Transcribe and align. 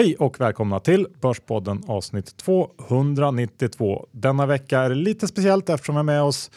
Hej 0.00 0.16
och 0.18 0.40
välkomna 0.40 0.80
till 0.80 1.06
Börspodden 1.20 1.82
avsnitt 1.86 2.36
292. 2.36 4.06
Denna 4.12 4.46
vecka 4.46 4.80
är 4.80 4.88
det 4.88 4.94
lite 4.94 5.28
speciellt 5.28 5.68
eftersom 5.68 5.94
vi 5.94 5.98
har 5.98 6.02
med 6.04 6.22
oss 6.22 6.50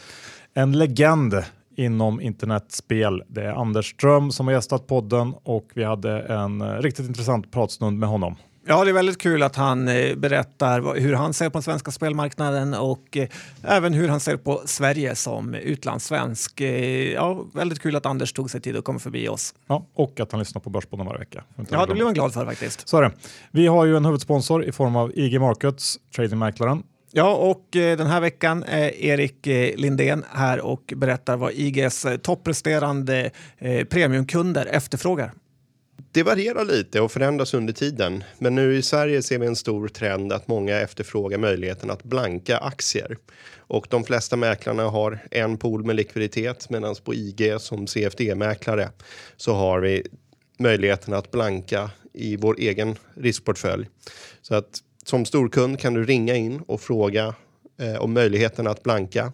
en 0.53 0.77
legend 0.77 1.43
inom 1.75 2.21
internetspel. 2.21 3.23
Det 3.27 3.43
är 3.43 3.51
Anders 3.51 3.93
Ström 3.93 4.31
som 4.31 4.47
har 4.47 4.53
gästat 4.53 4.87
podden 4.87 5.33
och 5.43 5.71
vi 5.73 5.83
hade 5.83 6.21
en 6.21 6.81
riktigt 6.81 7.07
intressant 7.07 7.51
pratstund 7.51 7.99
med 7.99 8.09
honom. 8.09 8.35
Ja, 8.65 8.83
det 8.83 8.91
är 8.91 8.93
väldigt 8.93 9.17
kul 9.17 9.43
att 9.43 9.55
han 9.55 9.87
eh, 9.87 10.15
berättar 10.15 10.99
hur 10.99 11.13
han 11.13 11.33
ser 11.33 11.49
på 11.49 11.53
den 11.53 11.63
svenska 11.63 11.91
spelmarknaden 11.91 12.73
och 12.73 13.17
eh, 13.17 13.27
även 13.63 13.93
hur 13.93 14.07
han 14.07 14.19
ser 14.19 14.37
på 14.37 14.61
Sverige 14.65 15.15
som 15.15 15.53
utlandssvensk. 15.53 16.61
Eh, 16.61 17.13
ja, 17.13 17.45
väldigt 17.53 17.79
kul 17.79 17.95
att 17.95 18.05
Anders 18.05 18.33
tog 18.33 18.51
sig 18.51 18.61
tid 18.61 18.77
att 18.77 18.83
komma 18.83 18.99
förbi 18.99 19.27
oss. 19.27 19.55
Ja, 19.67 19.85
och 19.93 20.19
att 20.19 20.31
han 20.31 20.39
lyssnar 20.39 20.61
på 20.61 20.69
Börspodden 20.69 21.05
varje 21.05 21.19
vecka. 21.19 21.43
Ja, 21.69 21.85
det 21.85 21.93
blir 21.93 22.03
man 22.03 22.13
glad 22.13 22.33
för 22.33 22.45
faktiskt. 22.45 22.87
Så 22.87 22.97
är 22.97 23.01
det. 23.01 23.11
Vi 23.51 23.67
har 23.67 23.85
ju 23.85 23.97
en 23.97 24.05
huvudsponsor 24.05 24.65
i 24.65 24.71
form 24.71 24.95
av 24.95 25.11
IG 25.15 25.39
Markets, 25.39 25.99
tradingmäklaren. 26.15 26.83
Ja, 27.11 27.35
och 27.35 27.67
den 27.71 28.07
här 28.07 28.21
veckan 28.21 28.63
är 28.63 28.89
Erik 29.03 29.45
Lindén 29.79 30.25
här 30.31 30.61
och 30.61 30.93
berättar 30.95 31.37
vad 31.37 31.51
IGs 31.53 32.05
toppresterande 32.21 33.31
premiumkunder 33.89 34.65
efterfrågar. 34.65 35.31
Det 36.11 36.23
varierar 36.23 36.65
lite 36.65 37.01
och 37.01 37.11
förändras 37.11 37.53
under 37.53 37.73
tiden. 37.73 38.23
Men 38.37 38.55
nu 38.55 38.75
i 38.75 38.81
Sverige 38.81 39.21
ser 39.21 39.39
vi 39.39 39.47
en 39.47 39.55
stor 39.55 39.87
trend 39.87 40.33
att 40.33 40.47
många 40.47 40.79
efterfrågar 40.79 41.37
möjligheten 41.37 41.91
att 41.91 42.03
blanka 42.03 42.57
aktier. 42.57 43.17
Och 43.57 43.87
de 43.89 44.03
flesta 44.03 44.35
mäklarna 44.35 44.83
har 44.83 45.19
en 45.31 45.57
pool 45.57 45.85
med 45.85 45.95
likviditet 45.95 46.69
medan 46.69 46.95
på 47.03 47.13
IG 47.13 47.55
som 47.59 47.87
CFD-mäklare 47.87 48.89
så 49.37 49.53
har 49.53 49.79
vi 49.79 50.03
möjligheten 50.59 51.13
att 51.13 51.31
blanka 51.31 51.91
i 52.13 52.35
vår 52.35 52.59
egen 52.59 52.95
riskportfölj. 53.13 53.87
Så 54.41 54.55
att 54.55 54.79
som 55.05 55.25
storkund 55.25 55.79
kan 55.79 55.93
du 55.93 56.05
ringa 56.05 56.35
in 56.35 56.61
och 56.67 56.81
fråga 56.81 57.35
eh, 57.79 57.95
om 57.95 58.13
möjligheten 58.13 58.67
att 58.67 58.83
blanka. 58.83 59.33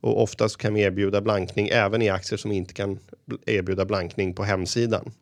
Och 0.00 0.22
oftast 0.22 0.56
kan 0.56 0.74
vi 0.74 0.80
erbjuda 0.80 1.20
blankning 1.20 1.68
även 1.68 2.02
i 2.02 2.08
aktier 2.08 2.36
som 2.36 2.52
inte 2.52 2.74
kan 2.74 2.98
erbjuda 3.46 3.84
blankning 3.84 4.34
på 4.34 4.44
hemsidan. 4.44 5.12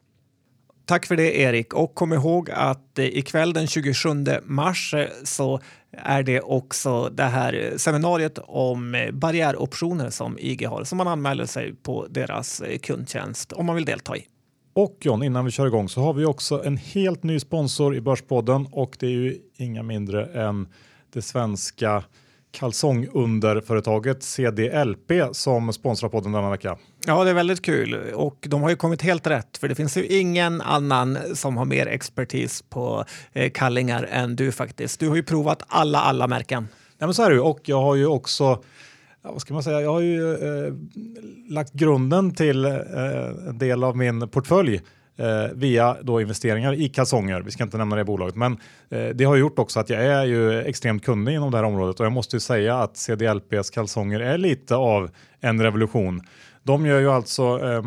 Tack 0.86 1.06
för 1.06 1.16
det 1.16 1.38
Erik 1.38 1.74
och 1.74 1.94
kom 1.94 2.12
ihåg 2.12 2.50
att 2.50 2.98
eh, 2.98 3.04
ikväll 3.04 3.52
den 3.52 3.66
27 3.66 4.08
mars 4.44 4.94
eh, 4.94 5.06
så 5.24 5.60
är 5.90 6.22
det 6.22 6.40
också 6.40 7.08
det 7.08 7.22
här 7.22 7.72
seminariet 7.76 8.38
om 8.42 8.94
eh, 8.94 9.10
barriäroptioner 9.10 10.10
som 10.10 10.38
IG 10.38 10.66
har 10.66 10.84
som 10.84 10.98
man 10.98 11.08
anmäler 11.08 11.46
sig 11.46 11.74
på 11.74 12.06
deras 12.10 12.62
kundtjänst 12.82 13.52
om 13.52 13.66
man 13.66 13.76
vill 13.76 13.84
delta 13.84 14.16
i. 14.16 14.26
Och 14.74 14.98
John, 15.00 15.22
innan 15.22 15.44
vi 15.44 15.50
kör 15.50 15.66
igång 15.66 15.88
så 15.88 16.00
har 16.00 16.12
vi 16.12 16.24
också 16.24 16.64
en 16.64 16.76
helt 16.76 17.22
ny 17.22 17.40
sponsor 17.40 17.96
i 17.96 18.00
Börspodden 18.00 18.68
och 18.72 18.96
det 18.98 19.06
är 19.06 19.10
ju 19.10 19.38
inga 19.56 19.82
mindre 19.82 20.26
än 20.26 20.68
det 21.12 21.22
svenska 21.22 22.04
kalsongunderföretaget 22.50 24.22
CDLP 24.22 25.12
som 25.32 25.72
sponsrar 25.72 26.08
podden 26.08 26.32
denna 26.32 26.50
vecka. 26.50 26.78
Ja, 27.08 27.24
det 27.24 27.30
är 27.30 27.34
väldigt 27.34 27.62
kul 27.62 28.12
och 28.14 28.36
de 28.48 28.62
har 28.62 28.70
ju 28.70 28.76
kommit 28.76 29.02
helt 29.02 29.26
rätt 29.26 29.58
för 29.58 29.68
det 29.68 29.74
finns 29.74 29.96
ju 29.96 30.06
ingen 30.06 30.60
annan 30.60 31.18
som 31.34 31.56
har 31.56 31.64
mer 31.64 31.86
expertis 31.86 32.62
på 32.62 33.04
eh, 33.32 33.50
kallingar 33.50 34.08
än 34.10 34.36
du 34.36 34.52
faktiskt. 34.52 35.00
Du 35.00 35.08
har 35.08 35.16
ju 35.16 35.22
provat 35.22 35.62
alla, 35.66 35.98
alla 35.98 36.26
märken. 36.26 36.68
Ja, 36.98 37.06
men 37.06 37.14
så 37.14 37.22
är 37.22 37.28
det 37.28 37.34
ju 37.34 37.40
och 37.40 37.60
jag 37.64 37.82
har 37.82 37.94
ju 37.94 38.06
också 38.06 38.62
vad 39.22 39.40
ska 39.40 39.54
man 39.54 39.62
säga, 39.62 39.80
jag 39.80 39.92
har 39.92 40.00
ju 40.00 40.34
eh, 40.34 40.72
lagt 41.48 41.72
grunden 41.72 42.34
till 42.34 42.64
eh, 42.64 42.72
en 43.48 43.58
del 43.58 43.84
av 43.84 43.96
min 43.96 44.28
portfölj 44.28 44.80
eh, 45.16 45.52
via 45.54 45.96
då 46.02 46.20
investeringar 46.20 46.72
i 46.72 46.88
kalsonger. 46.88 47.40
Vi 47.40 47.50
ska 47.50 47.62
inte 47.62 47.78
nämna 47.78 47.96
det 47.96 48.04
bolaget, 48.04 48.36
men 48.36 48.52
eh, 48.90 49.08
det 49.14 49.24
har 49.24 49.36
gjort 49.36 49.58
också 49.58 49.80
att 49.80 49.90
jag 49.90 50.04
är 50.04 50.24
ju 50.24 50.60
extremt 50.62 51.04
kunnig 51.04 51.34
inom 51.34 51.50
det 51.50 51.56
här 51.56 51.64
området 51.64 52.00
och 52.00 52.06
jag 52.06 52.12
måste 52.12 52.36
ju 52.36 52.40
säga 52.40 52.78
att 52.78 52.96
CDLPs 52.96 53.70
kalsonger 53.70 54.20
är 54.20 54.38
lite 54.38 54.76
av 54.76 55.10
en 55.40 55.62
revolution. 55.62 56.22
De 56.66 56.86
gör 56.86 57.00
ju 57.00 57.10
alltså 57.10 57.42
eh, 57.42 57.82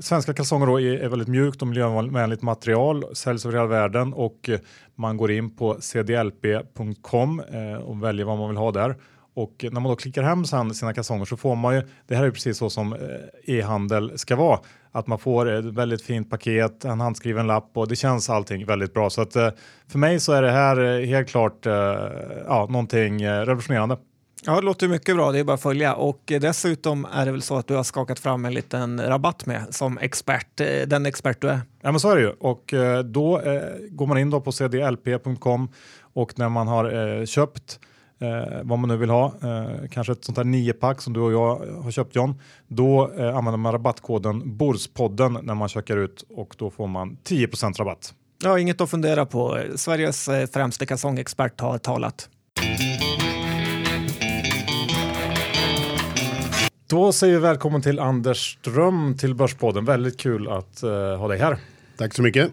svenska 0.00 0.34
kalsonger 0.34 0.66
då 0.66 0.80
är, 0.80 0.98
är 0.98 1.08
väldigt 1.08 1.28
mjukt 1.28 1.62
och 1.62 1.68
miljövänligt 1.68 2.42
material, 2.42 3.04
säljs 3.16 3.46
över 3.46 3.56
hela 3.56 3.66
världen 3.66 4.12
och 4.12 4.48
eh, 4.48 4.58
man 4.94 5.16
går 5.16 5.30
in 5.30 5.56
på 5.56 5.76
cdlp.com 5.80 7.40
eh, 7.40 7.74
och 7.74 8.02
väljer 8.02 8.26
vad 8.26 8.38
man 8.38 8.48
vill 8.48 8.56
ha 8.56 8.72
där. 8.72 8.96
Och 9.34 9.64
när 9.70 9.80
man 9.80 9.90
då 9.90 9.96
klickar 9.96 10.22
hem 10.22 10.44
sina 10.74 10.94
kalsonger 10.94 11.24
så 11.24 11.36
får 11.36 11.56
man 11.56 11.74
ju, 11.74 11.82
det 12.06 12.16
här 12.16 12.24
är 12.24 12.30
precis 12.30 12.58
så 12.58 12.70
som 12.70 12.92
eh, 12.92 12.98
e-handel 13.58 14.18
ska 14.18 14.36
vara, 14.36 14.60
att 14.92 15.06
man 15.06 15.18
får 15.18 15.50
ett 15.50 15.64
väldigt 15.64 16.02
fint 16.02 16.30
paket, 16.30 16.84
en 16.84 17.00
handskriven 17.00 17.46
lapp 17.46 17.70
och 17.74 17.88
det 17.88 17.96
känns 17.96 18.30
allting 18.30 18.66
väldigt 18.66 18.94
bra. 18.94 19.10
Så 19.10 19.22
att 19.22 19.36
eh, 19.36 19.50
för 19.88 19.98
mig 19.98 20.20
så 20.20 20.32
är 20.32 20.42
det 20.42 20.50
här 20.50 21.04
helt 21.04 21.28
klart 21.28 21.66
ja, 22.46 22.66
någonting 22.70 23.26
revolutionerande. 23.26 23.96
Ja, 24.44 24.54
det 24.54 24.62
låter 24.62 24.88
mycket 24.88 25.16
bra. 25.16 25.32
Det 25.32 25.38
är 25.38 25.44
bara 25.44 25.54
att 25.54 25.62
följa. 25.62 25.94
Och 25.94 26.22
dessutom 26.26 27.06
är 27.12 27.26
det 27.26 27.32
väl 27.32 27.42
så 27.42 27.56
att 27.56 27.66
du 27.66 27.74
har 27.74 27.82
skakat 27.82 28.18
fram 28.18 28.44
en 28.44 28.54
liten 28.54 29.06
rabatt 29.06 29.46
med 29.46 29.66
som 29.70 29.98
expert, 29.98 30.56
den 30.86 31.06
expert 31.06 31.40
du 31.40 31.48
är. 31.48 31.60
Ja, 31.80 31.90
men 31.90 32.00
så 32.00 32.10
är 32.10 32.16
det 32.16 32.22
ju. 32.22 32.30
Och 32.30 32.74
då 33.04 33.42
går 33.90 34.06
man 34.06 34.18
in 34.18 34.30
då 34.30 34.40
på 34.40 34.52
cdlp.com 34.52 35.68
och 36.14 36.38
när 36.38 36.48
man 36.48 36.68
har 36.68 37.26
köpt 37.26 37.80
eh, 38.22 38.60
vad 38.62 38.78
man 38.78 38.88
nu 38.88 38.96
vill 38.96 39.10
ha, 39.10 39.26
eh, 39.42 39.88
kanske 39.90 40.12
ett 40.12 40.24
sånt 40.24 40.38
här 40.38 40.44
niopack 40.44 41.02
som 41.02 41.12
du 41.12 41.20
och 41.20 41.32
jag 41.32 41.56
har 41.82 41.90
köpt 41.90 42.16
John, 42.16 42.40
då 42.68 43.12
eh, 43.18 43.36
använder 43.36 43.56
man 43.56 43.72
rabattkoden 43.72 44.56
Borspodden 44.56 45.38
när 45.42 45.54
man 45.54 45.68
checkar 45.68 45.96
ut 45.96 46.24
och 46.30 46.54
då 46.58 46.70
får 46.70 46.86
man 46.86 47.16
10% 47.24 47.78
rabatt. 47.78 48.14
Ja, 48.42 48.58
inget 48.58 48.80
att 48.80 48.90
fundera 48.90 49.26
på. 49.26 49.62
Sveriges 49.76 50.28
eh, 50.28 50.46
främste 50.46 50.86
kalsongexpert 50.86 51.60
har 51.60 51.78
talat. 51.78 52.28
Då 56.92 57.12
säger 57.12 57.34
vi 57.34 57.40
välkommen 57.40 57.82
till 57.82 57.98
Anders 57.98 58.58
Ström 58.60 59.16
till 59.18 59.34
Börspodden. 59.34 59.84
Väldigt 59.84 60.20
kul 60.20 60.48
att 60.48 60.84
uh, 60.84 61.16
ha 61.16 61.28
dig 61.28 61.38
här. 61.38 61.58
Tack 61.96 62.14
så 62.14 62.22
mycket. 62.22 62.52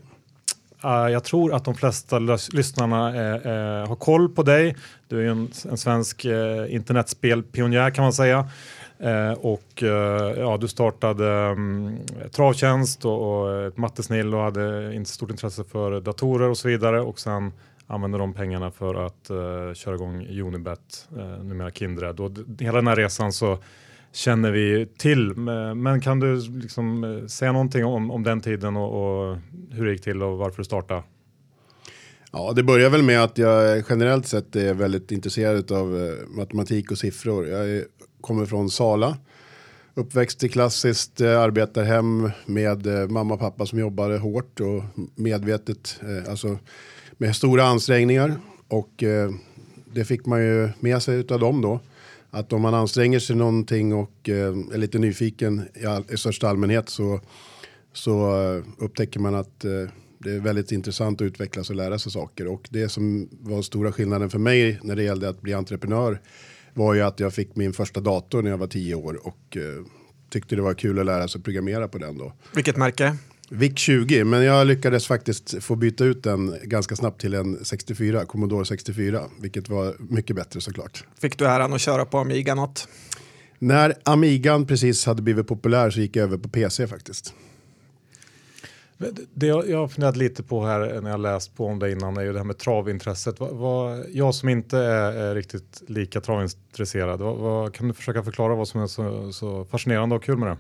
Uh, 0.86 1.12
jag 1.12 1.24
tror 1.24 1.54
att 1.54 1.66
de 1.66 1.76
flesta 1.76 2.20
lyssnarna 2.54 3.10
uh, 3.12 3.88
har 3.88 3.96
koll 3.96 4.30
på 4.30 4.44
dig. 4.44 4.76
Du 5.08 5.26
är 5.26 5.32
en, 5.32 5.52
en 5.70 5.78
svensk 5.78 6.26
internetspelpionjär 6.70 7.92
kan 7.92 8.04
man 8.04 8.14
säga. 8.14 8.50
och 9.38 9.84
ja, 10.38 10.58
du 10.62 10.68
startade 10.68 11.26
um, 11.26 11.98
travtjänst 12.32 13.06
och, 13.06 13.44
och 13.44 13.80
mattesnill 13.80 14.36
och 14.36 14.42
hade 14.42 14.96
inte 14.96 15.12
stort 15.12 15.32
intresse 15.32 15.64
för 15.64 16.02
datorer 16.02 16.50
och 16.50 16.58
så 16.58 16.68
vidare. 16.68 17.02
Och 17.02 17.20
sen 17.20 17.52
använder 17.88 18.20
de 18.20 18.34
pengarna 18.34 18.72
för 18.72 19.06
att 19.06 19.28
köra 19.78 19.96
igång 19.96 20.28
Unibet, 20.42 21.08
numera 21.44 21.72
Kindred. 21.72 22.20
Och 22.20 22.32
hela 22.60 22.76
den 22.76 22.88
här 22.88 22.96
resan 22.96 23.34
så 23.34 23.58
känner 24.12 24.52
vi 24.52 24.88
till. 24.98 25.36
Men 25.76 26.02
kan 26.02 26.20
du 26.20 26.42
liksom 26.50 27.04
eh, 27.04 27.26
säga 27.26 27.52
någonting 27.52 27.86
om, 27.86 28.12
om 28.12 28.24
den 28.24 28.42
tiden 28.42 28.78
och, 28.78 29.30
och, 29.30 29.38
hur 29.72 29.86
det 29.86 29.92
gick 29.92 30.02
till 30.02 30.24
och 30.24 30.38
varför 30.38 30.58
du 30.58 30.64
startade? 30.64 31.04
Ja, 32.32 32.54
det 32.56 32.64
börjar 32.64 32.90
väl 32.90 33.04
med 33.04 33.24
att 33.24 33.38
jag 33.38 33.84
generellt 33.90 34.28
sett 34.28 34.56
är 34.56 34.74
väldigt 34.74 35.12
intresserad 35.12 35.72
av 35.72 35.98
eh, 35.98 36.28
matematik 36.28 36.92
och 36.92 36.98
siffror. 36.98 37.48
Jag 37.48 37.84
kommer 38.22 38.46
från 38.46 38.70
Sala. 38.70 39.18
Uppväxt 39.94 40.44
i 40.44 40.50
klassiskt 40.50 41.22
eh, 41.22 41.42
arbetarhem 41.42 42.32
med 42.46 43.12
mamma 43.12 43.34
och 43.34 43.40
pappa 43.40 43.66
som 43.66 43.80
jobbade 43.80 44.18
hårt 44.18 44.60
och 44.60 44.84
medvetet, 45.16 46.02
alltså 46.30 46.58
med 47.18 47.36
stora 47.36 47.64
ansträngningar. 47.64 48.36
Och 48.68 49.04
det 49.94 50.06
fick 50.06 50.26
man 50.26 50.42
ju 50.42 50.70
med 50.80 51.02
sig 51.02 51.26
av 51.30 51.40
dem 51.40 51.62
då 51.62 51.80
att 52.32 52.54
om 52.54 52.62
man 52.62 52.74
anstränger 52.74 53.20
sig 53.20 53.36
någonting 53.36 53.94
och 53.94 54.30
eh, 54.30 54.48
är 54.74 54.78
lite 54.78 55.00
nyfiken 55.00 55.68
i, 55.74 55.86
all, 55.86 56.06
i 56.10 56.18
största 56.18 56.50
allmänhet 56.50 56.90
så, 56.90 57.22
så 57.94 58.42
eh, 58.42 58.64
upptäcker 58.78 59.20
man 59.20 59.36
att 59.36 59.66
eh, 59.66 59.72
det 60.20 60.32
är 60.32 60.40
väldigt 60.40 60.72
intressant 60.72 61.22
att 61.22 61.26
utvecklas 61.26 61.70
och 61.70 61.76
lära 61.76 62.00
sig 62.00 62.12
saker. 62.12 62.48
Och 62.48 62.68
det 62.70 62.90
som 62.90 63.30
var 63.32 63.62
stora 63.62 63.92
skillnaden 63.92 64.30
för 64.30 64.40
mig 64.40 64.80
när 64.84 64.96
det 64.96 65.04
gällde 65.04 65.30
att 65.30 65.42
bli 65.42 65.54
entreprenör 65.54 66.22
var 66.74 66.94
ju 66.94 67.02
att 67.02 67.20
jag 67.20 67.34
fick 67.34 67.56
min 67.56 67.74
första 67.74 68.00
dator 68.00 68.42
när 68.42 68.50
jag 68.50 68.58
var 68.58 68.68
tio 68.68 68.96
år 68.96 69.28
och 69.28 69.58
eh, 69.58 69.86
tyckte 70.30 70.56
det 70.56 70.62
var 70.62 70.74
kul 70.74 71.00
att 71.00 71.06
lära 71.06 71.28
sig 71.28 71.42
programmera 71.42 71.88
på 71.88 71.98
den 71.98 72.18
då. 72.18 72.34
Vilket 72.56 72.78
märke? 72.78 73.18
VIC 73.50 73.78
20, 73.80 74.24
men 74.24 74.44
jag 74.44 74.68
lyckades 74.68 75.08
faktiskt 75.08 75.64
få 75.64 75.76
byta 75.76 76.06
ut 76.06 76.24
den 76.24 76.56
ganska 76.64 76.96
snabbt 76.96 77.22
till 77.22 77.34
en 77.34 77.66
64, 77.66 78.26
Commodore 78.26 78.66
64, 78.66 79.24
vilket 79.42 79.70
var 79.70 79.96
mycket 80.00 80.36
bättre 80.36 80.62
såklart. 80.62 81.04
Fick 81.22 81.38
du 81.38 81.48
äran 81.48 81.74
att 81.74 81.82
köra 81.82 82.06
på 82.06 82.18
Amiga 82.18 82.56
något? 82.56 82.88
När 83.60 83.94
Amigan 84.04 84.66
precis 84.66 85.06
hade 85.06 85.22
blivit 85.22 85.48
populär 85.48 85.90
så 85.90 86.00
gick 86.00 86.16
jag 86.16 86.24
över 86.24 86.38
på 86.38 86.50
PC 86.50 86.88
faktiskt. 86.88 87.34
Det 89.34 89.48
jag, 89.48 89.78
har 89.78 89.88
funderat 89.88 90.18
lite 90.18 90.44
på 90.44 90.66
här 90.66 91.02
när 91.02 91.10
jag 91.10 91.20
läst 91.20 91.56
på 91.58 91.66
om 91.66 91.80
det 91.80 91.92
innan 91.92 92.18
är 92.18 92.22
ju 92.22 92.34
det 92.34 92.40
här 92.40 92.46
med 92.46 92.58
travintresset. 92.58 93.40
Vad, 93.40 93.56
vad, 93.56 94.06
jag 94.12 94.36
som 94.36 94.50
inte 94.50 94.78
är, 94.78 95.12
är 95.12 95.36
riktigt 95.36 95.84
lika 95.88 96.22
travintresserad, 96.22 97.20
vad, 97.22 97.38
vad, 97.38 97.74
kan 97.74 97.88
du 97.88 97.94
försöka 97.94 98.24
förklara 98.24 98.56
vad 98.56 98.68
som 98.68 98.82
är 98.82 98.88
så, 98.88 99.32
så 99.32 99.66
fascinerande 99.66 100.16
och 100.16 100.24
kul 100.24 100.38
med 100.38 100.48
det? 100.48 100.58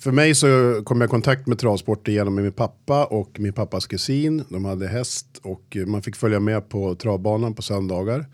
För 0.00 0.12
mig 0.12 0.34
så 0.34 0.80
kom 0.84 1.00
jag 1.00 1.08
i 1.08 1.10
kontakt 1.10 1.46
med 1.46 1.58
travsport 1.58 2.08
genom 2.08 2.34
min 2.34 2.52
pappa 2.52 3.04
och 3.04 3.40
min 3.40 3.52
pappas 3.52 3.86
kusin. 3.86 4.44
De 4.48 4.64
hade 4.64 4.88
häst 4.88 5.26
och 5.42 5.76
man 5.86 6.02
fick 6.02 6.16
följa 6.16 6.40
med 6.40 6.68
på 6.68 6.94
travbanan 6.94 7.54
på 7.54 7.62
söndagar. 7.62 8.26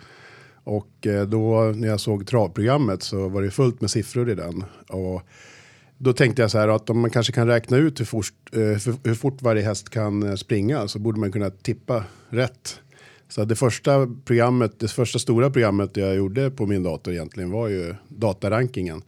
Och 0.64 1.06
eh, 1.06 1.26
då 1.26 1.72
när 1.76 1.88
jag 1.88 2.00
såg 2.00 2.26
travprogrammet 2.26 3.02
så 3.02 3.28
var 3.28 3.42
det 3.42 3.50
fullt 3.50 3.80
med 3.80 3.90
siffror 3.90 4.30
i 4.30 4.34
den. 4.34 4.64
Och 4.88 5.22
då 5.98 6.12
tänkte 6.12 6.42
jag 6.42 6.50
så 6.50 6.58
här 6.58 6.68
att 6.68 6.90
om 6.90 7.00
man 7.00 7.10
kanske 7.10 7.32
kan 7.32 7.46
räkna 7.46 7.76
ut 7.76 8.00
hur 8.00 8.04
fort, 8.04 8.34
eh, 8.52 8.94
hur 9.04 9.14
fort 9.14 9.42
varje 9.42 9.62
häst 9.62 9.90
kan 9.90 10.22
eh, 10.22 10.34
springa 10.34 10.88
så 10.88 10.98
borde 10.98 11.20
man 11.20 11.32
kunna 11.32 11.50
tippa 11.50 12.04
rätt. 12.28 12.80
Så 13.28 13.44
det 13.44 13.56
första 13.56 14.08
programmet, 14.24 14.80
det 14.80 14.88
första 14.88 15.18
stora 15.18 15.50
programmet 15.50 15.96
jag 15.96 16.16
gjorde 16.16 16.50
på 16.50 16.66
min 16.66 16.82
dator 16.82 17.12
egentligen 17.12 17.50
var 17.50 17.68
ju 17.68 17.94
datarankingen. 18.08 19.02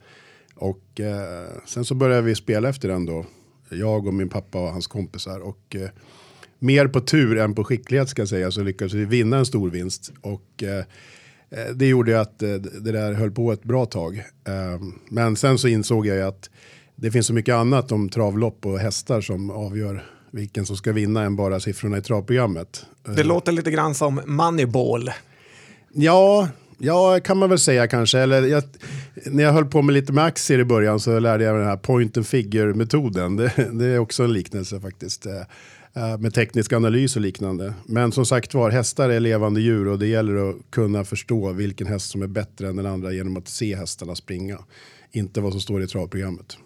Och 0.59 0.99
eh, 0.99 1.49
sen 1.65 1.85
så 1.85 1.95
började 1.95 2.21
vi 2.21 2.35
spela 2.35 2.69
efter 2.69 2.87
den 2.87 3.05
då. 3.05 3.25
Jag 3.69 4.07
och 4.07 4.13
min 4.13 4.29
pappa 4.29 4.61
och 4.61 4.71
hans 4.71 4.87
kompisar. 4.87 5.39
Och 5.39 5.75
eh, 5.75 5.89
mer 6.59 6.87
på 6.87 7.01
tur 7.01 7.37
än 7.37 7.55
på 7.55 7.63
skicklighet 7.63 8.09
ska 8.09 8.21
jag 8.21 8.29
säga 8.29 8.51
så 8.51 8.61
lyckades 8.61 8.93
vi 8.93 9.05
vinna 9.05 9.37
en 9.37 9.45
stor 9.45 9.69
vinst. 9.69 10.11
Och 10.21 10.63
eh, 10.63 10.77
eh 11.49 11.73
det 11.75 11.87
gjorde 11.87 12.21
att 12.21 12.43
eh, 12.43 12.53
det 12.53 12.91
där 12.91 13.13
höll 13.13 13.31
på 13.31 13.51
ett 13.51 13.63
bra 13.63 13.85
tag. 13.85 14.23
Ehm, 14.45 14.99
men 15.09 15.35
sen 15.35 15.57
så 15.57 15.67
insåg 15.67 16.07
jag 16.07 16.15
ju 16.15 16.23
att 16.23 16.49
det 16.95 17.11
finns 17.11 17.27
så 17.27 17.33
mycket 17.33 17.55
annat 17.55 17.91
om 17.91 18.09
travlopp 18.09 18.65
och 18.65 18.79
hästar 18.79 19.21
som 19.21 19.49
avgör 19.49 20.05
vilken 20.31 20.65
som 20.65 20.77
ska 20.77 20.91
vinna 20.91 21.23
än 21.23 21.35
bara 21.35 21.59
siffrorna 21.59 21.97
i 21.97 22.01
travprogrammet. 22.01 22.85
Det 23.15 23.23
låter 23.23 23.51
lite 23.51 23.71
grann 23.71 23.95
som 23.95 24.21
Moneyball. 24.25 25.11
Ja, 25.93 26.49
ja 26.77 27.19
kan 27.23 27.37
man 27.37 27.49
väl 27.49 27.59
säga 27.59 27.87
kanske. 27.87 28.19
Eller 28.19 28.43
jag, 28.43 28.63
när 29.25 29.43
jag 29.43 29.53
höll 29.53 29.65
på 29.65 29.81
med 29.81 29.93
lite 29.93 30.13
med 30.13 30.23
aktier 30.23 30.59
i 30.59 30.65
början 30.65 30.99
så 30.99 31.19
lärde 31.19 31.43
jag 31.43 31.53
mig 31.53 31.59
den 31.59 31.69
här 31.69 31.77
point 31.77 32.17
and 32.17 32.27
figure 32.27 32.73
metoden. 32.73 33.35
Det, 33.35 33.69
det 33.73 33.85
är 33.85 33.99
också 33.99 34.23
en 34.23 34.33
liknelse 34.33 34.79
faktiskt. 34.79 35.25
Eh, 35.25 35.41
eh, 35.93 36.17
med 36.17 36.33
teknisk 36.33 36.73
analys 36.73 37.15
och 37.15 37.21
liknande. 37.21 37.73
Men 37.85 38.11
som 38.11 38.25
sagt 38.25 38.53
var, 38.53 38.71
hästar 38.71 39.09
är 39.09 39.19
levande 39.19 39.61
djur 39.61 39.87
och 39.87 39.99
det 39.99 40.07
gäller 40.07 40.49
att 40.49 40.55
kunna 40.69 41.03
förstå 41.03 41.51
vilken 41.51 41.87
häst 41.87 42.11
som 42.11 42.21
är 42.21 42.27
bättre 42.27 42.67
än 42.67 42.75
den 42.75 42.85
andra 42.85 43.11
genom 43.11 43.37
att 43.37 43.47
se 43.47 43.75
hästarna 43.75 44.15
springa. 44.15 44.59
Inte 45.11 45.41
vad 45.41 45.51
som 45.51 45.61
står 45.61 45.83
i 45.83 45.87
travprogrammet. 45.87 46.57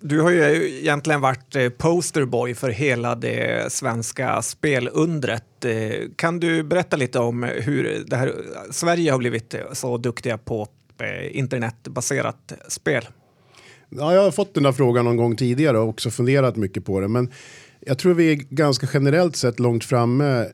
Du 0.00 0.20
har 0.20 0.30
ju 0.30 0.68
egentligen 0.80 1.20
varit 1.20 1.56
eh, 1.56 1.68
posterboy 1.68 2.54
för 2.54 2.70
hela 2.70 3.14
det 3.14 3.72
svenska 3.72 4.42
spelundret. 4.42 5.44
Kan 6.16 6.40
du 6.40 6.62
berätta 6.62 6.96
lite 6.96 7.18
om 7.18 7.42
hur 7.42 8.04
det 8.06 8.16
här, 8.16 8.32
Sverige 8.70 9.10
har 9.10 9.18
blivit 9.18 9.54
så 9.72 9.98
duktiga 9.98 10.38
på 10.38 10.68
Eh, 11.00 11.36
internetbaserat 11.36 12.52
spel? 12.68 13.04
Ja, 13.88 14.14
jag 14.14 14.22
har 14.22 14.30
fått 14.30 14.54
den 14.54 14.62
där 14.62 14.72
frågan 14.72 15.04
någon 15.04 15.16
gång 15.16 15.36
tidigare 15.36 15.78
och 15.78 15.88
också 15.88 16.10
funderat 16.10 16.56
mycket 16.56 16.84
på 16.84 17.00
det. 17.00 17.08
Men 17.08 17.30
jag 17.80 17.98
tror 17.98 18.14
vi 18.14 18.32
är 18.32 18.34
ganska 18.34 18.88
generellt 18.92 19.36
sett 19.36 19.60
långt 19.60 19.84
framme 19.84 20.46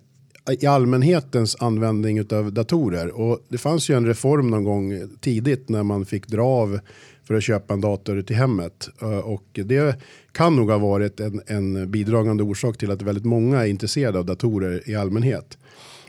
i 0.61 0.67
allmänhetens 0.67 1.57
användning 1.61 2.21
av 2.33 2.53
datorer. 2.53 3.09
Och 3.09 3.47
det 3.49 3.59
fanns 3.59 3.91
ju 3.91 3.97
en 3.97 4.07
reform 4.07 4.51
någon 4.51 4.65
gång 4.65 5.09
tidigt 5.21 5.69
när 5.69 5.83
man 5.83 6.07
fick 6.07 6.27
dra 6.27 6.43
av 6.43 6.81
för 7.25 7.35
att 7.35 7.43
köpa 7.43 7.75
en 7.75 7.81
dator 7.81 8.23
till 8.23 8.37
hemmet. 8.37 8.89
Eh, 9.03 9.19
och 9.19 9.45
det 9.53 10.01
kan 10.33 10.57
nog 10.57 10.71
ha 10.71 10.79
varit 10.79 11.21
en, 11.21 11.41
en 11.47 11.91
bidragande 11.91 12.43
orsak 12.43 12.79
till 12.79 12.91
att 12.91 13.03
väldigt 13.03 13.25
många 13.25 13.61
är 13.61 13.67
intresserade 13.67 14.19
av 14.19 14.27
datorer 14.27 14.91
i 14.91 14.95
allmänhet. 14.95 15.59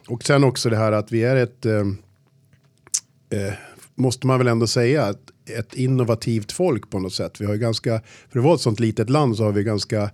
Och 0.08 0.24
sen 0.24 0.44
också 0.44 0.70
det 0.70 0.78
här 0.78 0.92
att 0.92 1.12
vi 1.12 1.24
är 1.24 1.36
ett, 1.36 1.66
eh, 1.66 1.80
eh 3.30 3.54
måste 4.02 4.28
man 4.28 4.38
väl 4.38 4.48
ändå 4.48 4.68
säga, 4.68 5.04
att 5.04 5.32
ett 5.58 5.74
innovativt 5.74 6.52
folk 6.52 6.90
på 6.90 7.00
något 7.00 7.14
sätt. 7.14 7.42
Vi 7.42 7.46
har 7.46 7.54
ju 7.54 7.60
ganska, 7.60 8.02
för 8.30 8.40
att 8.40 8.46
vara 8.46 8.56
ett 8.56 8.62
sånt 8.62 8.80
litet 8.80 9.10
land 9.10 9.38
så 9.38 9.44
har 9.44 9.52
vi 9.52 9.64
ganska 9.64 10.10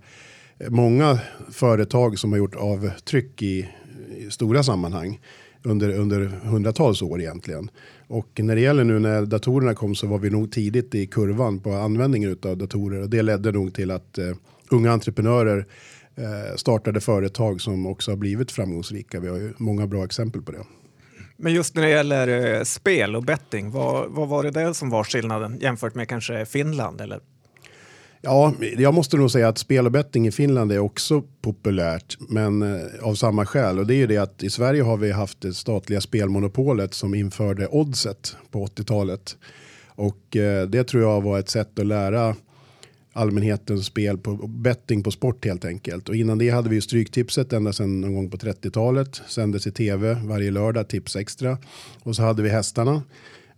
många 0.68 1.18
företag 1.50 2.18
som 2.18 2.32
har 2.32 2.38
gjort 2.38 2.54
avtryck 2.54 3.42
i, 3.42 3.68
i 4.16 4.30
stora 4.30 4.62
sammanhang 4.62 5.20
under, 5.62 5.90
under 5.90 6.26
hundratals 6.26 7.02
år 7.02 7.20
egentligen. 7.20 7.70
Och 8.06 8.40
när 8.42 8.54
det 8.54 8.60
gäller 8.60 8.84
nu 8.84 8.98
när 8.98 9.26
datorerna 9.26 9.74
kom 9.74 9.94
så 9.94 10.06
var 10.06 10.18
vi 10.18 10.30
nog 10.30 10.52
tidigt 10.52 10.94
i 10.94 11.06
kurvan 11.06 11.60
på 11.60 11.72
användningen 11.72 12.38
av 12.42 12.56
datorer 12.56 13.02
och 13.02 13.10
det 13.10 13.22
ledde 13.22 13.52
nog 13.52 13.74
till 13.74 13.90
att 13.90 14.18
uh, 14.18 14.36
unga 14.70 14.92
entreprenörer 14.92 15.58
uh, 16.18 16.56
startade 16.56 17.00
företag 17.00 17.60
som 17.60 17.86
också 17.86 18.10
har 18.10 18.16
blivit 18.16 18.50
framgångsrika. 18.50 19.20
Vi 19.20 19.28
har 19.28 19.36
ju 19.36 19.52
många 19.56 19.86
bra 19.86 20.04
exempel 20.04 20.42
på 20.42 20.52
det. 20.52 20.64
Men 21.38 21.52
just 21.52 21.74
när 21.74 21.82
det 21.82 21.90
gäller 21.90 22.54
eh, 22.54 22.62
spel 22.62 23.16
och 23.16 23.22
betting, 23.22 23.70
vad, 23.70 24.10
vad 24.10 24.28
var 24.28 24.42
det 24.42 24.50
där 24.50 24.72
som 24.72 24.90
var 24.90 25.04
skillnaden 25.04 25.58
jämfört 25.60 25.94
med 25.94 26.08
kanske 26.08 26.46
Finland? 26.46 27.00
Eller? 27.00 27.20
Ja, 28.20 28.54
jag 28.76 28.94
måste 28.94 29.16
nog 29.16 29.30
säga 29.30 29.48
att 29.48 29.58
spel 29.58 29.86
och 29.86 29.92
betting 29.92 30.26
i 30.26 30.32
Finland 30.32 30.72
är 30.72 30.78
också 30.78 31.22
populärt, 31.42 32.16
men 32.28 32.62
eh, 32.62 32.86
av 33.02 33.14
samma 33.14 33.46
skäl. 33.46 33.78
Och 33.78 33.86
det 33.86 33.94
är 33.94 33.96
ju 33.96 34.06
det 34.06 34.18
att 34.18 34.42
i 34.42 34.50
Sverige 34.50 34.82
har 34.82 34.96
vi 34.96 35.12
haft 35.12 35.40
det 35.40 35.52
statliga 35.52 36.00
spelmonopolet 36.00 36.94
som 36.94 37.14
införde 37.14 37.66
oddset 37.66 38.36
på 38.50 38.66
80-talet. 38.66 39.36
Och 39.88 40.36
eh, 40.36 40.66
det 40.66 40.84
tror 40.84 41.02
jag 41.02 41.20
var 41.20 41.38
ett 41.38 41.48
sätt 41.48 41.78
att 41.78 41.86
lära 41.86 42.34
allmänhetens 43.18 43.86
spel 43.86 44.18
på 44.18 44.34
betting 44.46 45.02
på 45.02 45.10
sport 45.10 45.44
helt 45.44 45.64
enkelt. 45.64 46.08
Och 46.08 46.16
innan 46.16 46.38
det 46.38 46.50
hade 46.50 46.68
vi 46.68 46.74
ju 46.74 46.80
Stryktipset 46.80 47.52
ända 47.52 47.72
sedan 47.72 48.00
någon 48.00 48.14
gång 48.14 48.30
på 48.30 48.36
30-talet. 48.36 49.22
Sändes 49.28 49.66
i 49.66 49.72
tv 49.72 50.14
varje 50.24 50.50
lördag, 50.50 50.88
Tips 50.88 51.16
Extra. 51.16 51.58
Och 52.02 52.16
så 52.16 52.22
hade 52.22 52.42
vi 52.42 52.48
hästarna. 52.48 53.02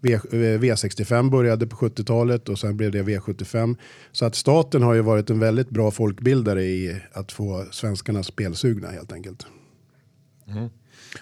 V, 0.00 0.12
eh, 0.12 0.18
V65 0.32 1.30
började 1.30 1.66
på 1.66 1.76
70-talet 1.76 2.48
och 2.48 2.58
sen 2.58 2.76
blev 2.76 2.90
det 2.90 3.02
V75. 3.02 3.76
Så 4.12 4.24
att 4.24 4.34
staten 4.34 4.82
har 4.82 4.94
ju 4.94 5.00
varit 5.00 5.30
en 5.30 5.38
väldigt 5.38 5.70
bra 5.70 5.90
folkbildare 5.90 6.62
i 6.62 7.00
att 7.12 7.32
få 7.32 7.66
svenskarna 7.70 8.22
spelsugna 8.22 8.88
helt 8.88 9.12
enkelt. 9.12 9.46
Mm. 10.48 10.68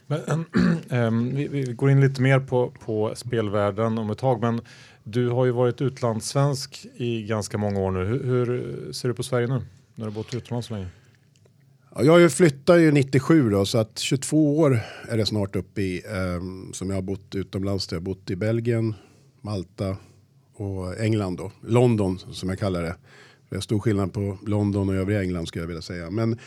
Men, 0.06 0.44
ähm, 0.90 1.30
vi, 1.36 1.48
vi, 1.48 1.62
går 1.62 1.90
in 1.90 2.00
lite 2.00 2.22
mer 2.22 2.40
på, 2.40 2.72
på 2.84 3.12
spelvärlden 3.16 3.98
om 3.98 4.10
ett 4.10 4.18
tag, 4.18 4.40
men 4.40 4.60
du 5.10 5.28
har 5.28 5.44
ju 5.44 5.50
varit 5.50 5.80
utlandssvensk 5.80 6.86
i 6.96 7.22
ganska 7.22 7.58
många 7.58 7.80
år 7.80 7.90
nu. 7.90 8.04
Hur, 8.04 8.24
hur 8.24 8.92
ser 8.92 9.08
du 9.08 9.14
på 9.14 9.22
Sverige 9.22 9.46
nu? 9.46 9.54
När 9.54 9.64
du 9.94 10.04
har 10.04 10.10
bott 10.10 10.34
utomlands 10.34 10.68
så 10.68 10.74
länge? 10.74 10.88
Ja, 11.94 12.20
jag 12.20 12.32
flyttade 12.32 12.80
ju 12.80 12.92
97 12.92 13.50
då, 13.50 13.66
så 13.66 13.78
att 13.78 13.98
22 13.98 14.58
år 14.58 14.80
är 15.08 15.16
det 15.16 15.26
snart 15.26 15.56
uppe 15.56 15.82
i 15.82 16.02
um, 16.36 16.72
som 16.74 16.90
jag 16.90 16.96
har 16.96 17.02
bott 17.02 17.34
utomlands. 17.34 17.88
Jag 17.90 17.96
har 17.96 18.02
bott 18.02 18.30
i 18.30 18.36
Belgien, 18.36 18.94
Malta 19.40 19.96
och 20.54 21.00
England 21.00 21.36
då. 21.36 21.52
London 21.60 22.18
som 22.18 22.48
jag 22.48 22.58
kallar 22.58 22.82
det. 22.82 22.96
Det 23.50 23.56
är 23.56 23.60
stor 23.60 23.80
skillnad 23.80 24.12
på 24.12 24.38
London 24.46 24.88
och 24.88 24.94
övriga 24.94 25.22
England 25.22 25.46
skulle 25.46 25.62
jag 25.62 25.68
vilja 25.68 25.82
säga. 25.82 26.10
Men 26.10 26.38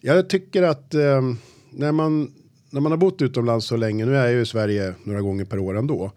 jag 0.00 0.28
tycker 0.28 0.62
att 0.62 0.94
um, 0.94 1.38
när, 1.70 1.92
man, 1.92 2.34
när 2.70 2.80
man 2.80 2.92
har 2.92 2.98
bott 2.98 3.22
utomlands 3.22 3.66
så 3.66 3.76
länge, 3.76 4.06
nu 4.06 4.16
är 4.16 4.24
jag 4.24 4.32
ju 4.32 4.40
i 4.40 4.46
Sverige 4.46 4.94
några 5.04 5.20
gånger 5.20 5.44
per 5.44 5.58
år 5.58 5.78
ändå. 5.78 6.12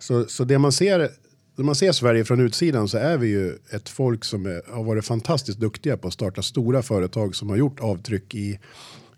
Så, 0.00 0.24
så 0.24 0.44
det 0.44 0.58
man 0.58 0.72
ser 0.72 1.10
när 1.60 1.64
man 1.64 1.74
ser 1.74 1.92
Sverige 1.92 2.24
från 2.24 2.40
utsidan 2.40 2.88
så 2.88 2.98
är 2.98 3.18
vi 3.18 3.28
ju 3.28 3.58
ett 3.70 3.88
folk 3.88 4.24
som 4.24 4.46
är, 4.46 4.72
har 4.72 4.84
varit 4.84 5.04
fantastiskt 5.04 5.58
duktiga 5.58 5.96
på 5.96 6.08
att 6.08 6.14
starta 6.14 6.42
stora 6.42 6.82
företag 6.82 7.34
som 7.34 7.50
har 7.50 7.56
gjort 7.56 7.80
avtryck 7.80 8.34
i, 8.34 8.58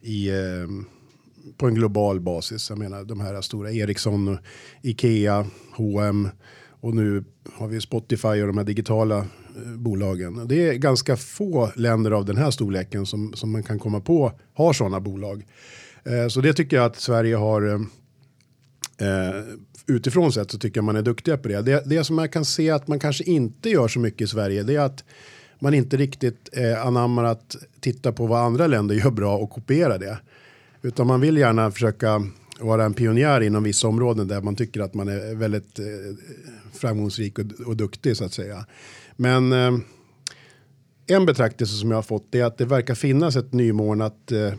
i 0.00 0.30
eh, 0.30 0.68
på 1.56 1.66
en 1.66 1.74
global 1.74 2.20
basis. 2.20 2.70
Jag 2.70 2.78
menar 2.78 3.04
de 3.04 3.20
här 3.20 3.40
stora 3.40 3.72
Ericsson, 3.72 4.38
Ikea, 4.82 5.46
H&M 5.76 6.28
och 6.80 6.94
nu 6.94 7.24
har 7.52 7.68
vi 7.68 7.80
Spotify 7.80 8.28
och 8.28 8.46
de 8.46 8.58
här 8.58 8.64
digitala 8.64 9.18
eh, 9.18 9.76
bolagen. 9.76 10.48
Det 10.48 10.68
är 10.68 10.74
ganska 10.74 11.16
få 11.16 11.72
länder 11.76 12.10
av 12.10 12.24
den 12.24 12.36
här 12.36 12.50
storleken 12.50 13.06
som, 13.06 13.32
som 13.34 13.52
man 13.52 13.62
kan 13.62 13.78
komma 13.78 14.00
på 14.00 14.32
har 14.54 14.72
sådana 14.72 15.00
bolag. 15.00 15.46
Eh, 16.04 16.28
så 16.28 16.40
det 16.40 16.52
tycker 16.52 16.76
jag 16.76 16.86
att 16.86 16.96
Sverige 16.96 17.36
har 17.36 17.68
eh, 17.68 17.80
eh, 19.02 19.44
utifrån 19.86 20.32
sett 20.32 20.50
så 20.50 20.58
tycker 20.58 20.78
jag 20.78 20.84
man 20.84 20.96
är 20.96 21.02
duktiga 21.02 21.36
på 21.36 21.48
det. 21.48 21.62
det. 21.62 21.82
Det 21.86 22.04
som 22.04 22.18
jag 22.18 22.32
kan 22.32 22.44
se 22.44 22.70
att 22.70 22.88
man 22.88 22.98
kanske 22.98 23.24
inte 23.24 23.70
gör 23.70 23.88
så 23.88 23.98
mycket 23.98 24.20
i 24.20 24.26
Sverige 24.26 24.62
det 24.62 24.76
är 24.76 24.80
att 24.80 25.04
man 25.58 25.74
inte 25.74 25.96
riktigt 25.96 26.48
eh, 26.52 26.86
anammar 26.86 27.24
att 27.24 27.56
titta 27.80 28.12
på 28.12 28.26
vad 28.26 28.40
andra 28.40 28.66
länder 28.66 28.94
gör 28.94 29.10
bra 29.10 29.36
och 29.36 29.50
kopiera 29.50 29.98
det. 29.98 30.18
Utan 30.82 31.06
man 31.06 31.20
vill 31.20 31.36
gärna 31.36 31.70
försöka 31.70 32.22
vara 32.60 32.84
en 32.84 32.94
pionjär 32.94 33.40
inom 33.40 33.62
vissa 33.62 33.88
områden 33.88 34.28
där 34.28 34.40
man 34.40 34.56
tycker 34.56 34.80
att 34.80 34.94
man 34.94 35.08
är 35.08 35.34
väldigt 35.34 35.78
eh, 35.78 35.84
framgångsrik 36.72 37.38
och, 37.38 37.44
och 37.66 37.76
duktig 37.76 38.16
så 38.16 38.24
att 38.24 38.32
säga. 38.32 38.66
Men 39.16 39.52
eh, 39.52 39.72
en 41.06 41.26
betraktelse 41.26 41.74
som 41.74 41.90
jag 41.90 41.98
har 41.98 42.02
fått 42.02 42.34
är 42.34 42.44
att 42.44 42.58
det 42.58 42.64
verkar 42.64 42.94
finnas 42.94 43.36
ett 43.36 43.52
nymornat, 43.52 44.32
eh, 44.32 44.52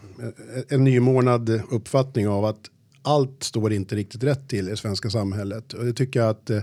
en 0.69 0.83
nymornad 0.83 1.62
uppfattning 1.71 2.27
av 2.27 2.45
att 2.45 2.69
allt 3.03 3.43
står 3.43 3.74
inte 3.74 3.95
riktigt 3.95 4.24
rätt 4.24 4.50
till 4.50 4.69
i 4.69 4.77
svenska 4.77 5.10
samhället. 5.10 5.74
Och 5.74 5.86
det 5.86 5.93
tycker 5.93 6.19
jag 6.19 6.29
att, 6.29 6.50
eh, 6.50 6.62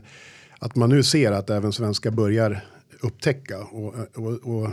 att 0.59 0.77
man 0.77 0.89
nu 0.89 1.03
ser 1.03 1.33
att 1.33 1.51
även 1.51 1.73
svenskar 1.73 2.11
börjar 2.11 2.65
upptäcka. 3.01 3.59
Och, 3.59 3.95
och, 4.15 4.33
och 4.33 4.71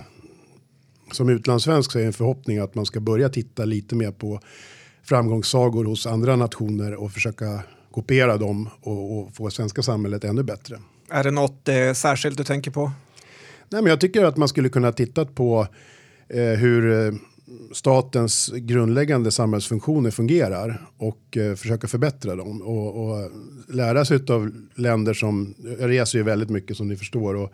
som 1.12 1.29
utlandssvensk 1.29 1.91
så 1.91 1.97
är 1.97 2.01
det 2.01 2.07
en 2.07 2.13
förhoppning 2.13 2.57
att 2.57 2.75
man 2.75 2.86
ska 2.86 3.00
börja 3.00 3.29
titta 3.29 3.65
lite 3.65 3.95
mer 3.95 4.12
på 4.12 4.39
framgångssagor 5.03 5.86
hos 5.86 6.07
andra 6.07 6.36
nationer 6.36 6.95
och 6.95 7.12
försöka 7.12 7.63
kopiera 7.91 8.38
dem 8.38 8.69
och, 8.81 9.17
och 9.17 9.36
få 9.36 9.50
svenska 9.50 9.81
samhället 9.81 10.24
ännu 10.24 10.43
bättre. 10.43 10.79
Är 11.09 11.24
det 11.24 11.31
något 11.31 11.67
eh, 11.67 11.93
särskilt 11.93 12.38
du 12.38 12.43
tänker 12.43 12.71
på? 12.71 12.91
Nej, 13.69 13.81
men 13.81 13.89
jag 13.89 14.00
tycker 14.00 14.25
att 14.25 14.38
man 14.38 14.47
skulle 14.47 14.69
kunna 14.69 14.91
titta 14.91 15.25
på 15.25 15.67
eh, 16.29 16.43
hur 16.43 17.07
eh, 17.07 17.13
statens 17.72 18.51
grundläggande 18.56 19.32
samhällsfunktioner 19.32 20.12
fungerar 20.12 20.89
och 20.98 21.38
eh, 21.38 21.56
försöka 21.56 21.88
förbättra 21.88 22.36
dem 22.36 22.62
och, 22.62 23.08
och 23.08 23.32
lära 23.68 24.06
sig 24.06 24.20
av 24.30 24.51
länder 24.75 25.13
som, 25.13 25.56
jag 25.80 25.89
reser 25.89 26.18
ju 26.18 26.24
väldigt 26.24 26.50
mycket 26.50 26.77
som 26.77 26.88
ni 26.88 26.96
förstår 26.96 27.36
och 27.36 27.54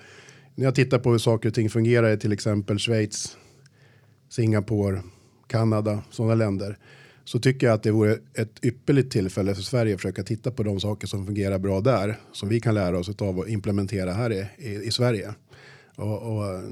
när 0.56 0.66
jag 0.66 0.76
tittar 0.76 1.00
på 1.00 1.12
hur 1.12 1.18
saker 1.18 1.50
och 1.50 1.56
ting 1.56 1.70
fungerar 1.70 2.14
i 2.14 2.18
till 2.18 2.32
exempel 2.32 2.80
Schweiz, 2.80 3.38
Singapore, 4.30 5.02
Kanada, 5.48 6.04
sådana 6.10 6.36
länder 6.36 6.78
så 7.26 7.40
tycker 7.40 7.68
jag 7.68 7.74
att 7.74 7.84
det 7.84 7.92
vore 7.92 8.18
ett 8.34 8.66
ypperligt 8.66 9.12
tillfälle 9.12 9.56
för 9.56 9.62
Sverige 9.62 9.94
att 9.94 10.02
försöka 10.02 10.24
titta 10.24 10.52
på 10.52 10.64
de 10.64 10.80
saker 10.80 11.08
som 11.08 11.26
fungerar 11.26 11.60
bra 11.60 11.82
där 11.82 12.20
som 12.32 12.50
vi 12.50 12.60
kan 12.60 12.76
lära 12.76 12.98
oss 12.98 13.22
av 13.22 13.40
och 13.40 13.50
implementera 13.50 14.14
här 14.14 14.34
i, 14.34 14.46
i, 14.58 14.74
i 14.76 14.92
Sverige. 14.92 15.34
Och, 15.96 16.38
och, 16.38 16.64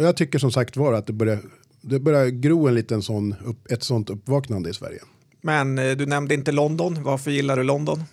jag 0.00 0.16
tycker 0.16 0.38
som 0.38 0.52
sagt 0.52 0.76
var 0.76 0.92
att 0.92 1.06
det 1.06 1.12
börjar, 1.12 1.38
det 1.88 2.00
börjar 2.00 2.26
gro 2.26 2.68
en 2.68 2.74
liten 2.74 3.02
sån 3.02 3.34
upp, 3.44 3.72
ett 3.72 3.82
sånt 3.82 4.10
uppvaknande 4.10 4.70
i 4.70 4.74
Sverige. 4.74 5.00
Men 5.40 5.78
eh, 5.78 5.96
du 5.96 6.06
nämnde 6.06 6.34
inte 6.34 6.52
London. 6.52 7.02
Varför 7.02 7.30
gillar 7.30 7.56
du 7.56 7.62
London? 7.62 8.04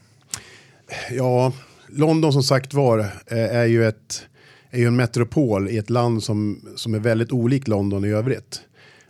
Ja, 1.11 1.53
London 1.89 2.33
som 2.33 2.43
sagt 2.43 2.73
var 2.73 2.99
eh, 2.99 3.55
är 3.55 3.65
ju, 3.65 3.85
ett, 3.85 4.25
är 4.69 4.79
ju 4.79 4.87
en 4.87 4.95
metropol 4.95 5.69
i 5.69 5.77
ett 5.77 5.89
land 5.89 6.23
som, 6.23 6.59
som 6.75 6.93
är 6.93 6.99
väldigt 6.99 7.31
olikt 7.31 7.67
London 7.67 8.05
i 8.05 8.09
övrigt. 8.09 8.61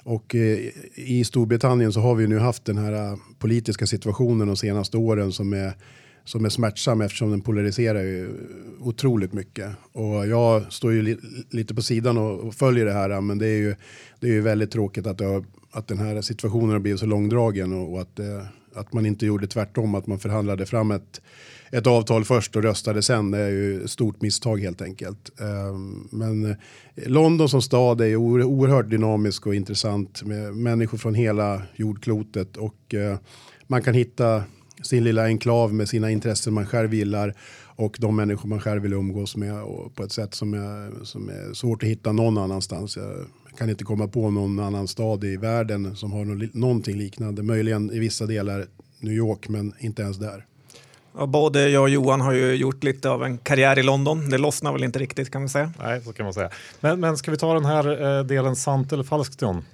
Och 0.04 0.36
eh, 0.36 0.60
i 0.96 1.24
Storbritannien 1.24 1.94
så 1.94 2.00
har 2.00 2.16
vi 2.16 2.28
nu 2.28 2.40
haft 2.40 2.66
den 2.66 2.78
här 2.78 3.18
politiska 3.40 3.88
situationen 3.88 4.48
de 4.48 4.58
senaste 4.58 4.98
åren 4.98 5.32
som 5.32 5.54
är, 5.54 5.74
som 6.26 6.46
är 6.46 6.50
smärtsam 6.50 7.02
eftersom 7.02 7.32
den 7.32 7.42
polariserar 7.42 8.02
ju 8.02 8.30
otroligt 8.80 9.34
mycket. 9.34 9.72
Och 9.92 10.28
jag 10.28 10.74
står 10.74 10.92
ju 10.92 11.02
li 11.02 11.18
lite 11.50 11.76
på 11.76 11.82
sidan 11.82 12.18
och, 12.18 12.40
och, 12.40 12.54
följer 12.54 12.86
det 12.86 12.94
här 12.94 13.22
men 13.22 13.38
det 13.38 13.48
är 13.48 13.58
ju, 13.58 13.76
det 14.20 14.28
är 14.28 14.32
ju 14.32 14.42
väldigt 14.42 14.72
tråkigt 14.72 15.08
att, 15.08 15.20
har, 15.20 15.46
att 15.72 15.88
den 15.88 15.98
här 15.98 16.22
situationen 16.22 16.70
har 16.70 16.80
blivit 16.80 17.00
så 17.00 17.06
långdragen 17.06 17.74
och, 17.74 17.94
och 17.94 18.02
att, 18.02 18.20
eh, 18.20 18.46
att 18.76 18.94
man 18.94 19.06
inte 19.06 19.26
gjorde 19.26 19.48
tvärtom, 19.48 19.96
att 19.96 20.08
man 20.08 20.20
förhandlade 20.20 20.66
fram 20.66 20.92
ett 20.92 21.22
ett 21.74 21.88
avtal 21.88 22.24
först 22.24 22.56
och 22.56 22.64
röstade 22.64 23.02
sen. 23.02 23.32
Det 23.32 23.38
är 23.38 23.50
ju 23.50 23.84
ett 23.84 23.90
stort 23.90 24.22
misstag 24.22 24.62
helt 24.62 24.82
enkelt. 24.82 25.42
Ehm, 25.42 26.08
men 26.12 26.46
eh, 26.46 26.56
London 26.96 27.50
som 27.50 27.62
stad 27.62 28.02
är 28.02 28.16
oerhört 28.16 28.90
dynamisk 28.90 29.48
och 29.48 29.56
intressant 29.56 30.24
med 30.24 30.56
människor 30.56 30.98
från 30.98 31.16
hela 31.16 31.62
jordklotet 31.76 32.58
och 32.58 32.94
eh, 32.94 33.18
man 33.68 33.82
kan 33.82 33.94
hitta 33.94 34.44
sin 34.84 35.04
lilla 35.04 35.26
enklav 35.26 35.74
med 35.74 35.90
sina 35.90 36.12
intressen 36.12 36.54
man 36.54 36.66
själv 36.66 36.94
gillar 36.94 37.34
och 37.76 37.98
de 38.00 38.16
människor 38.16 38.50
man 38.50 38.60
själv 38.60 38.82
vill 38.82 38.94
umgås 38.94 39.36
med 39.36 39.64
och 39.64 39.96
på 39.96 40.04
ett 40.04 40.12
sätt 40.12 40.34
som 40.34 40.54
är, 40.54 41.06
som 41.06 41.30
är 41.30 41.54
svårt 41.54 41.84
att 41.84 41.90
hitta 41.90 42.12
någon 42.12 42.38
annanstans. 42.38 42.98
Jag 42.98 43.28
kan 43.58 43.70
inte 43.70 43.84
komma 43.84 44.08
på 44.08 44.30
någon 44.30 44.60
annan 44.60 44.88
stad 44.88 45.24
i 45.24 45.38
världen 45.38 45.96
som 45.96 46.12
har 46.12 46.58
någonting 46.58 46.98
liknande. 46.98 47.44
Möjligen 47.44 47.92
i 47.92 48.00
vissa 48.00 48.26
delar 48.26 48.66
New 49.00 49.14
York, 49.14 49.50
men 49.50 49.74
inte 49.80 50.02
ens 50.02 50.18
där. 50.18 50.46
Ja, 51.18 51.26
både 51.26 51.70
jag 51.70 51.82
och 51.82 51.90
Johan 51.90 52.22
har 52.22 52.34
ju 52.34 52.56
gjort 52.56 52.84
lite 52.84 53.10
av 53.10 53.24
en 53.24 53.38
karriär 53.38 53.80
i 53.80 53.84
London. 53.84 54.30
Det 54.30 54.38
lossnar 54.38 54.74
väl 54.74 54.84
inte 54.84 55.00
riktigt 55.00 55.32
kan 55.32 55.42
man 55.42 55.50
säga. 55.50 55.74
Nej, 55.80 56.02
så 56.02 56.14
kan 56.14 56.24
man 56.24 56.34
säga. 56.34 56.50
Men, 56.80 57.00
men 57.00 57.18
ska 57.18 57.32
vi 57.32 57.38
ta 57.38 57.54
den 57.54 57.66
här 57.66 58.18
eh, 58.20 58.26
delen 58.26 58.56
sant 58.56 58.94
eller 58.94 59.04
falskt 59.04 59.42
John? 59.42 59.66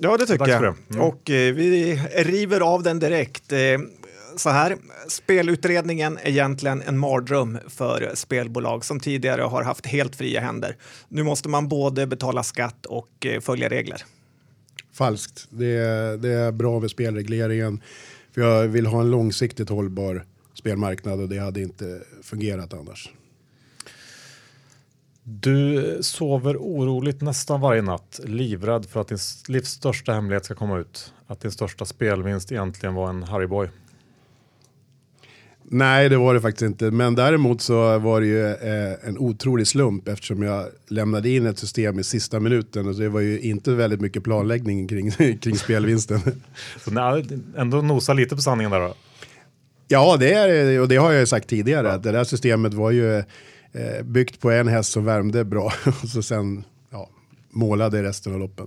Ja, 0.00 0.16
det 0.16 0.26
tycker 0.26 0.48
jag. 0.48 0.62
Det. 0.62 0.74
Mm. 0.90 1.02
Och 1.02 1.30
eh, 1.30 1.54
vi 1.54 2.00
river 2.16 2.60
av 2.60 2.82
den 2.82 2.98
direkt. 2.98 3.52
Eh, 3.52 3.58
så 4.40 4.50
här, 4.50 4.76
spelutredningen 5.08 6.18
är 6.22 6.28
egentligen 6.28 6.82
en 6.82 6.98
mardröm 6.98 7.58
för 7.68 8.12
spelbolag 8.14 8.84
som 8.84 9.00
tidigare 9.00 9.42
har 9.42 9.62
haft 9.62 9.86
helt 9.86 10.16
fria 10.16 10.40
händer. 10.40 10.76
Nu 11.08 11.22
måste 11.22 11.48
man 11.48 11.68
både 11.68 12.06
betala 12.06 12.42
skatt 12.42 12.86
och 12.86 13.26
eh, 13.26 13.40
följa 13.40 13.68
regler. 13.68 14.04
Falskt. 14.92 15.46
Det 15.50 15.76
är, 15.76 16.16
det 16.16 16.32
är 16.32 16.52
bra 16.52 16.80
med 16.80 16.90
spelregleringen. 16.90 17.80
För 18.34 18.40
jag 18.40 18.68
vill 18.68 18.86
ha 18.86 19.00
en 19.00 19.10
långsiktigt 19.10 19.68
hållbar 19.68 20.24
spelmarknad 20.54 21.20
och 21.20 21.28
det 21.28 21.38
hade 21.38 21.62
inte 21.62 22.00
fungerat 22.22 22.74
annars. 22.74 23.10
Du 25.22 25.98
sover 26.00 26.56
oroligt 26.56 27.20
nästan 27.20 27.60
varje 27.60 27.82
natt, 27.82 28.20
livrädd 28.24 28.86
för 28.86 29.00
att 29.00 29.08
din 29.08 29.18
livs 29.48 29.68
största 29.68 30.12
hemlighet 30.12 30.44
ska 30.44 30.54
komma 30.54 30.78
ut. 30.78 31.12
Att 31.26 31.40
din 31.40 31.50
största 31.50 31.84
spelvinst 31.84 32.52
egentligen 32.52 32.94
var 32.94 33.08
en 33.08 33.22
Harryboy. 33.22 33.68
Nej, 35.70 36.08
det 36.08 36.16
var 36.16 36.34
det 36.34 36.40
faktiskt 36.40 36.62
inte. 36.62 36.90
Men 36.90 37.14
däremot 37.14 37.60
så 37.60 37.98
var 37.98 38.20
det 38.20 38.26
ju 38.26 38.46
eh, 38.46 39.08
en 39.08 39.18
otrolig 39.18 39.66
slump 39.66 40.08
eftersom 40.08 40.42
jag 40.42 40.66
lämnade 40.88 41.30
in 41.30 41.46
ett 41.46 41.58
system 41.58 41.98
i 41.98 42.04
sista 42.04 42.40
minuten 42.40 42.88
och 42.88 42.94
det 42.94 43.08
var 43.08 43.20
ju 43.20 43.40
inte 43.40 43.74
väldigt 43.74 44.00
mycket 44.00 44.24
planläggning 44.24 44.88
kring, 44.88 45.10
kring 45.40 45.56
spelvinsten. 45.56 46.20
så 46.84 46.90
nej, 46.90 47.24
ändå 47.56 47.82
nosa 47.82 48.12
lite 48.12 48.36
på 48.36 48.42
sanningen 48.42 48.70
där 48.70 48.80
då? 48.80 48.94
Ja, 49.88 50.16
det 50.16 50.32
är 50.32 50.80
och 50.80 50.88
det 50.88 50.96
har 50.96 51.12
jag 51.12 51.28
sagt 51.28 51.48
tidigare. 51.48 51.88
Ja. 51.88 51.98
det 51.98 52.12
där 52.12 52.24
systemet 52.24 52.74
var 52.74 52.90
ju 52.90 53.16
eh, 53.16 54.02
byggt 54.04 54.40
på 54.40 54.50
en 54.50 54.68
häst 54.68 54.92
som 54.92 55.04
värmde 55.04 55.44
bra 55.44 55.72
och 56.02 56.08
så 56.08 56.22
sen 56.22 56.64
ja, 56.90 57.10
målade 57.50 58.02
resten 58.02 58.32
av 58.34 58.40
loppen. 58.40 58.66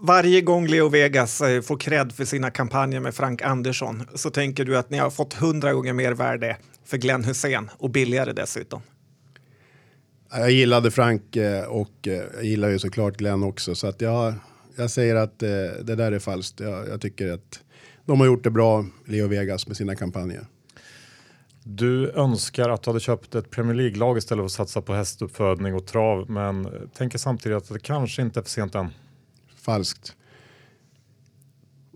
Varje 0.00 0.40
gång 0.40 0.66
Leo 0.66 0.88
Vegas 0.88 1.40
eh, 1.40 1.62
får 1.62 1.76
cred 1.76 2.12
för 2.12 2.24
sina 2.24 2.50
kampanjer 2.50 3.00
med 3.00 3.14
Frank 3.14 3.42
Andersson 3.42 4.02
så 4.14 4.30
tänker 4.30 4.64
du 4.64 4.78
att 4.78 4.90
ni 4.90 4.98
har 4.98 5.10
fått 5.10 5.34
hundra 5.34 5.72
gånger 5.72 5.92
mer 5.92 6.12
värde 6.12 6.56
för 6.84 6.96
Glenn 6.96 7.24
Hussein 7.24 7.70
och 7.78 7.90
billigare 7.90 8.32
dessutom. 8.32 8.82
Jag 10.30 10.50
gillade 10.50 10.90
Frank 10.90 11.36
eh, 11.36 11.64
och 11.64 12.08
eh, 12.08 12.22
jag 12.34 12.44
gillar 12.44 12.68
ju 12.68 12.78
såklart 12.78 13.16
Glenn 13.16 13.42
också 13.42 13.74
så 13.74 13.86
att 13.86 14.00
jag, 14.00 14.34
jag 14.76 14.90
säger 14.90 15.14
att 15.16 15.38
det 15.38 15.94
där 15.94 16.12
är 16.12 16.18
falskt. 16.18 16.60
Jag, 16.60 16.88
jag 16.88 17.00
tycker 17.00 17.32
att 17.32 17.60
de 18.06 18.20
har 18.20 18.26
gjort 18.26 18.44
det 18.44 18.50
bra, 18.50 18.86
Leo 19.06 19.28
Vegas, 19.28 19.66
med 19.66 19.76
sina 19.76 19.96
kampanjer. 19.96 20.46
Du 21.64 22.10
önskar 22.10 22.68
att 22.68 22.82
du 22.82 22.90
hade 22.90 23.00
köpt 23.00 23.34
ett 23.34 23.50
Premier 23.50 23.74
League-lag 23.74 24.18
istället 24.18 24.42
för 24.42 24.46
att 24.46 24.52
satsa 24.52 24.82
på 24.82 24.94
hästuppfödning 24.94 25.74
och 25.74 25.86
trav, 25.86 26.30
men 26.30 26.68
tänker 26.96 27.18
samtidigt 27.18 27.58
att 27.58 27.68
det 27.68 27.80
kanske 27.80 28.22
inte 28.22 28.40
är 28.40 28.42
för 28.42 28.50
sent 28.50 28.74
än. 28.74 28.88
Falskt. 29.68 30.16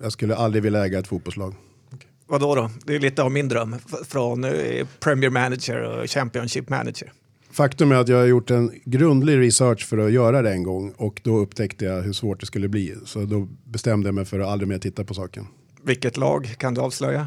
Jag 0.03 0.13
skulle 0.13 0.37
aldrig 0.37 0.63
vilja 0.63 0.85
äga 0.85 0.99
ett 0.99 1.07
fotbollslag. 1.07 1.55
Okay. 1.87 2.09
Vad 2.27 2.41
då, 2.41 2.55
då? 2.55 2.71
Det 2.85 2.95
är 2.95 3.01
lite 3.01 3.23
av 3.23 3.33
min 3.33 3.49
dröm 3.49 3.77
från 4.09 4.45
eh, 4.45 4.87
Premier 5.01 5.31
Manager 5.31 5.83
och 5.83 6.11
Championship 6.11 6.69
Manager. 6.69 7.13
Faktum 7.51 7.93
är 7.93 7.97
att 7.97 8.09
jag 8.09 8.17
har 8.17 8.25
gjort 8.25 8.51
en 8.51 8.71
grundlig 8.85 9.39
research 9.39 9.87
för 9.87 9.99
att 9.99 10.13
göra 10.13 10.43
det 10.43 10.51
en 10.51 10.63
gång 10.63 10.93
och 10.97 11.21
då 11.25 11.37
upptäckte 11.37 11.85
jag 11.85 12.03
hur 12.03 12.13
svårt 12.13 12.41
det 12.41 12.47
skulle 12.47 12.69
bli. 12.69 12.97
Så 13.05 13.25
då 13.25 13.49
bestämde 13.65 14.09
jag 14.09 14.15
mig 14.15 14.25
för 14.25 14.41
att 14.41 14.49
aldrig 14.49 14.69
mer 14.69 14.79
titta 14.79 15.05
på 15.05 15.15
saken. 15.15 15.47
Vilket 15.83 16.17
lag 16.17 16.55
kan 16.59 16.75
du 16.75 16.81
avslöja? 16.81 17.27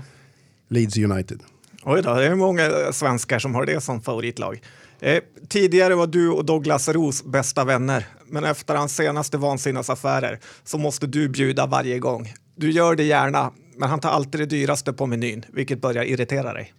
Leeds 0.67 0.97
United. 0.97 1.39
Oj 1.83 2.01
då, 2.01 2.13
det 2.13 2.25
är 2.25 2.35
många 2.35 2.69
svenskar 2.91 3.39
som 3.39 3.55
har 3.55 3.65
det 3.65 3.81
som 3.81 4.01
favoritlag. 4.01 4.61
Eh, 4.99 5.23
tidigare 5.49 5.95
var 5.95 6.07
du 6.07 6.29
och 6.29 6.45
Douglas 6.45 6.89
Ros 6.89 7.23
bästa 7.23 7.63
vänner, 7.63 8.05
men 8.27 8.43
efter 8.43 8.75
hans 8.75 8.95
senaste 8.95 9.37
vansinnesaffärer 9.37 10.39
så 10.63 10.77
måste 10.77 11.07
du 11.07 11.29
bjuda 11.29 11.65
varje 11.65 11.99
gång. 11.99 12.33
Du 12.55 12.71
gör 12.71 12.95
det 12.95 13.03
gärna, 13.03 13.51
men 13.77 13.89
han 13.89 13.99
tar 13.99 14.09
alltid 14.09 14.41
det 14.41 14.45
dyraste 14.45 14.93
på 14.93 15.05
menyn, 15.05 15.45
vilket 15.53 15.81
börjar 15.81 16.03
irritera 16.03 16.53
dig. 16.53 16.73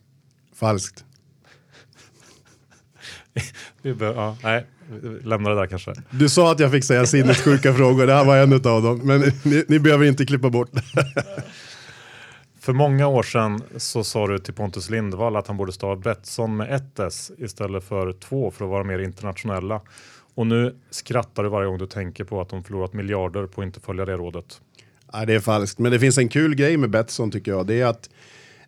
Falskt. 0.54 1.04
Vi 3.82 3.94
bör, 3.94 4.14
ja, 4.14 4.37
nej, 4.42 4.66
lämna 5.25 5.50
det 5.50 5.56
där 5.56 5.66
kanske. 5.66 5.94
Du 6.11 6.28
sa 6.28 6.52
att 6.52 6.61
jag 6.61 6.70
fick 6.70 6.85
säga 6.85 7.06
sinnessjuka 7.06 7.75
frågor, 7.75 8.06
det 8.06 8.14
här 8.14 8.25
var 8.25 8.37
en 8.37 8.52
av 8.52 8.82
dem, 8.82 9.00
men 9.04 9.32
ni, 9.42 9.64
ni 9.68 9.78
behöver 9.78 10.04
inte 10.04 10.26
klippa 10.26 10.50
bort. 10.50 10.70
För 12.66 12.73
många 12.73 13.06
år 13.06 13.23
sedan 13.23 13.62
så 13.76 14.04
sa 14.04 14.26
du 14.26 14.38
till 14.38 14.54
Pontus 14.54 14.90
Lindvall 14.90 15.37
att 15.37 15.46
han 15.46 15.56
borde 15.56 15.73
stava 15.73 15.96
Betsson 15.96 16.56
med 16.56 16.75
ett 16.75 16.99
S 16.99 17.32
istället 17.38 17.85
för 17.85 18.12
två 18.12 18.50
för 18.50 18.64
att 18.64 18.70
vara 18.70 18.85
mer 18.85 18.99
internationella. 18.99 19.80
Och 20.35 20.46
nu 20.46 20.76
skrattar 20.90 21.42
du 21.42 21.49
varje 21.49 21.68
gång 21.68 21.78
du 21.78 21.87
tänker 21.87 22.25
på 22.25 22.40
att 22.40 22.49
de 22.49 22.64
förlorat 22.64 22.92
miljarder 22.92 23.46
på 23.46 23.61
att 23.61 23.66
inte 23.66 23.80
följa 23.80 24.04
det 24.04 24.12
rådet. 24.12 24.61
Ja, 25.12 25.25
det 25.25 25.35
är 25.35 25.40
falskt, 25.40 25.78
men 25.78 25.92
det 25.92 25.99
finns 25.99 26.18
en 26.18 26.28
kul 26.28 26.54
grej 26.54 26.76
med 26.76 26.90
Betsson 26.90 27.30
tycker 27.30 27.50
jag. 27.50 27.66
Det 27.66 27.80
är 27.80 27.87
att 27.87 28.11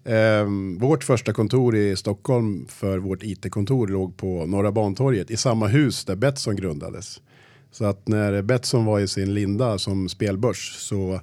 eh, 0.05 0.47
vårt 0.81 1.05
första 1.05 1.33
kontor 1.33 1.77
i 1.77 1.97
Stockholm 1.97 2.67
för 2.69 2.99
vårt 2.99 3.23
IT-kontor 3.23 3.89
låg 3.89 4.17
på 4.17 4.47
Norra 4.47 4.73
Bantorget 4.73 5.31
i 5.31 5.37
samma 5.37 5.67
hus 5.67 6.05
där 6.05 6.17
Betsson 6.17 6.57
grundades. 6.57 7.21
Så 7.71 7.85
att 7.85 8.09
när 8.09 8.43
Betsson 8.43 8.85
var 8.85 9.01
i 9.01 9.09
sin 9.09 9.35
linda 9.35 9.79
som 9.79 10.09
spelbörs 10.09 10.75
så 10.77 11.21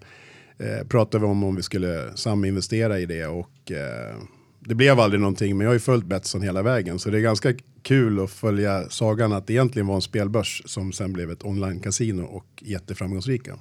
eh, 0.60 0.88
pratade 0.88 1.26
vi 1.26 1.32
om 1.32 1.44
om 1.44 1.56
vi 1.56 1.64
skulle 1.64 2.18
saminvestera 2.18 3.00
i 3.00 3.06
det 3.06 3.26
och 3.26 3.72
eh, 3.72 4.16
det 4.60 4.76
blev 4.76 5.00
aldrig 5.00 5.22
någonting 5.22 5.58
men 5.58 5.66
jag 5.66 5.70
har 5.70 5.74
ju 5.74 5.80
följt 5.80 6.06
Betsson 6.06 6.42
hela 6.42 6.62
vägen 6.62 7.00
så 7.00 7.10
det 7.10 7.18
är 7.18 7.22
ganska 7.22 7.54
kul 7.82 8.24
att 8.24 8.32
följa 8.32 8.90
sagan 8.90 9.34
att 9.34 9.48
det 9.48 9.54
egentligen 9.54 9.88
var 9.88 9.96
en 9.96 10.02
spelbörs 10.02 10.62
som 10.66 10.92
sen 10.92 11.14
blev 11.14 11.32
ett 11.32 11.44
online-casino 11.44 12.24
och 12.24 12.46
jätteframgångsrika. 12.62 13.52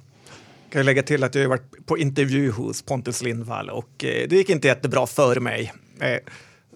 Kan 0.69 0.79
jag 0.79 0.85
lägga 0.85 1.03
till 1.03 1.23
att 1.23 1.35
jag 1.35 1.41
har 1.41 1.49
varit 1.49 1.85
på 1.85 1.97
intervju 1.97 2.51
hos 2.51 2.81
Pontus 2.81 3.23
Lindvall 3.23 3.69
och 3.69 4.05
eh, 4.05 4.27
det 4.29 4.35
gick 4.35 4.49
inte 4.49 4.67
jättebra 4.67 5.07
för 5.07 5.39
mig. 5.39 5.73
Eh, 5.99 6.17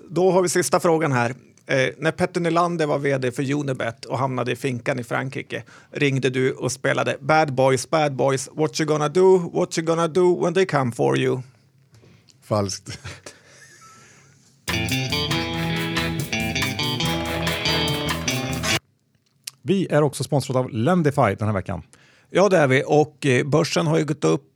då 0.10 0.32
har 0.32 0.42
vi 0.42 0.50
sista 0.50 0.80
frågan 0.80 1.12
här. 1.12 1.36
Eh, 1.70 1.90
när 1.98 2.12
Petter 2.12 2.42
Nylander 2.42 2.86
var 2.88 3.00
vd 3.00 3.32
för 3.32 3.52
Unibet 3.54 4.06
och 4.06 4.18
hamnade 4.18 4.52
i 4.52 4.56
finkan 4.56 5.00
i 5.00 5.04
Frankrike 5.04 5.64
ringde 5.92 6.30
du 6.30 6.52
och 6.52 6.72
spelade 6.72 7.18
Bad 7.20 7.54
Boys, 7.54 7.90
Bad 7.90 8.16
Boys, 8.16 8.50
What 8.54 8.80
you 8.80 8.88
gonna 8.88 9.10
do, 9.10 9.38
what 9.38 9.78
you 9.78 9.86
gonna 9.88 10.08
do 10.08 10.44
when 10.44 10.54
they 10.54 10.66
come 10.66 10.92
for 10.92 11.18
you. 11.18 11.42
Falskt. 12.44 13.00
Vi 19.62 19.88
är 19.90 20.02
också 20.02 20.24
sponsrade 20.24 20.60
av 20.60 20.70
Lendify 20.70 21.36
den 21.36 21.48
här 21.48 21.54
veckan. 21.54 21.82
Ja, 22.30 22.50
det 22.50 22.58
är 22.58 22.68
vi. 22.68 22.84
Och 22.88 23.26
eh, 23.26 23.46
börsen 23.46 23.88
har 23.88 23.98
ju 23.98 24.06
gått 24.06 24.26
upp 24.26 24.49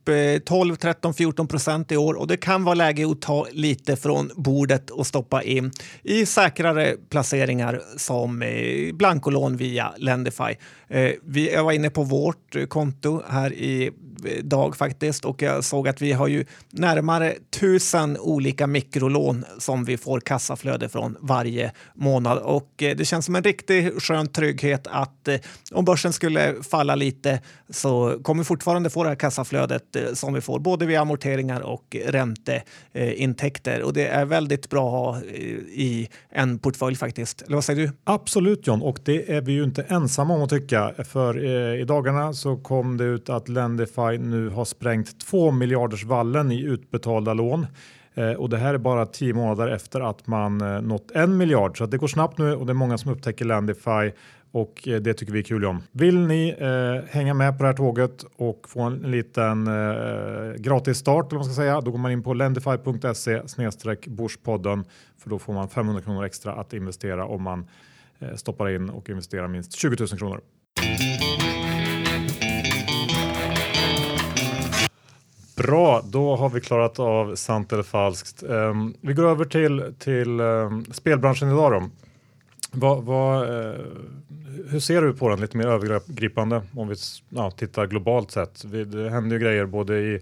12, 0.44 0.76
13, 0.76 1.14
14 1.14 1.48
procent 1.48 1.92
i 1.92 1.96
år 1.96 2.14
och 2.14 2.26
det 2.26 2.36
kan 2.36 2.64
vara 2.64 2.74
läge 2.74 3.10
att 3.10 3.20
ta 3.20 3.46
lite 3.52 3.96
från 3.96 4.30
bordet 4.36 4.90
och 4.90 5.06
stoppa 5.06 5.42
in 5.42 5.70
i 6.02 6.26
säkrare 6.26 6.96
placeringar 7.10 7.82
som 7.96 8.42
eh, 8.42 8.94
blankolån 8.94 9.56
via 9.56 9.94
Lendify. 9.96 10.54
Eh, 10.88 11.10
vi, 11.22 11.52
jag 11.52 11.64
var 11.64 11.72
inne 11.72 11.90
på 11.90 12.02
vårt 12.02 12.68
konto 12.68 13.22
här 13.28 13.52
i 13.52 13.86
eh, 13.86 14.44
dag 14.44 14.76
faktiskt 14.76 15.24
och 15.24 15.42
jag 15.42 15.64
såg 15.64 15.88
att 15.88 16.02
vi 16.02 16.12
har 16.12 16.28
ju 16.28 16.44
närmare 16.70 17.34
tusen 17.60 18.18
olika 18.18 18.66
mikrolån 18.66 19.44
som 19.58 19.84
vi 19.84 19.96
får 19.96 20.20
kassaflöde 20.20 20.88
från 20.88 21.16
varje 21.20 21.72
månad 21.94 22.38
och 22.38 22.72
det 22.76 23.08
känns 23.08 23.26
som 23.26 23.36
en 23.36 23.42
riktigt 23.42 24.02
skön 24.02 24.28
trygghet 24.28 24.86
att 24.86 25.28
om 25.72 25.84
börsen 25.84 26.12
skulle 26.12 26.54
falla 26.62 26.94
lite 26.94 27.40
så 27.70 28.20
kommer 28.22 28.42
vi 28.42 28.44
fortfarande 28.44 28.90
få 28.90 29.02
det 29.02 29.08
här 29.08 29.16
kassaflödet 29.16 29.93
som 30.14 30.34
vi 30.34 30.40
får, 30.40 30.58
både 30.58 30.86
via 30.86 31.00
amorteringar 31.00 31.60
och 31.60 31.96
ränteintäkter. 32.06 33.82
Och 33.82 33.92
det 33.92 34.06
är 34.06 34.24
väldigt 34.24 34.70
bra 34.70 34.86
att 34.86 34.92
ha 34.92 35.16
eh, 35.16 35.42
i 35.72 36.08
en 36.30 36.58
portfölj 36.58 36.96
faktiskt. 36.96 37.42
Eller 37.42 37.54
vad 37.54 37.64
säger 37.64 37.82
du? 37.82 37.92
Absolut 38.04 38.66
John, 38.66 38.82
och 38.82 38.98
det 39.04 39.32
är 39.32 39.40
vi 39.40 39.52
ju 39.52 39.64
inte 39.64 39.82
ensamma 39.82 40.34
om 40.34 40.42
att 40.42 40.50
tycka. 40.50 40.94
För 41.04 41.44
eh, 41.44 41.80
i 41.80 41.84
dagarna 41.84 42.32
så 42.32 42.56
kom 42.56 42.96
det 42.96 43.04
ut 43.04 43.30
att 43.30 43.48
Lendify 43.48 44.18
nu 44.18 44.48
har 44.48 44.64
sprängt 44.64 45.20
2 45.20 45.50
miljarders 45.50 46.04
vallen 46.04 46.52
i 46.52 46.62
utbetalda 46.62 47.34
lån. 47.34 47.66
Eh, 48.14 48.32
och 48.32 48.50
det 48.50 48.58
här 48.58 48.74
är 48.74 48.78
bara 48.78 49.06
tio 49.06 49.34
månader 49.34 49.68
efter 49.68 50.00
att 50.00 50.26
man 50.26 50.60
eh, 50.60 50.82
nått 50.82 51.10
en 51.10 51.36
miljard. 51.36 51.78
Så 51.78 51.86
det 51.86 51.98
går 51.98 52.06
snabbt 52.06 52.38
nu 52.38 52.54
och 52.54 52.66
det 52.66 52.72
är 52.72 52.74
många 52.74 52.98
som 52.98 53.12
upptäcker 53.12 53.44
Lendify 53.44 54.12
och 54.54 54.88
eh, 54.88 55.00
det 55.00 55.14
tycker 55.14 55.32
vi 55.32 55.38
är 55.38 55.42
kul 55.42 55.64
om. 55.64 55.82
Vill 55.92 56.26
ni 56.26 56.54
eh, 56.58 57.14
hänga 57.14 57.34
med 57.34 57.58
på 57.58 57.62
det 57.62 57.68
här 57.68 57.76
tåget 57.76 58.24
och 58.36 58.68
få 58.68 58.82
en 58.82 58.94
liten 58.94 59.66
eh, 59.66 60.54
gratis 60.56 60.98
start, 60.98 61.26
eller 61.32 61.38
man 61.38 61.44
ska 61.44 61.54
säga, 61.54 61.80
då 61.80 61.90
går 61.90 61.98
man 61.98 62.12
in 62.12 62.22
på 62.22 62.34
lendify.se 62.34 63.48
snedstreck 63.48 64.06
Börspodden 64.06 64.84
för 65.18 65.30
då 65.30 65.38
får 65.38 65.52
man 65.52 65.68
500 65.68 66.02
kronor 66.02 66.24
extra 66.24 66.52
att 66.52 66.72
investera 66.72 67.26
om 67.26 67.42
man 67.42 67.68
eh, 68.18 68.34
stoppar 68.34 68.68
in 68.68 68.90
och 68.90 69.10
investerar 69.10 69.48
minst 69.48 69.72
20 69.72 69.96
000 70.00 70.08
kronor. 70.08 70.40
Bra, 75.56 76.02
då 76.04 76.36
har 76.36 76.48
vi 76.48 76.60
klarat 76.60 76.98
av 76.98 77.34
sant 77.34 77.72
eller 77.72 77.82
falskt. 77.82 78.42
Um, 78.42 78.94
vi 79.00 79.14
går 79.14 79.28
över 79.28 79.44
till, 79.44 79.94
till 79.98 80.40
um, 80.40 80.84
spelbranschen 80.84 81.48
idag. 81.48 81.72
Då. 81.72 82.03
Vad, 82.74 83.04
vad, 83.04 83.42
eh, 83.42 83.80
hur 84.68 84.80
ser 84.80 85.02
du 85.02 85.14
på 85.14 85.28
den 85.28 85.40
lite 85.40 85.56
mer 85.56 85.66
övergripande 85.66 86.62
om 86.76 86.88
vi 86.88 86.94
ja, 87.28 87.50
tittar 87.50 87.86
globalt 87.86 88.30
sett? 88.30 88.64
Vi, 88.64 88.84
det 88.84 89.10
händer 89.10 89.36
ju 89.36 89.42
grejer 89.42 89.66
både 89.66 89.98
i, 89.98 90.20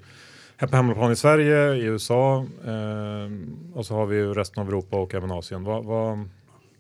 här 0.56 0.68
på 0.68 0.76
hemmaplan 0.76 1.12
i 1.12 1.16
Sverige, 1.16 1.75
i 1.75 1.82
USA 1.82 2.47
eh, 2.64 3.30
och 3.75 3.87
så 3.87 3.94
har 3.94 4.06
vi 4.06 4.16
ju 4.16 4.35
resten 4.35 4.62
av 4.62 4.68
Europa 4.68 4.97
och 4.97 5.14
även 5.14 5.30
Asien. 5.30 5.64
Vad, 5.64 5.85
vad, 5.85 6.12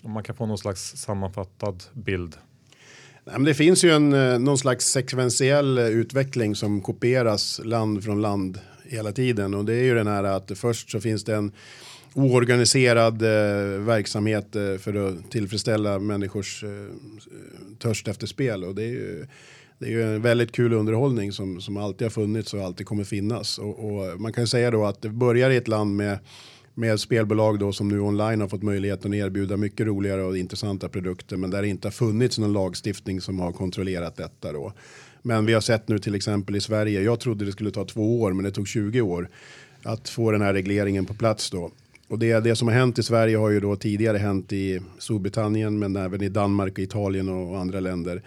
om 0.02 0.10
man 0.10 0.22
kan 0.22 0.36
få 0.36 0.46
någon 0.46 0.58
slags 0.58 0.96
sammanfattad 0.96 1.82
bild? 1.92 2.36
Nej, 3.24 3.34
men 3.34 3.44
det 3.44 3.54
finns 3.54 3.84
ju 3.84 3.90
en, 3.90 4.12
eh, 4.12 4.38
någon 4.38 4.58
slags 4.58 4.86
sekventiell 4.86 5.78
utveckling 5.78 6.54
som 6.54 6.80
kopieras 6.80 7.60
land 7.64 8.04
från 8.04 8.22
land 8.22 8.58
hela 8.84 9.12
tiden. 9.12 9.54
Och 9.54 9.64
det 9.64 9.74
är 9.74 9.82
ju 9.82 9.94
den 9.94 10.06
här 10.06 10.24
att 10.24 10.52
först 10.54 10.90
så 10.90 11.00
finns 11.00 11.24
det 11.24 11.34
en 11.34 11.52
oorganiserad 12.14 13.22
eh, 13.22 13.80
verksamhet 13.80 14.56
eh, 14.56 14.76
för 14.76 15.08
att 15.08 15.30
tillfredsställa 15.30 15.98
människors 15.98 16.64
eh, 16.64 16.70
törst 17.78 18.08
efter 18.08 18.26
spel. 18.26 18.64
Och 18.64 18.74
det 18.74 18.82
är 18.82 18.88
ju, 18.88 19.26
det 19.78 19.86
är 19.86 19.90
ju 19.90 20.02
en 20.02 20.22
väldigt 20.22 20.52
kul 20.52 20.72
underhållning 20.72 21.32
som, 21.32 21.60
som 21.60 21.76
alltid 21.76 22.04
har 22.04 22.10
funnits 22.10 22.54
och 22.54 22.60
alltid 22.60 22.86
kommer 22.86 23.04
finnas. 23.04 23.58
Och, 23.58 23.84
och 23.84 24.20
man 24.20 24.32
kan 24.32 24.46
säga 24.46 24.70
då 24.70 24.84
att 24.84 25.02
det 25.02 25.08
börjar 25.08 25.50
i 25.50 25.56
ett 25.56 25.68
land 25.68 25.96
med 25.96 26.18
med 26.74 27.00
spelbolag 27.00 27.58
då 27.58 27.72
som 27.72 27.88
nu 27.88 28.00
online 28.00 28.40
har 28.40 28.48
fått 28.48 28.62
möjligheten 28.62 29.12
att 29.12 29.16
erbjuda 29.16 29.56
mycket 29.56 29.86
roligare 29.86 30.22
och 30.22 30.38
intressanta 30.38 30.88
produkter 30.88 31.36
men 31.36 31.50
där 31.50 31.62
det 31.62 31.68
inte 31.68 31.88
har 31.88 31.92
funnits 31.92 32.38
någon 32.38 32.52
lagstiftning 32.52 33.20
som 33.20 33.40
har 33.40 33.52
kontrollerat 33.52 34.16
detta 34.16 34.52
då. 34.52 34.72
Men 35.22 35.46
vi 35.46 35.52
har 35.52 35.60
sett 35.60 35.88
nu 35.88 35.98
till 35.98 36.14
exempel 36.14 36.56
i 36.56 36.60
Sverige, 36.60 37.02
jag 37.02 37.20
trodde 37.20 37.44
det 37.44 37.52
skulle 37.52 37.70
ta 37.70 37.84
två 37.84 38.20
år 38.22 38.32
men 38.32 38.44
det 38.44 38.50
tog 38.50 38.68
20 38.68 39.00
år 39.00 39.28
att 39.82 40.08
få 40.08 40.30
den 40.30 40.42
här 40.42 40.52
regleringen 40.52 41.06
på 41.06 41.14
plats 41.14 41.50
då. 41.50 41.70
Och 42.12 42.18
det, 42.18 42.40
det 42.40 42.56
som 42.56 42.68
har 42.68 42.74
hänt 42.74 42.98
i 42.98 43.02
Sverige 43.02 43.36
har 43.36 43.50
ju 43.50 43.60
då 43.60 43.76
tidigare 43.76 44.18
hänt 44.18 44.52
i 44.52 44.80
Storbritannien 44.98 45.78
men 45.78 45.96
även 45.96 46.22
i 46.22 46.28
Danmark, 46.28 46.78
Italien 46.78 47.28
och 47.28 47.58
andra 47.58 47.80
länder. 47.80 48.22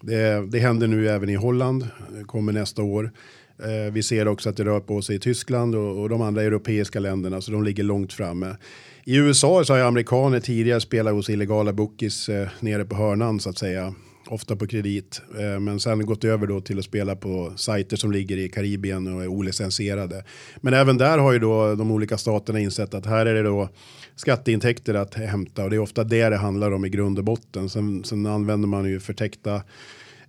Det, 0.00 0.46
det 0.50 0.58
händer 0.58 0.86
nu 0.86 1.08
även 1.08 1.28
i 1.28 1.34
Holland, 1.34 1.88
kommer 2.26 2.52
nästa 2.52 2.82
år. 2.82 3.10
Eh, 3.58 3.92
vi 3.92 4.02
ser 4.02 4.28
också 4.28 4.48
att 4.48 4.56
det 4.56 4.64
rör 4.64 4.80
på 4.80 5.02
sig 5.02 5.16
i 5.16 5.18
Tyskland 5.18 5.74
och, 5.74 6.02
och 6.02 6.08
de 6.08 6.22
andra 6.22 6.42
europeiska 6.42 7.00
länderna 7.00 7.40
så 7.40 7.52
de 7.52 7.64
ligger 7.64 7.82
långt 7.82 8.12
framme. 8.12 8.56
I 9.04 9.16
USA 9.16 9.64
så 9.64 9.72
har 9.74 9.80
amerikaner 9.80 10.40
tidigare 10.40 10.80
spelat 10.80 11.14
hos 11.14 11.30
illegala 11.30 11.72
bookies 11.72 12.28
eh, 12.28 12.48
nere 12.60 12.84
på 12.84 12.96
hörnan 12.96 13.40
så 13.40 13.50
att 13.50 13.58
säga. 13.58 13.94
Ofta 14.28 14.56
på 14.56 14.66
kredit. 14.66 15.22
Eh, 15.38 15.60
men 15.60 15.80
sen 15.80 16.06
gått 16.06 16.24
över 16.24 16.46
då 16.46 16.60
till 16.60 16.78
att 16.78 16.84
spela 16.84 17.16
på 17.16 17.52
sajter 17.56 17.96
som 17.96 18.12
ligger 18.12 18.36
i 18.36 18.48
Karibien 18.48 19.14
och 19.14 19.22
är 19.22 19.26
olicensierade. 19.26 20.24
Men 20.56 20.74
även 20.74 20.98
där 20.98 21.18
har 21.18 21.32
ju 21.32 21.38
då 21.38 21.74
de 21.74 21.90
olika 21.90 22.18
staterna 22.18 22.60
insett 22.60 22.94
att 22.94 23.06
här 23.06 23.26
är 23.26 23.34
det 23.34 23.42
då 23.42 23.68
skatteintäkter 24.16 24.94
att 24.94 25.14
hämta 25.14 25.64
och 25.64 25.70
det 25.70 25.76
är 25.76 25.80
ofta 25.80 26.04
det 26.04 26.28
det 26.28 26.36
handlar 26.36 26.70
om 26.70 26.84
i 26.84 26.88
grund 26.88 27.18
och 27.18 27.24
botten. 27.24 27.70
Sen, 27.70 28.04
sen 28.04 28.26
använder 28.26 28.68
man 28.68 28.88
ju 28.88 29.00
förtäckta 29.00 29.62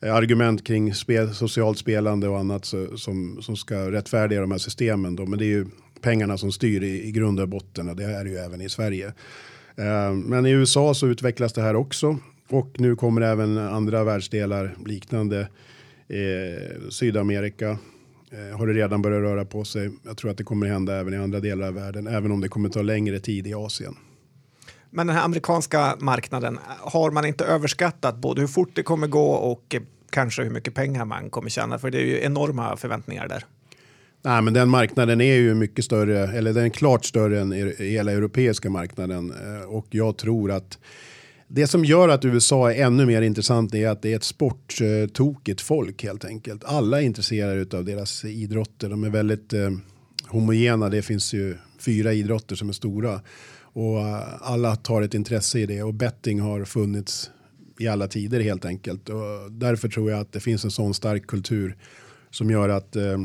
eh, 0.01 0.15
argument 0.15 0.67
kring 0.67 0.93
spel, 0.93 1.33
socialt 1.33 1.77
spelande 1.77 2.27
och 2.27 2.39
annat 2.39 2.65
så, 2.65 2.97
som, 2.97 3.41
som 3.41 3.57
ska 3.57 3.91
rättfärdiga 3.91 4.41
de 4.41 4.51
här 4.51 4.57
systemen. 4.57 5.15
Då. 5.15 5.25
Men 5.25 5.39
det 5.39 5.45
är 5.45 5.47
ju 5.47 5.65
pengarna 6.01 6.37
som 6.37 6.51
styr 6.51 6.83
i, 6.83 7.07
i 7.07 7.11
grund 7.11 7.39
och 7.39 7.47
botten 7.47 7.89
och 7.89 7.95
det 7.95 8.03
är 8.03 8.23
det 8.23 8.29
ju 8.29 8.37
även 8.37 8.61
i 8.61 8.69
Sverige. 8.69 9.07
Eh, 9.75 10.13
men 10.13 10.45
i 10.45 10.51
USA 10.51 10.93
så 10.93 11.07
utvecklas 11.07 11.53
det 11.53 11.61
här 11.61 11.75
också 11.75 12.17
och 12.49 12.79
nu 12.79 12.95
kommer 12.95 13.21
även 13.21 13.57
andra 13.57 14.03
världsdelar 14.03 14.75
liknande. 14.85 15.39
Eh, 16.07 16.89
Sydamerika 16.89 17.69
eh, 18.31 18.57
har 18.57 18.67
det 18.67 18.73
redan 18.73 19.01
börjat 19.01 19.21
röra 19.21 19.45
på 19.45 19.65
sig. 19.65 19.91
Jag 20.05 20.17
tror 20.17 20.31
att 20.31 20.37
det 20.37 20.43
kommer 20.43 20.67
hända 20.67 20.95
även 20.95 21.13
i 21.13 21.17
andra 21.17 21.39
delar 21.39 21.67
av 21.67 21.73
världen, 21.73 22.07
även 22.07 22.31
om 22.31 22.41
det 22.41 22.49
kommer 22.49 22.69
ta 22.69 22.81
längre 22.81 23.19
tid 23.19 23.47
i 23.47 23.53
Asien. 23.53 23.95
Men 24.89 25.07
den 25.07 25.15
här 25.15 25.23
amerikanska 25.25 25.95
marknaden, 25.99 26.59
har 26.79 27.11
man 27.11 27.25
inte 27.25 27.45
överskattat 27.45 28.15
både 28.15 28.41
hur 28.41 28.47
fort 28.47 28.69
det 28.73 28.83
kommer 28.83 29.07
gå 29.07 29.31
och 29.31 29.75
kanske 30.09 30.43
hur 30.43 30.49
mycket 30.49 30.73
pengar 30.73 31.05
man 31.05 31.29
kommer 31.29 31.49
tjäna? 31.49 31.79
För 31.79 31.91
det 31.91 31.97
är 31.97 32.05
ju 32.05 32.23
enorma 32.23 32.77
förväntningar 32.77 33.27
där. 33.27 33.45
Nej, 34.21 34.41
men 34.41 34.53
den 34.53 34.69
marknaden 34.69 35.21
är 35.21 35.35
ju 35.35 35.53
mycket 35.53 35.85
större, 35.85 36.37
eller 36.37 36.53
den 36.53 36.65
är 36.65 36.69
klart 36.69 37.05
större 37.05 37.39
än 37.39 37.51
hela 37.77 38.11
europeiska 38.11 38.69
marknaden. 38.69 39.31
Eh, 39.31 39.69
och 39.69 39.87
jag 39.89 40.17
tror 40.17 40.51
att 40.51 40.79
det 41.47 41.67
som 41.67 41.85
gör 41.85 42.09
att 42.09 42.25
USA 42.25 42.71
är 42.71 42.85
ännu 42.85 43.05
mer 43.05 43.21
intressant 43.21 43.75
är 43.75 43.89
att 43.89 44.01
det 44.01 44.11
är 44.11 44.15
ett 44.15 44.23
sporttokigt 44.23 45.61
folk 45.61 46.03
helt 46.03 46.25
enkelt. 46.25 46.63
Alla 46.63 47.01
är 47.01 47.05
intresserade 47.05 47.77
av 47.77 47.85
deras 47.85 48.25
idrotter. 48.25 48.89
De 48.89 49.03
är 49.03 49.09
väldigt 49.09 49.53
eh, 49.53 49.71
homogena. 50.27 50.89
Det 50.89 51.01
finns 51.01 51.33
ju 51.33 51.57
fyra 51.79 52.13
idrotter 52.13 52.55
som 52.55 52.69
är 52.69 52.73
stora. 52.73 53.21
Och 53.61 53.99
eh, 53.99 54.23
alla 54.41 54.75
tar 54.75 55.01
ett 55.01 55.13
intresse 55.13 55.59
i 55.59 55.65
det 55.65 55.83
och 55.83 55.93
betting 55.93 56.39
har 56.39 56.65
funnits 56.65 57.31
i 57.79 57.87
alla 57.87 58.07
tider 58.07 58.39
helt 58.39 58.65
enkelt. 58.65 59.09
Och 59.09 59.51
därför 59.51 59.89
tror 59.89 60.11
jag 60.11 60.19
att 60.19 60.31
det 60.31 60.39
finns 60.39 60.65
en 60.65 60.71
sån 60.71 60.93
stark 60.93 61.27
kultur 61.27 61.77
som 62.29 62.51
gör 62.51 62.69
att 62.69 62.95
eh, 62.95 63.17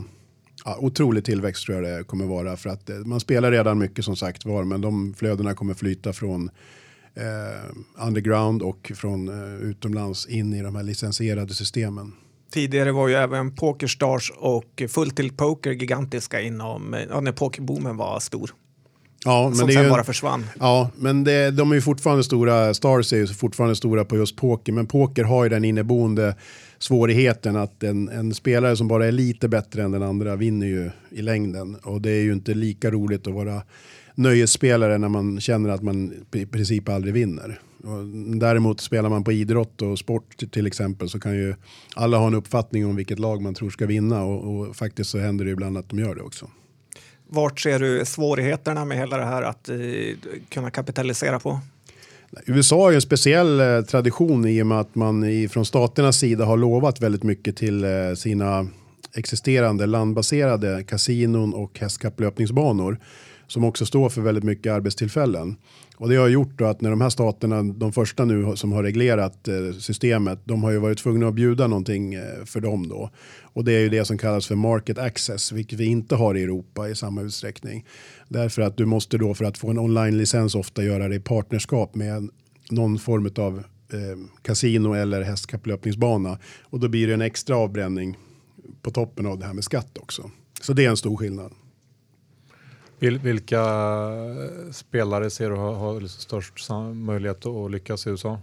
ja, 0.65 0.79
otrolig 0.81 1.25
tillväxt 1.25 1.67
tror 1.67 1.83
jag 1.83 1.99
det 1.99 2.05
kommer 2.05 2.27
vara. 2.27 2.57
För 2.57 2.71
att 2.71 2.91
eh, 2.91 2.97
man 2.97 3.21
spelar 3.21 3.51
redan 3.51 3.79
mycket 3.79 4.05
som 4.05 4.17
sagt 4.17 4.45
var 4.45 4.65
men 4.65 4.81
de 4.81 5.15
flödena 5.15 5.55
kommer 5.55 5.75
flyta 5.75 6.13
från 6.13 6.51
eh, 7.15 8.07
underground 8.07 8.63
och 8.63 8.93
från 8.95 9.29
eh, 9.29 9.55
utomlands 9.55 10.27
in 10.27 10.55
i 10.55 10.63
de 10.63 10.77
här 10.77 10.83
licensierade 10.83 11.55
systemen. 11.55 12.13
Tidigare 12.53 12.93
var 12.93 13.09
ju 13.09 13.15
även 13.15 13.55
Pokerstars 13.55 14.33
och 14.37 14.83
Full 14.89 15.11
Tilt 15.11 15.37
Poker 15.37 15.71
gigantiska 15.71 16.41
inom, 16.41 16.97
ja, 17.11 17.21
när 17.21 17.33
pokerboomen 17.33 17.97
var 17.97 18.21
stor. 18.21 18.51
Ja, 19.25 19.49
men 19.49 19.59
som 19.59 19.67
det 19.67 19.73
sen 19.73 19.85
ju, 19.85 19.91
bara 19.91 20.05
försvann. 20.05 20.47
Ja, 20.61 20.91
men 20.97 21.25
det, 21.25 21.51
de 21.51 21.71
är 21.71 21.75
ju 21.75 21.81
fortfarande 21.81 22.25
stora, 22.25 22.75
Stars 22.75 23.13
är 23.13 23.17
ju 23.17 23.27
fortfarande 23.27 23.77
stora 23.77 24.05
på 24.05 24.17
just 24.17 24.37
poker, 24.37 24.73
men 24.73 24.87
poker 24.87 25.25
har 25.25 25.45
ju 25.45 25.49
den 25.51 25.65
inneboende 25.65 26.35
svårigheten 26.79 27.57
att 27.57 27.83
en, 27.83 28.09
en, 28.09 28.35
spelare 28.35 28.77
som 28.77 28.89
bara 28.89 29.07
är 29.07 29.13
lite 29.13 29.49
bättre 29.49 29.83
än 29.83 29.91
den 29.91 30.03
andra 30.03 30.37
vinner 30.37 30.67
ju 30.67 30.91
i 31.11 31.23
längden. 31.23 31.75
Och 31.75 32.01
det 32.01 32.11
är 32.11 32.23
ju 32.23 32.33
inte 32.33 32.55
lika 32.55 32.91
roligt 32.91 33.27
att 33.27 33.35
vara 33.35 33.63
nöjesspelare 34.15 34.99
när 34.99 35.09
man 35.09 35.41
känner 35.41 35.69
att 35.69 35.83
man 35.83 36.13
i 36.33 36.47
princip 36.47 36.89
aldrig 36.89 37.15
vinner. 37.15 37.61
Däremot 38.41 38.81
spelar 38.81 39.09
man 39.09 39.25
på 39.25 39.33
idrott 39.33 39.83
och 39.83 39.99
sport 39.99 40.37
till 40.51 40.67
exempel 40.67 41.09
så 41.09 41.21
kan 41.21 41.35
ju 41.35 41.55
alla 41.95 42.17
ha 42.17 42.27
en 42.27 42.35
uppfattning 42.35 42.87
om 42.87 42.97
vilket 42.97 43.19
lag 43.19 43.43
man 43.43 43.55
tror 43.55 43.71
ska 43.71 43.87
vinna 43.87 44.23
och, 44.23 44.61
och 44.61 44.77
faktiskt 44.77 45.11
så 45.11 45.19
händer 45.19 45.45
det 45.45 45.51
ibland 45.51 45.79
att 45.79 45.89
de 45.89 45.99
gör 45.99 46.15
det 46.15 46.23
också. 46.23 46.51
Vart 47.29 47.61
ser 47.61 47.79
du 47.79 48.05
svårigheterna 48.05 48.85
med 48.85 48.99
hela 48.99 49.17
det 49.17 49.25
här 49.25 49.43
att 49.43 49.69
eh, 49.69 49.77
kunna 50.49 50.71
kapitalisera 50.71 51.41
på? 51.41 51.61
USA 52.47 52.77
har 52.83 52.91
ju 52.91 52.95
en 52.95 53.03
speciell 53.03 53.61
eh, 53.61 53.83
tradition 53.83 54.47
i 54.47 54.63
och 54.63 54.67
med 54.67 54.81
att 54.81 54.95
man 54.95 55.25
i, 55.25 55.49
från 55.49 55.65
staternas 55.65 56.19
sida 56.19 56.45
har 56.45 56.57
lovat 56.57 57.01
väldigt 57.01 57.23
mycket 57.23 57.57
till 57.57 57.85
eh, 57.85 57.91
sina 58.17 58.67
existerande 59.15 59.87
landbaserade 59.87 60.85
kasinon 60.85 61.55
och 61.55 61.79
hästkapplöpningsbanor 61.79 62.99
som 63.53 63.65
också 63.65 63.87
står 63.87 64.09
för 64.09 64.21
väldigt 64.21 64.45
mycket 64.45 64.73
arbetstillfällen. 64.73 65.57
Och 65.97 66.09
det 66.09 66.17
har 66.17 66.29
gjort 66.29 66.59
då 66.59 66.65
att 66.65 66.81
när 66.81 66.91
de 66.91 67.01
här 67.01 67.11
staterna, 67.11 67.63
de 67.63 67.93
första 67.93 68.25
nu 68.25 68.57
som 68.57 68.73
har 68.73 68.83
reglerat 68.83 69.49
eh, 69.49 69.73
systemet, 69.79 70.39
de 70.45 70.63
har 70.63 70.71
ju 70.71 70.79
varit 70.79 70.99
tvungna 70.99 71.29
att 71.29 71.35
bjuda 71.35 71.67
någonting 71.67 72.15
eh, 72.15 72.45
för 72.45 72.61
dem 72.61 72.89
då. 72.89 73.11
Och 73.43 73.65
det 73.65 73.73
är 73.73 73.81
ju 73.81 73.89
det 73.89 74.05
som 74.05 74.19
kallas 74.19 74.47
för 74.47 74.55
market 74.55 74.99
access, 74.99 75.53
vilket 75.53 75.79
vi 75.79 75.85
inte 75.85 76.15
har 76.15 76.35
i 76.35 76.43
Europa 76.43 76.89
i 76.89 76.95
samma 76.95 77.23
utsträckning. 77.23 77.87
Därför 78.29 78.63
att 78.63 78.77
du 78.77 78.85
måste 78.85 79.19
då 79.19 79.35
för 79.35 79.45
att 79.45 79.59
få 79.59 79.71
en 79.71 79.79
online-licens 79.79 80.55
ofta 80.55 80.85
göra 80.85 81.09
det 81.09 81.15
i 81.15 81.21
partnerskap 81.21 81.95
med 81.95 82.31
någon 82.71 82.99
form 82.99 83.31
av 83.37 83.59
eh, 83.93 84.19
kasino 84.43 84.95
eller 84.95 85.23
hästkapplöpningsbana. 85.23 86.39
Och 86.63 86.81
då 86.81 86.89
blir 86.89 87.07
det 87.07 87.15
en 87.15 87.23
extra 87.23 87.57
avbränning 87.57 88.19
på 88.83 88.91
toppen 88.91 89.27
av 89.27 89.39
det 89.39 89.47
här 89.47 89.55
med 89.55 89.65
skatt 89.65 89.99
också. 89.99 90.31
Så 90.61 90.73
det 90.73 90.85
är 90.85 90.91
en 90.91 90.97
stor 90.97 91.17
skillnad. 91.17 91.53
Vilka 93.11 93.65
spelare 94.73 95.31
ser 95.31 95.51
du 95.51 95.57
har, 95.57 95.75
har 95.75 96.01
liksom 96.01 96.21
störst 96.21 96.71
möjlighet 96.95 97.47
att 97.47 97.71
lyckas 97.71 98.07
i 98.07 98.11
USA? 98.11 98.41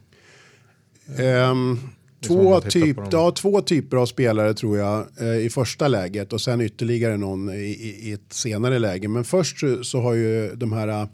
Um, 1.52 1.80
två, 2.28 2.62
typ, 2.62 2.98
ja, 3.12 3.32
två 3.32 3.62
typer 3.62 3.98
av 3.98 4.06
spelare 4.06 4.54
tror 4.54 4.78
jag 4.78 5.06
eh, 5.19 5.38
i 5.38 5.50
första 5.50 5.88
läget 5.88 6.34
och 6.34 6.41
sen 6.41 6.62
ytterligare 6.62 7.17
någon 7.17 7.50
i, 7.50 7.54
i, 7.56 8.10
i, 8.10 8.12
ett 8.12 8.34
senare 8.34 8.80
läge. 8.80 9.08
Men 9.08 9.24
först 9.24 9.58
så 9.82 10.02
har 10.02 10.13
ju 10.13 10.56
de 10.56 10.74
här 10.74 10.88
uh, 10.88 11.10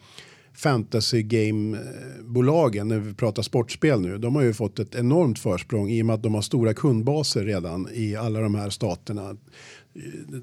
fantasy 0.54 1.24
game-bolagen, 1.24 2.88
när 2.88 3.00
vi 3.00 3.14
pratar 3.14 3.44
sportspel 3.44 4.02
nu, 4.02 4.18
de 4.18 4.36
har 4.36 4.42
ju 4.42 4.54
fått 4.54 4.80
ett 4.80 4.96
enormt 4.96 5.40
försprång 5.40 5.90
i 5.90 6.02
och 6.02 6.06
med 6.06 6.14
att 6.14 6.24
de 6.24 6.34
har 6.34 6.42
stora 6.42 6.74
kundbaser 6.74 7.44
redan 7.44 7.88
i 7.94 8.16
alla 8.16 8.40
de 8.40 8.56
här 8.56 8.70
staterna 8.70 9.36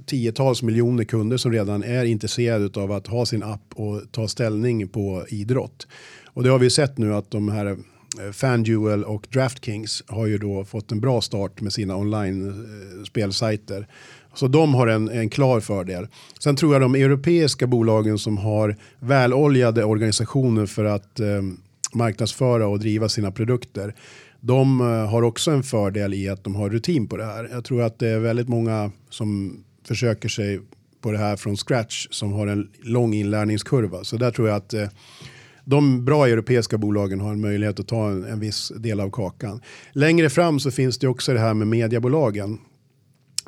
tiotals 0.07 0.63
miljoner 0.63 1.05
kunder 1.05 1.37
som 1.37 1.53
redan 1.53 1.83
är 1.83 2.05
intresserade 2.05 2.81
av 2.81 2.93
att 2.93 3.07
ha 3.07 3.27
sin 3.27 3.43
app 3.43 3.75
och 3.75 4.03
ta 4.11 4.29
ställning 4.29 4.89
på 4.89 5.25
idrott. 5.29 5.87
Och 6.27 6.43
det 6.43 6.51
har 6.51 6.59
vi 6.59 6.71
sett 6.71 6.99
nu 6.99 7.15
att 7.15 7.31
de 7.31 7.49
här 7.49 7.67
eh, 7.67 8.33
FanDuel 8.33 9.05
och 9.05 9.27
DraftKings 9.33 10.03
har 10.07 10.27
ju 10.27 10.39
då 10.39 10.65
fått 10.65 10.93
en 10.93 11.01
bra 11.01 11.21
start 11.21 11.61
med 11.61 11.73
sina 11.73 11.97
online 11.97 12.49
eh, 12.49 13.05
spelsajter. 13.05 13.87
Så 14.35 14.49
de 14.49 14.75
har 14.75 14.87
en, 14.87 15.09
en 15.09 15.31
klar 15.31 15.61
fördel. 15.61 16.07
Sen 16.39 16.57
tror 16.57 16.73
jag 16.73 16.83
de 16.83 16.95
europeiska 16.95 17.67
bolagen 17.67 18.19
som 18.19 18.39
har 18.39 18.77
väloljade 18.99 19.85
organisationer 19.85 20.67
för 20.67 20.85
att 20.85 21.21
eh, 21.21 21.43
marknadsföra 21.95 22.67
och 22.67 22.79
driva 22.79 23.09
sina 23.09 23.31
produkter 23.33 23.95
de 24.45 24.81
eh, 24.81 25.11
har 25.11 25.23
också 25.23 25.51
en 25.51 25.63
fördel 25.63 26.15
i 26.15 26.29
att 26.29 26.45
de 26.45 26.55
har 26.55 26.71
rutin 26.71 27.09
på 27.09 27.17
det 27.17 27.25
här. 27.25 27.49
Jag 27.53 27.65
tror 27.65 27.83
att 27.83 27.99
det 27.99 28.09
är 28.09 28.19
väldigt 28.19 28.49
många 28.49 28.91
som 29.11 29.59
försöker 29.87 30.29
sig 30.29 30.61
på 31.01 31.13
det 31.13 31.19
här 31.19 31.37
från 31.37 31.57
scratch 31.57 32.07
som 32.11 32.33
har 32.33 32.47
en 32.47 32.71
lång 32.83 33.15
inlärningskurva. 33.15 34.05
Så 34.05 34.17
där 34.17 34.31
tror 34.31 34.49
jag 34.49 34.57
att 34.57 34.75
eh, 34.75 34.89
de 35.65 36.05
bra 36.05 36.29
europeiska 36.29 36.79
bolagen 36.79 37.21
har 37.21 37.33
en 37.33 37.41
möjlighet 37.41 37.81
att 37.81 37.89
ta 37.89 38.11
en, 38.11 38.25
en 38.25 38.41
viss 38.41 38.73
del 38.77 39.01
av 39.01 39.11
kakan. 39.11 39.61
Längre 39.93 40.31
fram 40.31 40.61
så 40.61 40.71
finns 40.71 40.99
det 40.99 41.09
också 41.09 41.33
det 41.33 41.41
här 41.41 41.55
med 41.55 41.69
mediebolagen. 41.69 42.59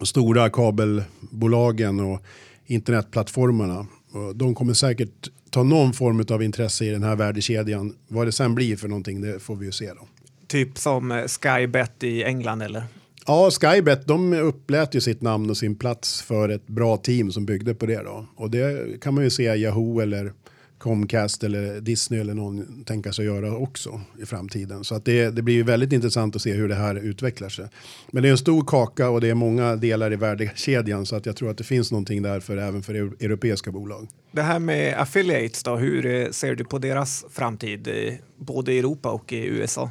Stora 0.02 0.50
kabelbolagen 0.50 2.00
och 2.00 2.22
internetplattformarna. 2.66 3.86
De 4.34 4.54
kommer 4.54 4.72
säkert 4.72 5.30
ta 5.50 5.62
någon 5.62 5.92
form 5.92 6.24
av 6.30 6.42
intresse 6.42 6.84
i 6.84 6.90
den 6.90 7.02
här 7.02 7.16
värdekedjan. 7.16 7.94
Vad 8.08 8.26
det 8.26 8.32
sen 8.32 8.54
blir 8.54 8.76
för 8.76 8.88
någonting 8.88 9.20
det 9.20 9.40
får 9.40 9.56
vi 9.56 9.66
ju 9.66 9.72
se 9.72 9.86
då. 9.86 10.08
Typ 10.54 10.78
som 10.78 11.12
eh, 11.12 11.24
Skybet 11.26 12.04
i 12.04 12.24
England 12.24 12.62
eller? 12.62 12.84
Ja, 13.26 13.50
Skybet 13.50 14.06
de 14.06 14.32
upplät 14.32 14.94
ju 14.94 15.00
sitt 15.00 15.22
namn 15.22 15.50
och 15.50 15.56
sin 15.56 15.76
plats 15.76 16.22
för 16.22 16.48
ett 16.48 16.66
bra 16.66 16.96
team 16.96 17.32
som 17.32 17.46
byggde 17.46 17.74
på 17.74 17.86
det 17.86 18.02
då. 18.02 18.26
Och 18.36 18.50
det 18.50 19.00
kan 19.00 19.14
man 19.14 19.24
ju 19.24 19.30
se 19.30 19.42
Yahoo 19.42 20.00
eller 20.00 20.32
Comcast 20.78 21.44
eller 21.44 21.80
Disney 21.80 22.20
eller 22.20 22.34
någon 22.34 22.84
tänka 22.84 23.12
sig 23.12 23.24
göra 23.24 23.56
också 23.56 24.00
i 24.22 24.26
framtiden. 24.26 24.84
Så 24.84 24.94
att 24.94 25.04
det, 25.04 25.30
det 25.30 25.42
blir 25.42 25.54
ju 25.54 25.62
väldigt 25.62 25.92
intressant 25.92 26.36
att 26.36 26.42
se 26.42 26.52
hur 26.52 26.68
det 26.68 26.74
här 26.74 26.94
utvecklar 26.94 27.48
sig. 27.48 27.68
Men 28.10 28.22
det 28.22 28.28
är 28.28 28.30
en 28.30 28.38
stor 28.38 28.64
kaka 28.66 29.08
och 29.10 29.20
det 29.20 29.30
är 29.30 29.34
många 29.34 29.76
delar 29.76 30.12
i 30.12 30.16
värdekedjan 30.16 31.06
så 31.06 31.16
att 31.16 31.26
jag 31.26 31.36
tror 31.36 31.50
att 31.50 31.58
det 31.58 31.64
finns 31.64 31.92
någonting 31.92 32.22
där 32.22 32.40
för, 32.40 32.56
även 32.56 32.82
för 32.82 32.94
europeiska 32.94 33.70
bolag. 33.72 34.08
Det 34.32 34.42
här 34.42 34.58
med 34.58 35.00
affiliates 35.00 35.62
då, 35.62 35.76
hur 35.76 36.06
eh, 36.06 36.30
ser 36.30 36.54
du 36.54 36.64
på 36.64 36.78
deras 36.78 37.24
framtid 37.30 37.88
eh, 37.88 38.14
både 38.36 38.72
i 38.72 38.78
Europa 38.78 39.10
och 39.10 39.32
i 39.32 39.46
USA? 39.46 39.90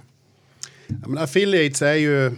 Ja, 1.02 1.08
men 1.08 1.18
affiliates 1.18 1.82
är 1.82 1.94
ju, 1.94 2.32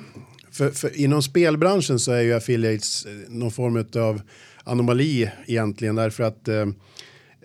för, 0.52 0.72
för 0.72 0.98
inom 0.98 1.24
spelbranschen 1.24 2.00
så 2.00 2.12
är 2.12 2.22
ju 2.22 2.34
affiliates 2.34 3.06
eh, 3.06 3.12
någon 3.28 3.52
form 3.52 3.86
av 3.96 4.22
anomali 4.64 5.32
egentligen 5.46 5.96
därför 5.96 6.24
att 6.24 6.48
eh, 6.48 6.66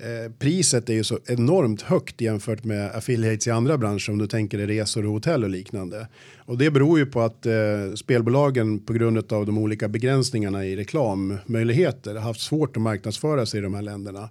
eh, 0.02 0.32
priset 0.38 0.88
är 0.88 0.94
ju 0.94 1.04
så 1.04 1.18
enormt 1.26 1.82
högt 1.82 2.20
jämfört 2.20 2.64
med 2.64 2.90
affiliates 2.90 3.46
i 3.46 3.50
andra 3.50 3.78
branscher 3.78 4.10
om 4.10 4.18
du 4.18 4.26
tänker 4.26 4.58
dig 4.58 4.66
resor 4.66 5.06
och 5.06 5.12
hotell 5.12 5.44
och 5.44 5.50
liknande. 5.50 6.08
Och 6.38 6.58
det 6.58 6.70
beror 6.70 6.98
ju 6.98 7.06
på 7.06 7.20
att 7.20 7.46
eh, 7.46 7.52
spelbolagen 7.96 8.78
på 8.78 8.92
grund 8.92 9.32
av 9.32 9.46
de 9.46 9.58
olika 9.58 9.88
begränsningarna 9.88 10.66
i 10.66 10.76
reklammöjligheter 10.76 12.14
har 12.14 12.22
haft 12.22 12.40
svårt 12.40 12.76
att 12.76 12.82
marknadsföra 12.82 13.46
sig 13.46 13.58
i 13.58 13.62
de 13.62 13.74
här 13.74 13.82
länderna. 13.82 14.28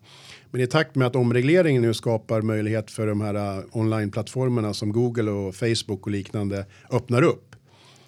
Men 0.52 0.62
i 0.62 0.68
takt 0.68 0.96
med 0.96 1.08
att 1.08 1.16
omregleringen 1.16 1.82
nu 1.82 1.94
skapar 1.94 2.42
möjlighet 2.42 2.92
för 2.92 3.08
de 3.08 3.22
här 3.22 3.36
uh, 3.36 3.66
onlineplattformarna 3.72 4.74
som 4.74 4.92
Google 4.92 5.32
och 5.32 5.56
Facebook 5.56 6.06
och 6.06 6.12
liknande 6.12 6.66
öppnar 6.92 7.22
upp 7.22 7.56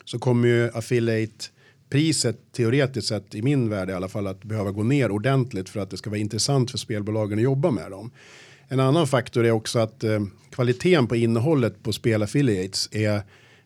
så 0.06 0.20
kommer 0.20 0.48
ju 0.48 0.70
affiliate 0.74 1.46
priset 1.92 2.38
teoretiskt 2.52 3.08
sett 3.08 3.36
i 3.36 3.42
min 3.42 3.70
värld 3.70 3.90
i 3.90 3.94
alla 3.94 4.08
fall 4.08 4.28
att 4.28 4.44
behöva 4.44 4.72
gå 4.72 4.84
ner 4.84 5.12
ordentligt 5.12 5.70
för 5.70 5.80
att 5.80 5.90
det 5.90 5.98
ska 5.98 6.10
vara 6.10 6.20
intressant 6.20 6.72
för 6.72 6.78
spelbolagen 6.78 7.40
att 7.40 7.44
jobba 7.44 7.72
med 7.72 7.92
dem. 7.92 8.12
En 8.68 8.80
annan 8.80 9.08
faktor 9.08 9.46
är 9.46 9.52
också 9.52 9.80
att 9.80 10.04
eh, 10.04 10.20
kvaliteten 10.52 11.08
på 11.08 11.16
innehållet 11.16 11.84
på 11.84 11.94
spelaffiliates 11.94 12.90
är 12.92 13.22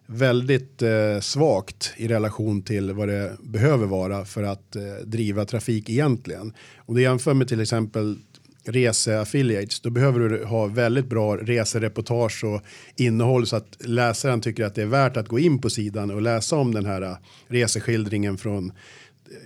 väldigt 0.05 0.81
eh, 0.81 1.19
svagt 1.21 1.93
i 1.97 2.07
relation 2.07 2.61
till 2.61 2.93
vad 2.93 3.07
det 3.07 3.37
behöver 3.43 3.85
vara 3.85 4.25
för 4.25 4.43
att 4.43 4.75
eh, 4.75 4.81
driva 5.05 5.45
trafik 5.45 5.89
egentligen. 5.89 6.53
Om 6.77 6.95
du 6.95 7.01
jämför 7.01 7.33
med 7.33 7.47
till 7.47 7.61
exempel 7.61 8.17
reseaffiliates 8.65 9.79
då 9.79 9.89
behöver 9.89 10.19
du 10.19 10.45
ha 10.45 10.67
väldigt 10.67 11.05
bra 11.05 11.37
resereportage 11.37 12.43
och 12.43 12.61
innehåll 12.95 13.47
så 13.47 13.55
att 13.55 13.77
läsaren 13.79 14.41
tycker 14.41 14.65
att 14.65 14.75
det 14.75 14.81
är 14.81 14.85
värt 14.85 15.17
att 15.17 15.27
gå 15.27 15.39
in 15.39 15.61
på 15.61 15.69
sidan 15.69 16.11
och 16.11 16.21
läsa 16.21 16.55
om 16.55 16.73
den 16.73 16.85
här 16.85 17.01
äh, 17.01 17.17
reseskildringen 17.47 18.37
från 18.37 18.71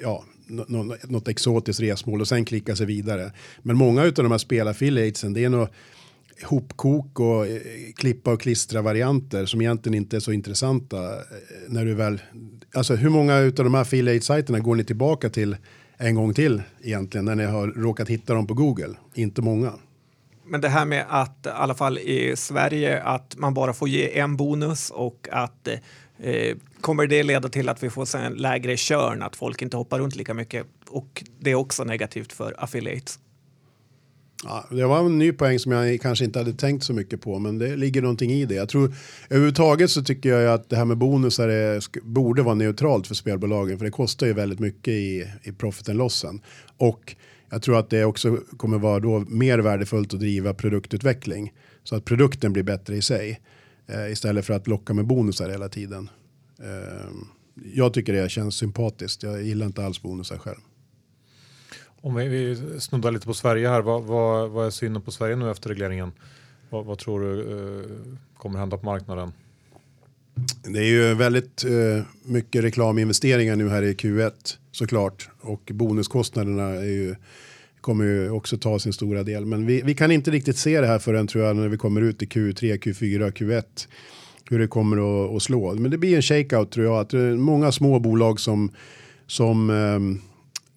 ja, 0.02 0.24
något 1.08 1.28
exotiskt 1.28 1.82
resmål 1.82 2.22
och 2.22 2.28
sen 2.28 2.46
klicka 2.46 2.76
sig 2.76 2.86
vidare. 2.86 3.32
Men 3.62 3.76
många 3.76 4.02
av 4.02 4.14
de 4.14 4.32
här 4.32 4.38
spelaffiliatesen 4.38 5.34
det 5.34 5.44
är 5.44 5.50
nog 5.50 5.68
hopkok 6.44 7.20
och 7.20 7.48
eh, 7.48 7.62
klippa 7.96 8.34
och 8.34 8.42
klistra 8.42 8.82
varianter 8.82 9.46
som 9.46 9.62
egentligen 9.62 9.98
inte 9.98 10.16
är 10.16 10.20
så 10.20 10.32
intressanta 10.32 10.98
eh, 11.14 11.22
när 11.68 11.86
du 11.86 11.94
väl 11.94 12.22
alltså 12.74 12.96
hur 12.96 13.10
många 13.10 13.36
av 13.36 13.52
de 13.52 13.74
här 13.74 13.82
affiliate 13.82 14.26
sajterna 14.26 14.60
går 14.60 14.76
ni 14.76 14.84
tillbaka 14.84 15.30
till 15.30 15.56
en 16.00 16.16
gång 16.16 16.34
till 16.34 16.62
egentligen 16.82 17.26
när 17.26 17.36
ni 17.36 17.46
har 17.46 17.68
råkat 17.68 18.10
hitta 18.10 18.34
dem 18.34 18.48
på 18.48 18.54
Google. 18.54 18.96
Inte 19.14 19.42
många. 19.42 19.74
Men 20.46 20.62
det 20.62 20.70
här 20.70 20.86
med 20.86 21.06
att 21.10 21.46
i 21.46 21.50
alla 21.50 21.76
fall 21.76 21.98
i 21.98 22.36
Sverige 22.36 23.04
att 23.04 23.36
man 23.38 23.54
bara 23.54 23.74
får 23.74 23.90
ge 23.90 24.20
en 24.20 24.38
bonus 24.38 24.90
och 24.90 25.28
att 25.32 25.68
eh, 26.20 26.58
kommer 26.82 27.08
det 27.08 27.24
leda 27.24 27.50
till 27.50 27.70
att 27.70 27.84
vi 27.84 27.90
får 27.90 28.16
en 28.16 28.34
lägre 28.34 28.78
körn, 28.78 29.22
att 29.22 29.36
folk 29.36 29.62
inte 29.62 29.78
hoppar 29.78 30.00
runt 30.00 30.16
lika 30.16 30.34
mycket 30.34 30.66
och 30.88 31.24
det 31.40 31.52
är 31.52 31.56
också 31.56 31.84
negativt 31.84 32.34
för 32.34 32.56
affiliates. 32.58 33.20
Ja, 34.44 34.68
det 34.72 34.86
var 34.86 35.00
en 35.00 35.18
ny 35.18 35.32
poäng 35.32 35.60
som 35.60 35.72
jag 35.72 36.02
kanske 36.02 36.26
inte 36.26 36.40
hade 36.40 36.54
tänkt 36.54 36.84
så 36.84 36.94
mycket 36.94 37.22
på, 37.22 37.40
men 37.40 37.58
det 37.58 37.76
ligger 37.76 38.02
någonting 38.02 38.32
i 38.32 38.46
det. 38.46 38.56
Jag 38.56 38.70
tror 38.70 38.94
överhuvudtaget 39.30 39.92
så 39.92 40.04
tycker 40.04 40.30
jag 40.30 40.54
att 40.54 40.70
det 40.70 40.76
här 40.76 40.86
med 40.86 40.98
bonusar 40.98 41.48
är, 41.48 41.84
borde 42.02 42.42
vara 42.42 42.56
neutralt 42.56 43.08
för 43.08 43.16
spelbolagen, 43.16 43.78
för 43.78 43.86
det 43.86 43.92
kostar 43.92 44.28
ju 44.28 44.34
väldigt 44.34 44.60
mycket 44.60 44.92
i, 44.92 45.28
i 45.44 45.52
profit 45.52 45.90
and 45.90 45.98
lossen. 45.98 46.42
Och 46.78 47.16
jag 47.50 47.62
tror 47.62 47.80
att 47.80 47.90
det 47.90 48.06
också 48.06 48.38
kommer 48.58 48.78
vara 48.78 49.00
då 49.00 49.20
mer 49.20 49.60
värdefullt 49.60 50.14
att 50.14 50.20
driva 50.20 50.54
produktutveckling 50.54 51.54
så 51.84 51.96
att 51.96 52.06
produkten 52.06 52.54
blir 52.54 52.64
bättre 52.64 52.96
i 52.96 53.02
sig 53.02 53.42
eh, 53.88 54.12
istället 54.12 54.46
för 54.46 54.54
att 54.54 54.68
locka 54.68 54.94
med 54.94 55.06
bonusar 55.08 55.50
hela 55.50 55.70
tiden. 55.70 56.10
Eh, 56.60 57.10
jag 57.74 57.94
tycker 57.94 58.14
det 58.14 58.30
känns 58.30 58.56
sympatiskt. 58.56 59.24
Jag 59.24 59.44
gillar 59.44 59.66
inte 59.66 59.86
alls 59.86 60.02
bonusar 60.02 60.38
själv. 60.38 60.60
Om 62.02 62.16
vi, 62.16 62.28
vi 62.28 62.56
snuddar 62.80 63.12
lite 63.12 63.26
på 63.26 63.34
Sverige 63.34 63.70
här, 63.70 63.82
vad, 63.82 64.04
vad, 64.04 64.50
vad 64.50 64.66
är 64.66 64.70
synen 64.70 65.02
på 65.02 65.12
Sverige 65.12 65.36
nu 65.36 65.52
efter 65.52 65.70
regleringen? 65.70 66.12
Vad, 66.70 66.86
vad 66.86 66.98
tror 66.98 67.22
du 67.22 67.42
eh, 67.42 68.18
kommer 68.38 68.60
hända 68.60 68.78
på 68.78 68.86
marknaden? 68.86 69.32
Det 70.64 70.80
är 70.80 70.84
ju 70.84 71.14
väldigt 71.14 71.66
eh, 71.66 72.04
mycket 72.24 72.64
reklaminvesteringar 72.64 73.56
nu 73.56 73.70
här 73.70 73.84
i 73.84 73.94
Q1 73.94 74.32
såklart. 74.72 75.30
Och 75.42 75.72
bonuskostnaderna 75.74 76.64
är 76.64 76.84
ju, 76.84 77.16
kommer 77.82 78.06
ju 78.06 78.30
också 78.30 78.58
ta 78.58 78.80
sin 78.80 78.94
stora 78.94 79.24
del. 79.24 79.46
Men 79.46 79.66
vi, 79.66 79.82
vi 79.82 79.96
kan 79.96 80.12
inte 80.12 80.32
riktigt 80.32 80.58
se 80.58 80.82
det 80.82 80.88
här 80.88 81.00
förrän 81.00 81.28
tror 81.28 81.44
jag 81.44 81.56
när 81.56 81.68
vi 81.68 81.78
kommer 81.78 82.02
ut 82.02 82.22
i 82.22 82.26
Q3, 82.26 82.80
Q4, 82.80 83.32
Q1. 83.32 83.64
Hur 84.50 84.60
det 84.60 84.68
kommer 84.68 84.98
att, 84.98 85.36
att 85.36 85.44
slå. 85.44 85.74
Men 85.74 85.92
det 85.92 85.98
blir 85.98 86.16
en 86.16 86.22
shakeout 86.22 86.72
tror 86.72 86.86
jag. 86.86 87.00
Att 87.00 87.10
det 87.10 87.20
är 87.20 87.36
många 87.36 87.72
små 87.72 88.00
bolag 88.00 88.40
som, 88.40 88.72
som 89.28 89.70
eh, 89.70 90.29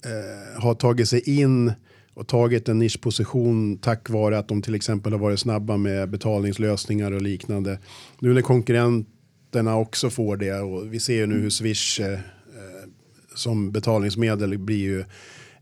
eh, 0.05 0.63
har 0.63 0.75
tagit 0.75 1.09
sig 1.09 1.41
in 1.41 1.73
och 2.15 2.29
tagit 2.29 2.69
en 2.69 2.79
nischposition 2.79 3.79
tack 3.79 4.11
vare 4.11 4.39
att 4.39 4.49
de 4.49 4.63
till 4.63 4.75
exempel 4.75 5.13
har 5.13 5.19
varit 5.19 5.41
snabba 5.41 5.77
med 5.77 6.11
betalningslösningar 6.11 7.13
och 7.13 7.23
liknande. 7.23 7.79
Nu 8.19 8.35
när 8.35 8.43
konkurrenterna 8.43 9.77
också 9.77 10.11
får 10.11 10.37
det 10.37 10.61
och 10.61 10.95
vi 10.95 11.01
ser 11.01 11.15
ju 11.15 11.27
nu 11.27 11.41
hur 11.41 11.51
Swish 11.51 12.01
eh, 12.01 12.13
eh, 12.13 12.19
som 13.35 13.73
betalningsmedel 13.73 14.59
blir 14.59 14.77
ju 14.77 15.01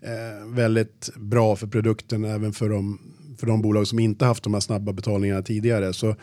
eh, 0.01 0.47
väldigt 0.47 1.11
bra 1.17 1.57
för 1.57 1.67
produkten 1.67 2.25
även 2.25 2.53
för 2.53 2.69
de, 2.69 2.99
för 3.39 3.47
de 3.47 3.63
bolag 3.63 3.87
som 3.87 3.99
inte 3.99 4.25
haft 4.25 4.45
de 4.45 4.55
här 4.55 4.61
snabba 4.61 4.93
betalningarna 4.93 5.43
tidigare. 5.43 5.93
Så 5.93 6.17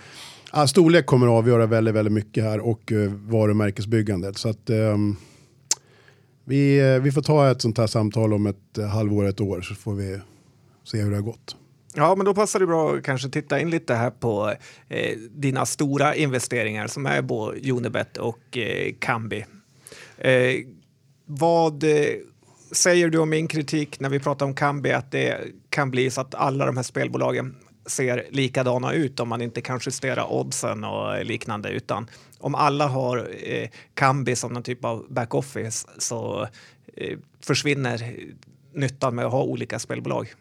ja, 0.54 0.68
storlek 0.68 1.06
kommer 1.06 1.28
att 1.28 1.32
avgöra 1.32 1.66
väldigt, 1.66 1.96
väldigt 1.96 2.14
mycket 2.14 2.44
här 2.44 2.60
och 2.60 2.92
eh, 2.92 3.12
varumärkesbyggandet. 3.12 4.38
Så 4.38 4.50
att, 4.50 4.70
eh, 4.70 4.98
vi, 6.48 6.80
eh, 6.80 7.00
vi 7.00 7.12
får 7.12 7.22
ta 7.22 7.52
ett 7.52 7.62
sånt 7.62 7.78
här 7.78 7.88
samtal 7.88 8.34
om 8.34 8.48
ett 8.48 8.78
eh, 8.78 8.86
halvår, 8.86 9.26
ett 9.26 9.42
år 9.42 9.62
så 9.62 9.76
får 9.76 9.94
vi 9.94 10.20
se 10.84 11.02
hur 11.02 11.10
det 11.10 11.16
har 11.16 11.24
gått. 11.24 11.56
Ja, 11.96 12.16
men 12.16 12.26
då 12.26 12.34
passar 12.34 12.60
det 12.60 12.68
bra 12.68 12.96
att 12.96 13.04
kanske 13.04 13.30
titta 13.30 13.60
in 13.60 13.70
lite 13.70 13.94
här 13.94 14.10
på 14.10 14.54
eh, 14.90 15.18
dina 15.32 15.66
stora 15.66 16.16
investeringar 16.16 16.88
som 16.88 17.06
är 17.06 17.22
både 17.22 17.72
Unibet 17.72 18.18
och 18.18 18.58
eh, 18.58 18.94
Kambi. 19.00 19.46
Eh, 20.18 20.56
vad 21.26 21.84
eh, 21.84 22.16
säger 22.72 23.10
du 23.10 23.18
om 23.18 23.30
min 23.30 23.48
kritik 23.48 24.00
när 24.00 24.10
vi 24.10 24.20
pratar 24.20 24.46
om 24.46 24.56
Kambi 24.56 24.92
att 24.92 25.12
det 25.12 25.38
kan 25.70 25.92
bli 25.92 26.10
så 26.10 26.22
att 26.22 26.36
alla 26.36 26.66
de 26.66 26.78
här 26.78 26.84
spelbolagen 26.84 27.56
ser 27.86 28.26
likadana 28.30 28.94
ut 28.94 29.20
om 29.20 29.30
man 29.30 29.42
inte 29.42 29.62
kan 29.62 29.80
justera 29.86 30.28
oddsen 30.28 30.84
och 30.84 31.26
liknande 31.26 31.70
utan 31.70 32.08
om 32.38 32.56
alla 32.56 32.88
har 32.88 33.30
eh, 33.44 33.70
Kambi 33.94 34.36
som 34.36 34.54
någon 34.54 34.64
typ 34.64 34.86
av 34.86 35.06
backoffice 35.10 35.88
så 35.98 36.48
eh, 36.96 37.18
försvinner 37.42 38.16
nyttan 38.74 39.16
med 39.16 39.26
att 39.26 39.32
ha 39.32 39.44
olika 39.44 39.80
spelbolag. 39.80 40.34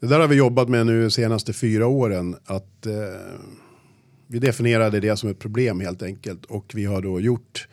Det 0.00 0.06
där 0.06 0.20
har 0.20 0.28
vi 0.28 0.36
jobbat 0.36 0.68
med 0.68 0.86
nu 0.86 1.02
de 1.02 1.10
senaste 1.10 1.52
fyra 1.52 1.86
åren. 1.86 2.36
Att 2.44 2.86
eh, 2.86 2.92
vi 4.26 4.38
definierade 4.38 5.00
det 5.00 5.16
som 5.16 5.30
ett 5.30 5.38
problem 5.38 5.80
helt 5.80 6.02
enkelt 6.02 6.44
och 6.44 6.72
vi 6.74 6.84
har 6.84 7.02
då 7.02 7.20
gjort 7.20 7.68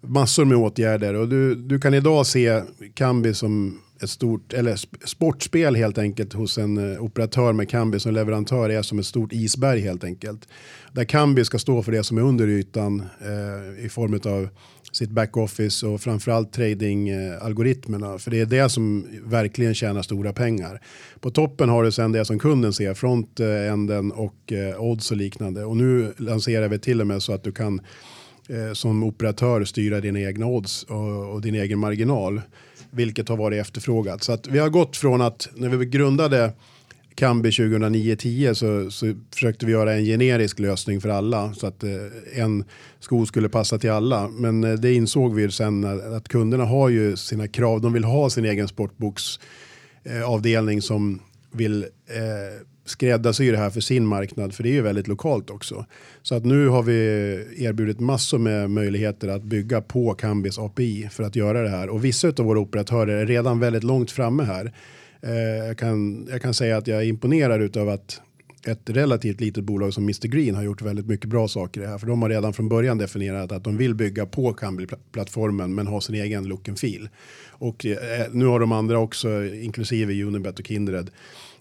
massor 0.00 0.44
med 0.44 0.56
åtgärder 0.56 1.14
och 1.14 1.28
du, 1.28 1.54
du 1.54 1.80
kan 1.80 1.94
idag 1.94 2.26
se 2.26 2.62
Kambi 2.94 3.34
som 3.34 3.80
ett 4.04 4.10
stort, 4.10 4.52
eller 4.52 4.76
sportspel 5.06 5.74
helt 5.74 5.98
enkelt 5.98 6.32
hos 6.32 6.58
en 6.58 6.92
eh, 6.92 7.02
operatör 7.02 7.52
med 7.52 7.68
Kambi 7.68 8.00
som 8.00 8.14
leverantör 8.14 8.70
är 8.70 8.82
som 8.82 8.98
ett 8.98 9.06
stort 9.06 9.32
isberg 9.32 9.80
helt 9.80 10.04
enkelt. 10.04 10.48
Där 10.92 11.04
Kambi 11.04 11.44
ska 11.44 11.58
stå 11.58 11.82
för 11.82 11.92
det 11.92 12.04
som 12.04 12.18
är 12.18 12.22
under 12.22 12.48
ytan 12.48 13.02
eh, 13.20 13.84
i 13.84 13.88
form 13.88 14.20
av 14.24 14.48
sitt 14.92 15.10
backoffice 15.10 15.86
och 15.86 16.00
framförallt 16.00 16.52
tradingalgoritmerna. 16.52 18.18
För 18.18 18.30
det 18.30 18.40
är 18.40 18.46
det 18.46 18.68
som 18.68 19.06
verkligen 19.24 19.74
tjänar 19.74 20.02
stora 20.02 20.32
pengar. 20.32 20.80
På 21.20 21.30
toppen 21.30 21.68
har 21.68 21.84
du 21.84 21.92
sen 21.92 22.12
det 22.12 22.24
som 22.24 22.38
kunden 22.38 22.72
ser, 22.72 22.94
frontenden 22.94 24.12
och 24.12 24.52
eh, 24.52 24.82
odds 24.82 25.10
och 25.10 25.16
liknande. 25.16 25.64
Och 25.64 25.76
nu 25.76 26.12
lanserar 26.16 26.68
vi 26.68 26.78
till 26.78 27.00
och 27.00 27.06
med 27.06 27.22
så 27.22 27.32
att 27.32 27.44
du 27.44 27.52
kan 27.52 27.80
eh, 28.48 28.72
som 28.72 29.02
operatör 29.02 29.64
styra 29.64 30.00
dina 30.00 30.20
egna 30.20 30.46
odds 30.46 30.82
och, 30.82 31.32
och, 31.32 31.40
din 31.40 31.54
egen 31.54 31.78
marginal. 31.78 32.40
Vilket 32.90 33.28
har 33.28 33.36
varit 33.36 33.60
efterfrågat. 33.60 34.22
Så 34.22 34.32
att 34.32 34.46
vi 34.46 34.58
har 34.58 34.68
gått 34.68 34.96
från 34.96 35.20
att 35.20 35.48
när 35.54 35.68
vi 35.68 35.86
grundade 35.86 36.52
Kambi 37.14 37.50
2009-10 37.50 38.54
så, 38.54 38.90
så 38.90 39.14
försökte 39.34 39.66
vi 39.66 39.72
göra 39.72 39.94
en 39.94 40.04
generisk 40.04 40.58
lösning 40.58 41.00
för 41.00 41.08
alla. 41.08 41.54
Så 41.54 41.66
att 41.66 41.82
eh, 41.82 41.90
en 42.34 42.64
sko 43.00 43.26
skulle 43.26 43.48
passa 43.48 43.78
till 43.78 43.90
alla. 43.90 44.28
Men 44.28 44.64
eh, 44.64 44.72
det 44.72 44.94
insåg 44.94 45.34
vi 45.34 45.50
sen 45.50 45.84
att 46.16 46.28
kunderna 46.28 46.64
har 46.64 46.88
ju 46.88 47.16
sina 47.16 47.48
krav. 47.48 47.80
De 47.80 47.92
vill 47.92 48.04
ha 48.04 48.30
sin 48.30 48.44
egen 48.44 48.68
sportboksavdelning 48.68 50.78
eh, 50.78 50.82
som 50.82 51.20
vill 51.52 51.82
eh, 52.06 52.66
skräddarsy 52.84 53.50
det 53.50 53.56
här 53.56 53.70
för 53.70 53.80
sin 53.80 54.06
marknad, 54.06 54.54
för 54.54 54.62
det 54.62 54.68
är 54.68 54.72
ju 54.72 54.82
väldigt 54.82 55.08
lokalt 55.08 55.50
också. 55.50 55.86
Så 56.22 56.34
att 56.34 56.44
nu 56.44 56.68
har 56.68 56.82
vi 56.82 56.94
erbjudit 57.58 58.00
massor 58.00 58.38
med 58.38 58.70
möjligheter 58.70 59.28
att 59.28 59.42
bygga 59.42 59.80
på 59.80 60.14
Kambis 60.14 60.58
API 60.58 61.08
för 61.12 61.24
att 61.24 61.36
göra 61.36 61.62
det 61.62 61.68
här. 61.68 61.88
Och 61.88 62.04
vissa 62.04 62.28
av 62.28 62.44
våra 62.44 62.60
operatörer 62.60 63.16
är 63.16 63.26
redan 63.26 63.60
väldigt 63.60 63.84
långt 63.84 64.10
framme 64.10 64.42
här. 64.42 64.72
Eh, 65.20 65.66
jag, 65.66 65.78
kan, 65.78 66.26
jag 66.30 66.42
kan 66.42 66.54
säga 66.54 66.76
att 66.76 66.86
jag 66.86 67.02
är 67.02 67.06
imponerad 67.06 67.76
av 67.76 67.88
att 67.88 68.20
ett 68.66 68.90
relativt 68.90 69.40
litet 69.40 69.64
bolag 69.64 69.94
som 69.94 70.04
Mr 70.04 70.28
Green 70.28 70.54
har 70.54 70.62
gjort 70.62 70.82
väldigt 70.82 71.06
mycket 71.06 71.30
bra 71.30 71.48
saker 71.48 71.80
i 71.80 71.84
det 71.84 71.90
här. 71.90 71.98
För 71.98 72.06
de 72.06 72.22
har 72.22 72.28
redan 72.28 72.52
från 72.52 72.68
början 72.68 72.98
definierat 72.98 73.52
att 73.52 73.64
de 73.64 73.76
vill 73.76 73.94
bygga 73.94 74.26
på 74.26 74.52
Kambi-plattformen 74.52 75.74
men 75.74 75.86
ha 75.86 76.00
sin 76.00 76.14
egen 76.14 76.44
look 76.44 76.68
and 76.68 76.78
feel. 76.78 77.08
Och 77.48 77.86
eh, 77.86 78.26
nu 78.32 78.46
har 78.46 78.60
de 78.60 78.72
andra 78.72 78.98
också, 78.98 79.44
inklusive 79.44 80.24
Unibet 80.24 80.58
och 80.58 80.66
Kindred, 80.66 81.10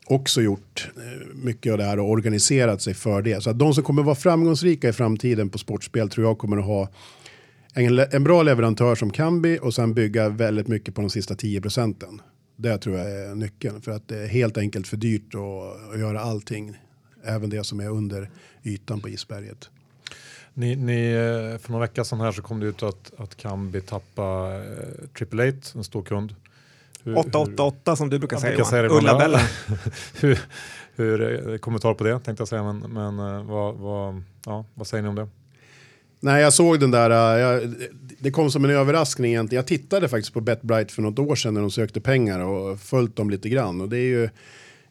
också 0.05 0.41
gjort 0.41 0.89
eh, 0.97 1.35
mycket 1.35 1.71
av 1.71 1.77
det 1.77 1.83
här 1.83 1.99
och 1.99 2.09
organiserat 2.09 2.81
sig 2.81 2.93
för 2.93 3.21
det. 3.21 3.43
Så 3.43 3.49
att 3.49 3.59
de 3.59 3.73
som 3.73 3.83
kommer 3.83 4.03
vara 4.03 4.15
framgångsrika 4.15 4.89
i 4.89 4.93
framtiden 4.93 5.49
på 5.49 5.57
sportspel 5.57 6.09
tror 6.09 6.27
jag 6.27 6.37
kommer 6.37 6.57
att 6.57 6.65
ha 6.65 6.89
en, 7.73 7.99
en 7.99 8.23
bra 8.23 8.43
leverantör 8.43 8.95
som 8.95 9.11
Kambi 9.11 9.59
och 9.61 9.73
sen 9.73 9.93
bygga 9.93 10.29
väldigt 10.29 10.67
mycket 10.67 10.95
på 10.95 11.01
de 11.01 11.09
sista 11.09 11.35
10 11.35 11.61
procenten. 11.61 12.21
Det 12.55 12.77
tror 12.77 12.97
jag 12.97 13.11
är 13.11 13.35
nyckeln 13.35 13.81
för 13.81 13.91
att 13.91 14.07
det 14.07 14.17
är 14.17 14.27
helt 14.27 14.57
enkelt 14.57 14.87
för 14.87 14.97
dyrt 14.97 15.35
att, 15.35 15.93
att 15.93 15.99
göra 15.99 16.19
allting. 16.19 16.77
Även 17.23 17.49
det 17.49 17.63
som 17.63 17.79
är 17.79 17.89
under 17.89 18.29
ytan 18.63 19.01
på 19.01 19.09
isberget. 19.09 19.69
Ni, 20.53 20.75
ni, 20.75 21.11
eh, 21.11 21.59
för 21.59 21.71
några 21.71 21.85
veckor 21.85 22.03
sedan 22.03 22.19
här 22.19 22.31
så 22.31 22.41
kom 22.41 22.59
det 22.59 22.65
ut 22.65 22.83
att, 22.83 23.11
att 23.17 23.37
Kambi 23.37 23.81
tappar 23.81 24.55
eh, 24.55 25.07
Triple 25.17 25.43
Eight, 25.43 25.73
en 25.75 25.83
stor 25.83 26.03
kund. 26.03 26.35
888 27.05 27.95
som 27.95 28.09
du 28.09 28.19
brukar 28.19 28.37
säga, 28.37 28.53
Johan. 28.53 28.65
Säga 28.65 28.89
Ulla-Bella. 28.89 29.39
hur, 30.21 30.39
hur, 30.95 31.49
eh, 31.51 31.57
kommentar 31.57 31.93
på 31.93 32.03
det 32.03 32.19
tänkte 32.19 32.41
jag 32.41 32.47
säga, 32.47 32.73
men, 32.73 32.79
men 32.79 33.19
eh, 33.19 33.43
vad, 33.43 33.75
vad, 33.75 34.23
ja, 34.45 34.65
vad 34.73 34.87
säger 34.87 35.01
ni 35.01 35.09
om 35.09 35.15
det? 35.15 35.27
Nej, 36.19 36.41
jag 36.41 36.53
såg 36.53 36.79
den 36.79 36.91
där. 36.91 37.09
Eh, 37.09 37.41
jag, 37.41 37.73
det 38.19 38.31
kom 38.31 38.51
som 38.51 38.65
en 38.65 38.71
överraskning 38.71 39.31
egentligen. 39.31 39.59
Jag 39.59 39.67
tittade 39.67 40.09
faktiskt 40.09 40.33
på 40.33 40.41
BetBright 40.41 40.91
för 40.91 41.01
något 41.01 41.19
år 41.19 41.35
sedan 41.35 41.53
när 41.53 41.61
de 41.61 41.71
sökte 41.71 42.01
pengar 42.01 42.39
och 42.39 42.79
följt 42.79 43.15
dem 43.15 43.29
lite 43.29 43.49
grann. 43.49 43.81
Och 43.81 43.89
det 43.89 43.97
är 43.97 44.07
ju, 44.07 44.29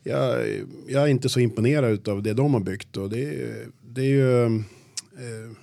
jag, 0.03 0.47
jag 0.89 1.03
är 1.03 1.07
inte 1.07 1.29
så 1.29 1.41
imponerad 1.41 2.09
av 2.09 2.23
det 2.23 2.35
de 2.35 2.55
har 2.55 2.61
byggt. 2.61 2.97
Och 2.97 3.11
det, 3.11 3.49
det 3.83 4.01
är 4.01 4.05
ju, 4.05 4.45
eh, 4.45 5.57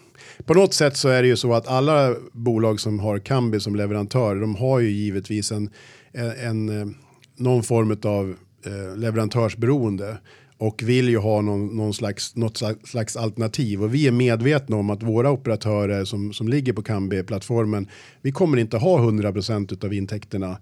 på 0.45 0.53
något 0.53 0.73
sätt 0.73 0.97
så 0.97 1.09
är 1.09 1.21
det 1.21 1.27
ju 1.27 1.37
så 1.37 1.53
att 1.53 1.67
alla 1.67 2.15
bolag 2.31 2.79
som 2.79 2.99
har 2.99 3.19
Kambi 3.19 3.59
som 3.59 3.75
leverantör, 3.75 4.35
de 4.35 4.55
har 4.55 4.79
ju 4.79 4.89
givetvis 4.89 5.51
en 5.51 5.69
en, 6.13 6.81
eh, 6.81 6.87
någon 7.35 7.63
form 7.63 7.97
av 8.03 8.35
eh, 8.65 8.97
leverantörsberoende 8.97 10.17
och 10.59 10.83
vill 10.83 11.09
ju 11.09 11.17
ha 11.17 11.41
någon, 11.41 11.67
någon 11.67 11.93
slags, 11.93 12.35
något 12.35 12.61
slags 12.83 13.17
alternativ. 13.17 13.83
Och 13.83 13.93
vi 13.93 14.07
är 14.07 14.11
medvetna 14.11 14.75
om 14.75 14.89
att 14.89 15.03
våra 15.03 15.31
operatörer 15.31 16.05
som, 16.05 16.33
som 16.33 16.47
ligger 16.47 16.73
på 16.73 16.83
Kambi-plattformen, 16.83 17.87
vi 18.21 18.31
kommer 18.31 18.57
inte 18.57 18.77
ha 18.77 18.99
100% 18.99 19.85
av 19.85 19.93
intäkterna 19.93 20.57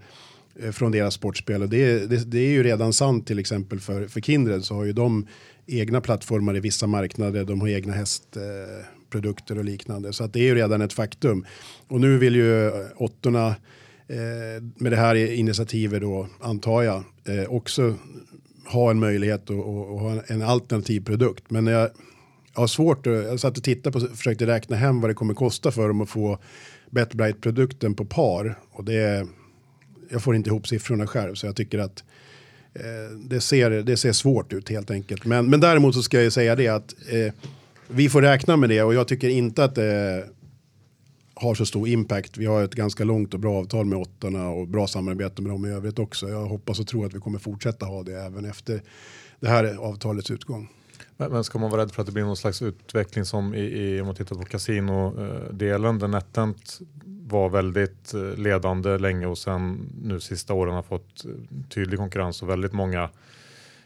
eh, 0.59 0.71
från 0.71 0.91
deras 0.91 1.13
sportspel. 1.13 1.61
Och 1.61 1.69
det, 1.69 2.09
det, 2.09 2.31
det, 2.31 2.39
är 2.39 2.49
ju 2.49 2.63
redan 2.63 2.93
sant 2.93 3.27
till 3.27 3.39
exempel 3.39 3.79
för, 3.79 4.07
för 4.07 4.21
Kindred 4.21 4.63
så 4.63 4.75
har 4.75 4.85
ju 4.85 4.93
de 4.93 5.27
egna 5.67 6.01
plattformar 6.01 6.57
i 6.57 6.59
vissa 6.59 6.87
marknader, 6.87 7.45
de 7.45 7.61
har 7.61 7.67
egna 7.67 7.93
hästprodukter 7.93 9.57
och 9.57 9.65
liknande. 9.65 10.13
Så 10.13 10.23
att 10.23 10.33
det 10.33 10.39
är 10.39 10.43
ju 10.43 10.55
redan 10.55 10.81
ett 10.81 10.93
faktum. 10.93 11.45
Och 11.87 12.01
nu 12.01 12.17
vill 12.17 12.35
ju 12.35 12.71
åttorna 12.95 13.47
eh, 13.47 13.55
Eh, 14.09 14.63
med 14.75 14.91
det 14.91 14.95
här 14.95 15.15
initiativet 15.15 16.01
då, 16.01 16.27
antar 16.39 16.81
jag, 16.81 17.03
eh, 17.25 17.49
också 17.49 17.95
ha 18.65 18.91
en 18.91 18.99
möjlighet 18.99 19.49
att 19.49 19.65
ha 19.99 20.21
en 20.27 20.41
alternativ 20.41 21.05
produkt. 21.05 21.51
Men 21.51 21.67
jag, 21.67 21.89
jag 22.53 22.61
har 22.61 22.67
svårt, 22.67 23.05
jag 23.05 23.39
satt 23.39 23.57
och 23.57 23.63
tittade 23.63 23.99
på, 23.99 24.15
försökte 24.15 24.47
räkna 24.47 24.75
hem 24.75 25.01
vad 25.01 25.09
det 25.09 25.13
kommer 25.13 25.33
kosta 25.33 25.71
för 25.71 25.87
dem 25.87 26.01
att 26.01 26.09
få 26.09 26.39
Betbright-produkten 26.89 27.93
på 27.93 28.05
par. 28.05 28.59
Och 28.71 28.83
det, 28.83 29.27
jag 30.09 30.23
får 30.23 30.35
inte 30.35 30.49
ihop 30.49 30.67
siffrorna 30.67 31.07
själv 31.07 31.35
så 31.35 31.45
jag 31.45 31.55
tycker 31.55 31.79
att 31.79 32.03
eh, 32.73 33.17
det, 33.19 33.41
ser, 33.41 33.69
det 33.69 33.97
ser 33.97 34.11
svårt 34.11 34.53
ut 34.53 34.69
helt 34.69 34.91
enkelt. 34.91 35.25
Men, 35.25 35.49
men 35.49 35.59
däremot 35.59 35.95
så 35.95 36.03
ska 36.03 36.21
jag 36.21 36.33
säga 36.33 36.55
det 36.55 36.67
att 36.67 36.95
eh, 37.09 37.33
vi 37.87 38.09
får 38.09 38.21
räkna 38.21 38.57
med 38.57 38.69
det 38.69 38.83
och 38.83 38.93
jag 38.93 39.07
tycker 39.07 39.29
inte 39.29 39.63
att 39.63 39.75
det 39.75 40.25
har 41.41 41.55
så 41.55 41.65
stor 41.65 41.87
impact. 41.87 42.37
Vi 42.37 42.45
har 42.45 42.63
ett 42.63 42.75
ganska 42.75 43.03
långt 43.03 43.33
och 43.33 43.39
bra 43.39 43.59
avtal 43.59 43.85
med 43.85 43.99
åttorna 43.99 44.49
och 44.49 44.67
bra 44.67 44.87
samarbete 44.87 45.41
med 45.41 45.51
dem 45.51 45.65
i 45.65 45.69
övrigt 45.69 45.99
också. 45.99 46.29
Jag 46.29 46.45
hoppas 46.45 46.79
och 46.79 46.87
tror 46.87 47.05
att 47.05 47.13
vi 47.13 47.19
kommer 47.19 47.39
fortsätta 47.39 47.85
ha 47.85 48.03
det 48.03 48.21
även 48.21 48.45
efter 48.45 48.81
det 49.39 49.47
här 49.47 49.75
avtalets 49.75 50.31
utgång. 50.31 50.69
Men, 51.17 51.43
ska 51.43 51.59
man 51.59 51.71
vara 51.71 51.81
rädd 51.81 51.91
för 51.91 52.01
att 52.01 52.05
det 52.05 52.11
blir 52.11 52.23
någon 52.23 52.37
slags 52.37 52.61
utveckling 52.61 53.25
som 53.25 53.55
i, 53.55 53.59
i 53.59 54.01
om 54.01 54.07
man 54.07 54.15
tittar 54.15 54.35
på 54.35 54.43
kasinodelen 54.43 55.99
där 55.99 56.07
NetEnt 56.07 56.79
var 57.05 57.49
väldigt 57.49 58.13
eh, 58.13 58.21
ledande 58.21 58.97
länge 58.97 59.25
och 59.25 59.37
sen 59.37 59.89
nu 60.03 60.19
sista 60.19 60.53
åren 60.53 60.73
har 60.73 60.83
fått 60.83 61.25
eh, 61.25 61.31
tydlig 61.69 61.99
konkurrens 61.99 62.41
och 62.41 62.49
väldigt 62.49 62.73
många 62.73 63.09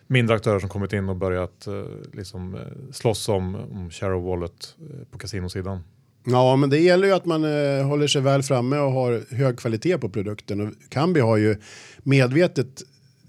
mindre 0.07 0.35
aktörer 0.35 0.59
som 0.59 0.69
kommit 0.69 0.93
in 0.93 1.09
och 1.09 1.15
börjat 1.15 1.67
eh, 1.67 1.83
liksom, 2.13 2.57
slåss 2.91 3.29
om, 3.29 3.55
om 3.55 3.89
share 3.89 4.15
of 4.15 4.23
wallet 4.23 4.75
på 5.11 5.17
kasinosidan. 5.17 5.83
Ja, 6.23 6.55
men 6.55 6.69
det 6.69 6.79
gäller 6.79 7.07
ju 7.07 7.13
att 7.13 7.25
man 7.25 7.43
eh, 7.43 7.88
håller 7.88 8.07
sig 8.07 8.21
väl 8.21 8.43
framme 8.43 8.77
och 8.77 8.91
har 8.91 9.36
hög 9.36 9.57
kvalitet 9.57 9.97
på 9.97 10.10
produkten. 10.10 10.62
Och 10.62 10.73
Kambi 10.89 11.19
har 11.19 11.38
ju 11.38 11.55
medvetet 12.03 12.84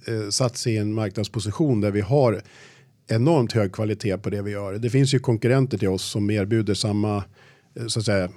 eh, 0.06 0.28
satt 0.28 0.56
sig 0.56 0.74
i 0.74 0.78
en 0.78 0.94
marknadsposition 0.94 1.80
där 1.80 1.90
vi 1.90 2.00
har 2.00 2.42
enormt 3.08 3.52
hög 3.52 3.72
kvalitet 3.72 4.18
på 4.18 4.30
det 4.30 4.42
vi 4.42 4.50
gör. 4.50 4.72
Det 4.72 4.90
finns 4.90 5.14
ju 5.14 5.18
konkurrenter 5.18 5.78
till 5.78 5.88
oss 5.88 6.04
som 6.04 6.30
erbjuder 6.30 6.74
samma 6.74 7.24
eh, 7.74 7.86
så 7.86 7.98
att 7.98 8.06
säga, 8.06 8.30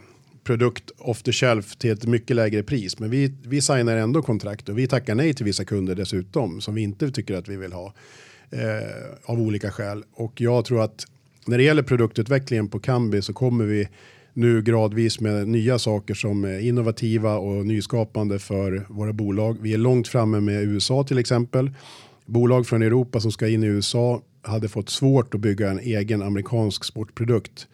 produkt 0.43 0.91
off 0.97 1.23
the 1.23 1.31
shelf 1.31 1.75
till 1.75 1.91
ett 1.91 2.05
mycket 2.05 2.35
lägre 2.35 2.63
pris. 2.63 2.99
Men 2.99 3.09
vi, 3.09 3.33
vi 3.43 3.61
signar 3.61 3.97
ändå 3.97 4.21
kontrakt 4.21 4.69
och 4.69 4.77
vi 4.77 4.87
tackar 4.87 5.15
nej 5.15 5.33
till 5.33 5.45
vissa 5.45 5.65
kunder 5.65 5.95
dessutom 5.95 6.61
som 6.61 6.75
vi 6.75 6.81
inte 6.81 7.11
tycker 7.11 7.33
att 7.33 7.47
vi 7.47 7.55
vill 7.55 7.73
ha 7.73 7.93
eh, 8.51 8.61
av 9.25 9.39
olika 9.39 9.71
skäl. 9.71 10.03
Och 10.13 10.41
jag 10.41 10.65
tror 10.65 10.83
att 10.83 11.05
när 11.45 11.57
det 11.57 11.63
gäller 11.63 11.83
produktutvecklingen 11.83 12.67
på 12.67 12.79
Kambi 12.79 13.21
så 13.21 13.33
kommer 13.33 13.65
vi 13.65 13.87
nu 14.35 14.61
gradvis 14.61 15.19
med 15.19 15.47
nya 15.47 15.79
saker 15.79 16.13
som 16.13 16.43
är 16.43 16.59
innovativa 16.59 17.37
och 17.37 17.65
nyskapande 17.65 18.39
för 18.39 18.85
våra 18.89 19.13
bolag. 19.13 19.57
Vi 19.61 19.73
är 19.73 19.77
långt 19.77 20.07
framme 20.07 20.39
med 20.39 20.63
USA 20.63 21.03
till 21.03 21.17
exempel. 21.17 21.71
Bolag 22.25 22.67
från 22.67 22.81
Europa 22.81 23.19
som 23.19 23.31
ska 23.31 23.47
in 23.47 23.63
i 23.63 23.67
USA 23.67 24.21
hade 24.41 24.67
fått 24.67 24.89
svårt 24.89 25.33
att 25.33 25.41
bygga 25.41 25.69
en 25.69 25.79
egen 25.79 26.21
amerikansk 26.21 26.83
sportprodukt 26.83 27.67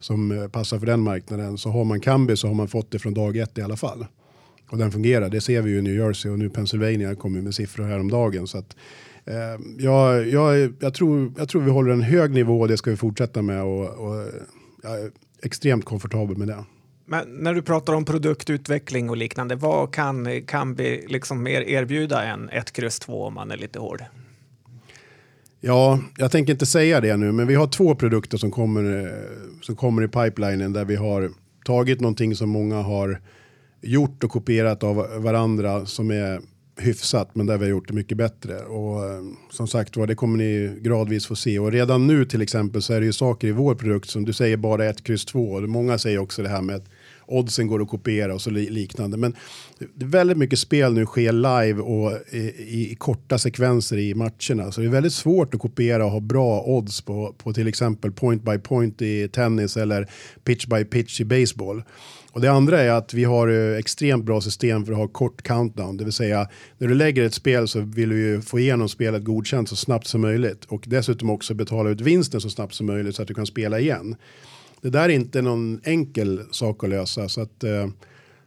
som 0.00 0.30
eh, 0.32 0.48
passar 0.48 0.78
för 0.78 0.86
den 0.86 1.00
marknaden. 1.00 1.58
Så 1.58 1.70
har 1.70 1.84
man 1.84 2.00
Kambi 2.00 2.36
så 2.36 2.46
har 2.46 2.54
man 2.54 2.68
fått 2.68 2.90
det 2.90 2.98
från 2.98 3.14
dag 3.14 3.36
ett 3.36 3.58
i 3.58 3.62
alla 3.62 3.76
fall. 3.76 4.06
Och 4.70 4.78
den 4.78 4.92
fungerar, 4.92 5.28
det 5.28 5.40
ser 5.40 5.62
vi 5.62 5.70
ju 5.70 5.78
i 5.78 5.82
New 5.82 5.94
Jersey 5.94 6.30
och 6.30 6.38
nu 6.38 6.50
Pennsylvania 6.50 7.14
kommer 7.14 7.40
med 7.40 7.54
siffror 7.54 7.84
häromdagen. 7.84 8.46
Så 8.46 8.58
att, 8.58 8.76
eh, 9.24 9.34
jag, 9.78 10.28
jag, 10.28 10.74
jag, 10.80 10.94
tror, 10.94 11.32
jag 11.38 11.48
tror 11.48 11.62
vi 11.62 11.70
håller 11.70 11.92
en 11.92 12.02
hög 12.02 12.30
nivå 12.30 12.60
och 12.60 12.68
det 12.68 12.76
ska 12.76 12.90
vi 12.90 12.96
fortsätta 12.96 13.42
med. 13.42 13.62
Och, 13.62 13.88
och 13.88 14.30
jag 14.82 15.10
extremt 15.42 15.84
komfortabel 15.84 16.36
med 16.36 16.48
det. 16.48 16.64
Men 17.06 17.28
när 17.28 17.54
du 17.54 17.62
pratar 17.62 17.92
om 17.92 18.04
produktutveckling 18.04 19.10
och 19.10 19.16
liknande, 19.16 19.56
vad 19.56 19.94
kan 19.94 20.42
Kambi 20.46 21.06
liksom 21.08 21.42
mer 21.42 21.60
erbjuda 21.60 22.24
än 22.24 22.48
ett 22.48 22.72
kryss 22.72 22.98
2 22.98 23.24
om 23.24 23.34
man 23.34 23.50
är 23.50 23.56
lite 23.56 23.78
hård? 23.78 24.04
Ja, 25.60 26.00
jag 26.16 26.30
tänker 26.30 26.52
inte 26.52 26.66
säga 26.66 27.00
det 27.00 27.16
nu, 27.16 27.32
men 27.32 27.46
vi 27.46 27.54
har 27.54 27.66
två 27.66 27.94
produkter 27.94 28.38
som 28.38 28.50
kommer, 28.50 29.14
som 29.62 29.76
kommer 29.76 30.02
i 30.02 30.08
pipelinen 30.08 30.72
där 30.72 30.84
vi 30.84 30.96
har 30.96 31.30
tagit 31.64 32.00
någonting 32.00 32.34
som 32.34 32.50
många 32.50 32.82
har 32.82 33.20
gjort 33.80 34.24
och 34.24 34.30
kopierat 34.30 34.82
av 34.82 34.96
varandra 35.22 35.86
som 35.86 36.10
är 36.10 36.40
hyfsat, 36.78 37.34
men 37.34 37.46
där 37.46 37.58
vi 37.58 37.64
har 37.64 37.70
gjort 37.70 37.88
det 37.88 37.94
mycket 37.94 38.18
bättre. 38.18 38.58
Och 38.58 39.04
eh, 39.04 39.22
som 39.50 39.68
sagt 39.68 39.96
var, 39.96 40.06
det 40.06 40.14
kommer 40.14 40.38
ni 40.38 40.78
gradvis 40.80 41.26
få 41.26 41.36
se. 41.36 41.58
Och 41.58 41.72
redan 41.72 42.06
nu 42.06 42.24
till 42.24 42.42
exempel 42.42 42.82
så 42.82 42.92
är 42.92 43.00
det 43.00 43.06
ju 43.06 43.12
saker 43.12 43.48
i 43.48 43.52
vår 43.52 43.74
produkt 43.74 44.10
som 44.10 44.24
du 44.24 44.32
säger 44.32 44.56
bara 44.56 44.84
ett 44.84 45.04
kryss 45.04 45.24
två. 45.24 45.60
Många 45.60 45.98
säger 45.98 46.18
också 46.18 46.42
det 46.42 46.48
här 46.48 46.62
med 46.62 46.76
att 46.76 46.88
oddsen 47.28 47.66
går 47.66 47.82
att 47.82 47.88
kopiera 47.88 48.34
och 48.34 48.42
så 48.42 48.50
liknande. 48.50 49.16
Men 49.16 49.36
det 49.94 50.04
är 50.04 50.08
väldigt 50.08 50.36
mycket 50.36 50.58
spel 50.58 50.92
nu 50.94 51.06
sker 51.06 51.32
live 51.32 51.80
och 51.80 52.12
eh, 52.12 52.40
i, 52.40 52.88
i, 52.90 52.94
korta 52.98 53.38
sekvenser 53.38 53.98
i 53.98 54.14
matcherna. 54.14 54.72
Så 54.72 54.80
det 54.80 54.86
är 54.86 54.90
väldigt 54.90 55.12
svårt 55.12 55.54
att 55.54 55.60
kopiera 55.60 56.04
och 56.04 56.10
ha 56.10 56.20
bra 56.20 56.62
odds 56.66 57.00
på, 57.00 57.34
på 57.38 57.52
till 57.52 57.68
exempel 57.68 58.12
point 58.12 58.42
by 58.42 58.58
point 58.58 59.02
i 59.02 59.28
tennis 59.28 59.76
eller 59.76 60.08
pitch 60.44 60.66
by 60.66 60.84
pitch 60.84 61.20
i 61.20 61.24
baseball. 61.24 61.82
Och 62.38 62.42
det 62.42 62.52
andra 62.52 62.80
är 62.80 62.90
att 62.90 63.14
vi 63.14 63.24
har 63.24 63.48
extremt 63.78 64.24
bra 64.24 64.40
system 64.40 64.86
för 64.86 64.92
att 64.92 64.98
ha 64.98 65.08
kort 65.08 65.42
countdown. 65.42 65.96
Det 65.96 66.04
vill 66.04 66.12
säga 66.12 66.48
när 66.78 66.88
du 66.88 66.94
lägger 66.94 67.24
ett 67.24 67.34
spel 67.34 67.68
så 67.68 67.80
vill 67.80 68.08
du 68.08 68.18
ju 68.18 68.40
få 68.40 68.58
igenom 68.58 68.88
spelet 68.88 69.24
godkänt 69.24 69.68
så 69.68 69.76
snabbt 69.76 70.06
som 70.06 70.20
möjligt. 70.20 70.64
Och 70.64 70.84
dessutom 70.86 71.30
också 71.30 71.54
betala 71.54 71.90
ut 71.90 72.00
vinsten 72.00 72.40
så 72.40 72.50
snabbt 72.50 72.74
som 72.74 72.86
möjligt 72.86 73.16
så 73.16 73.22
att 73.22 73.28
du 73.28 73.34
kan 73.34 73.46
spela 73.46 73.80
igen. 73.80 74.16
Det 74.80 74.90
där 74.90 75.04
är 75.04 75.08
inte 75.08 75.42
någon 75.42 75.80
enkel 75.84 76.42
sak 76.50 76.84
att 76.84 76.90
lösa. 76.90 77.28
Så 77.28 77.40
att 77.40 77.64
eh, 77.64 77.88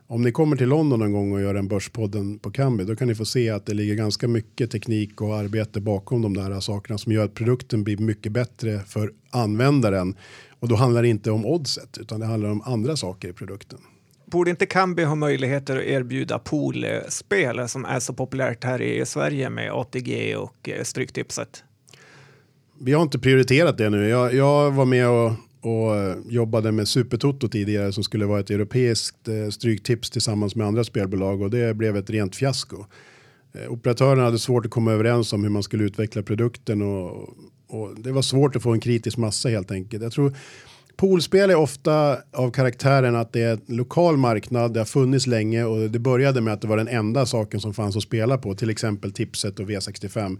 om 0.08 0.22
ni 0.22 0.32
kommer 0.32 0.58
till 0.58 0.70
London 0.70 1.00
någon 1.00 1.12
gång 1.12 1.32
och 1.32 1.42
gör 1.42 1.56
en 1.56 1.68
börspodden 1.68 2.40
på 2.40 2.52
Kambi 2.52 2.84
då 2.84 2.96
kan 2.96 3.08
ni 3.08 3.16
få 3.16 3.26
se 3.26 3.50
att 3.50 3.66
det 3.66 3.74
ligger 3.74 3.96
ganska 3.96 4.28
mycket 4.28 4.72
teknik 4.72 5.22
och 5.22 5.36
arbete 5.36 5.82
bakom 5.82 6.22
de 6.22 6.34
där 6.34 6.60
sakerna 6.60 6.98
som 6.98 7.12
gör 7.12 7.26
att 7.26 7.34
produkten 7.34 7.84
blir 7.84 7.98
mycket 7.98 8.32
bättre 8.32 8.80
för 8.80 9.12
användaren. 9.30 10.16
Och 10.62 10.68
då 10.68 10.76
handlar 10.76 11.02
det 11.02 11.08
inte 11.08 11.32
om 11.32 11.46
oddset 11.46 11.98
utan 11.98 12.20
det 12.20 12.26
handlar 12.26 12.50
om 12.50 12.62
andra 12.62 12.98
saker 12.98 13.30
i 13.30 13.34
produkten. 13.34 13.80
Borde 14.26 14.50
inte 14.50 14.66
Kambi 14.66 15.04
ha 15.04 15.16
möjligheter 15.16 15.78
att 15.78 15.84
erbjuda 15.84 16.40
poolspel 16.40 17.70
som 17.70 17.86
är 17.86 18.00
så 18.00 18.14
populärt 18.14 18.64
här 18.64 18.82
i 18.82 19.06
Sverige 19.06 19.50
med 19.50 19.72
ATG 19.72 20.36
och 20.36 20.70
eh, 20.70 20.84
Stryktipset? 20.84 21.64
Vi 22.80 22.94
har 22.94 23.02
inte 23.02 23.20
prioriterat 23.20 23.78
det 23.78 23.90
nu. 23.90 24.08
Jag, 24.08 24.34
jag 24.34 24.72
var 24.72 24.86
med 24.86 25.10
och 25.10 25.32
och 25.64 25.96
eh, 25.96 26.18
jobbade 26.30 26.72
med 26.72 26.88
Supertoto 26.88 27.48
tidigare 27.48 27.94
som 27.94 28.04
skulle 28.04 28.26
vara 28.26 28.40
ett 28.40 28.50
europeiskt 28.50 29.28
eh, 29.28 29.50
stryktips 29.50 30.10
tillsammans 30.10 30.56
med 30.56 30.68
andra 30.68 30.84
spelbolag 30.84 31.42
och 31.42 31.50
det 31.50 31.74
blev 31.74 31.98
ett 31.98 32.10
rent 32.10 32.36
fiasko. 32.36 32.86
Operatörerna 33.70 34.24
hade 34.24 34.40
svårt 34.40 34.66
att 34.66 34.72
komma 34.72 34.92
överens 34.92 35.34
om 35.34 35.44
hur 35.44 35.50
man 35.50 35.64
skulle 35.64 35.84
utveckla 35.84 36.24
produkten 36.24 36.82
och, 36.82 37.30
och 37.72 38.00
det 38.00 38.12
var 38.12 38.22
svårt 38.22 38.56
att 38.56 38.64
få 38.64 38.72
en 38.72 38.80
kritisk 38.80 39.18
massa 39.18 39.50
helt 39.50 39.72
enkelt. 39.72 40.04
Jag 40.04 40.12
tror 40.12 40.36
Poolspel 40.96 41.50
är 41.50 41.56
ofta 41.56 42.18
av 42.32 42.52
karaktären 42.52 43.16
att 43.16 43.34
det 43.34 43.42
är 43.42 43.52
en 43.52 43.62
lokal 43.68 44.18
marknad, 44.18 44.74
det 44.74 44.80
har 44.80 44.86
funnits 44.86 45.28
länge 45.28 45.64
och 45.64 45.90
det 45.90 46.00
började 46.00 46.42
med 46.42 46.54
att 46.54 46.62
det 46.62 46.68
var 46.68 46.78
den 46.78 46.88
enda 46.88 47.26
saken 47.26 47.60
som 47.60 47.74
fanns 47.74 47.98
att 47.98 48.04
spela 48.04 48.38
på, 48.38 48.56
till 48.56 48.70
exempel 48.70 49.12
tipset 49.12 49.60
och 49.60 49.70
V65. 49.70 50.40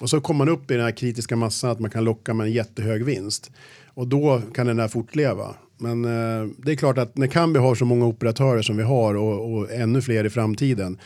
Och 0.00 0.10
så 0.10 0.20
kom 0.20 0.36
man 0.36 0.48
upp 0.48 0.70
i 0.70 0.74
den 0.74 0.84
här 0.84 0.96
kritiska 0.96 1.36
massan 1.36 1.70
att 1.70 1.80
man 1.80 1.90
kan 1.90 2.04
locka 2.04 2.34
med 2.34 2.46
en 2.46 2.52
jättehög 2.52 3.04
vinst. 3.04 3.50
Och 3.94 4.08
då 4.08 4.42
kan 4.54 4.66
den 4.66 4.78
här 4.78 4.88
fortleva. 4.88 5.54
Men 5.78 6.04
eh, 6.04 6.48
det 6.56 6.72
är 6.72 6.76
klart 6.76 6.98
att 6.98 7.16
när 7.16 7.26
Kambi 7.26 7.58
har 7.58 7.74
så 7.74 7.84
många 7.84 8.06
operatörer 8.06 8.62
som 8.62 8.76
vi 8.76 8.82
har 8.82 9.14
och, 9.14 9.52
och, 9.52 9.72
ännu 9.72 10.02
fler 10.02 10.24
i 10.24 10.30
framtiden 10.30 10.98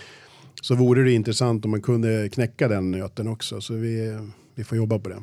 så 0.62 0.74
vore 0.74 1.02
det 1.02 1.12
intressant 1.12 1.64
om 1.64 1.70
man 1.70 1.82
kunde 1.82 2.28
knäcka 2.28 2.68
den 2.68 2.90
nöten 2.90 3.28
också. 3.28 3.60
Så 3.60 3.74
vi, 3.74 4.18
vi 4.54 4.64
får 4.64 4.78
jobba 4.78 4.98
på 4.98 5.08
det. 5.08 5.22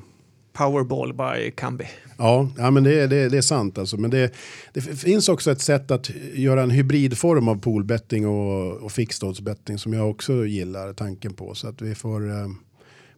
Powerball 0.53 1.13
by 1.13 1.51
Kambi. 1.51 1.85
Ja, 2.17 2.49
ja 2.57 2.71
men 2.71 2.83
det, 2.83 3.07
det, 3.07 3.29
det 3.29 3.37
är 3.37 3.41
sant. 3.41 3.77
Alltså. 3.77 3.97
Men 3.97 4.11
det, 4.11 4.33
det 4.73 4.81
finns 4.81 5.29
också 5.29 5.51
ett 5.51 5.61
sätt 5.61 5.91
att 5.91 6.09
göra 6.33 6.63
en 6.63 6.69
hybridform 6.69 7.47
av 7.47 7.61
poolbetting 7.61 8.27
och, 8.27 8.77
och 8.77 8.91
fixed 8.91 9.29
odds 9.29 9.41
betting 9.41 9.77
som 9.77 9.93
jag 9.93 10.09
också 10.09 10.45
gillar 10.45 10.93
tanken 10.93 11.33
på. 11.33 11.55
Så 11.55 11.67
att 11.67 11.81
vi 11.81 11.95
får, 11.95 12.29
eh, 12.29 12.47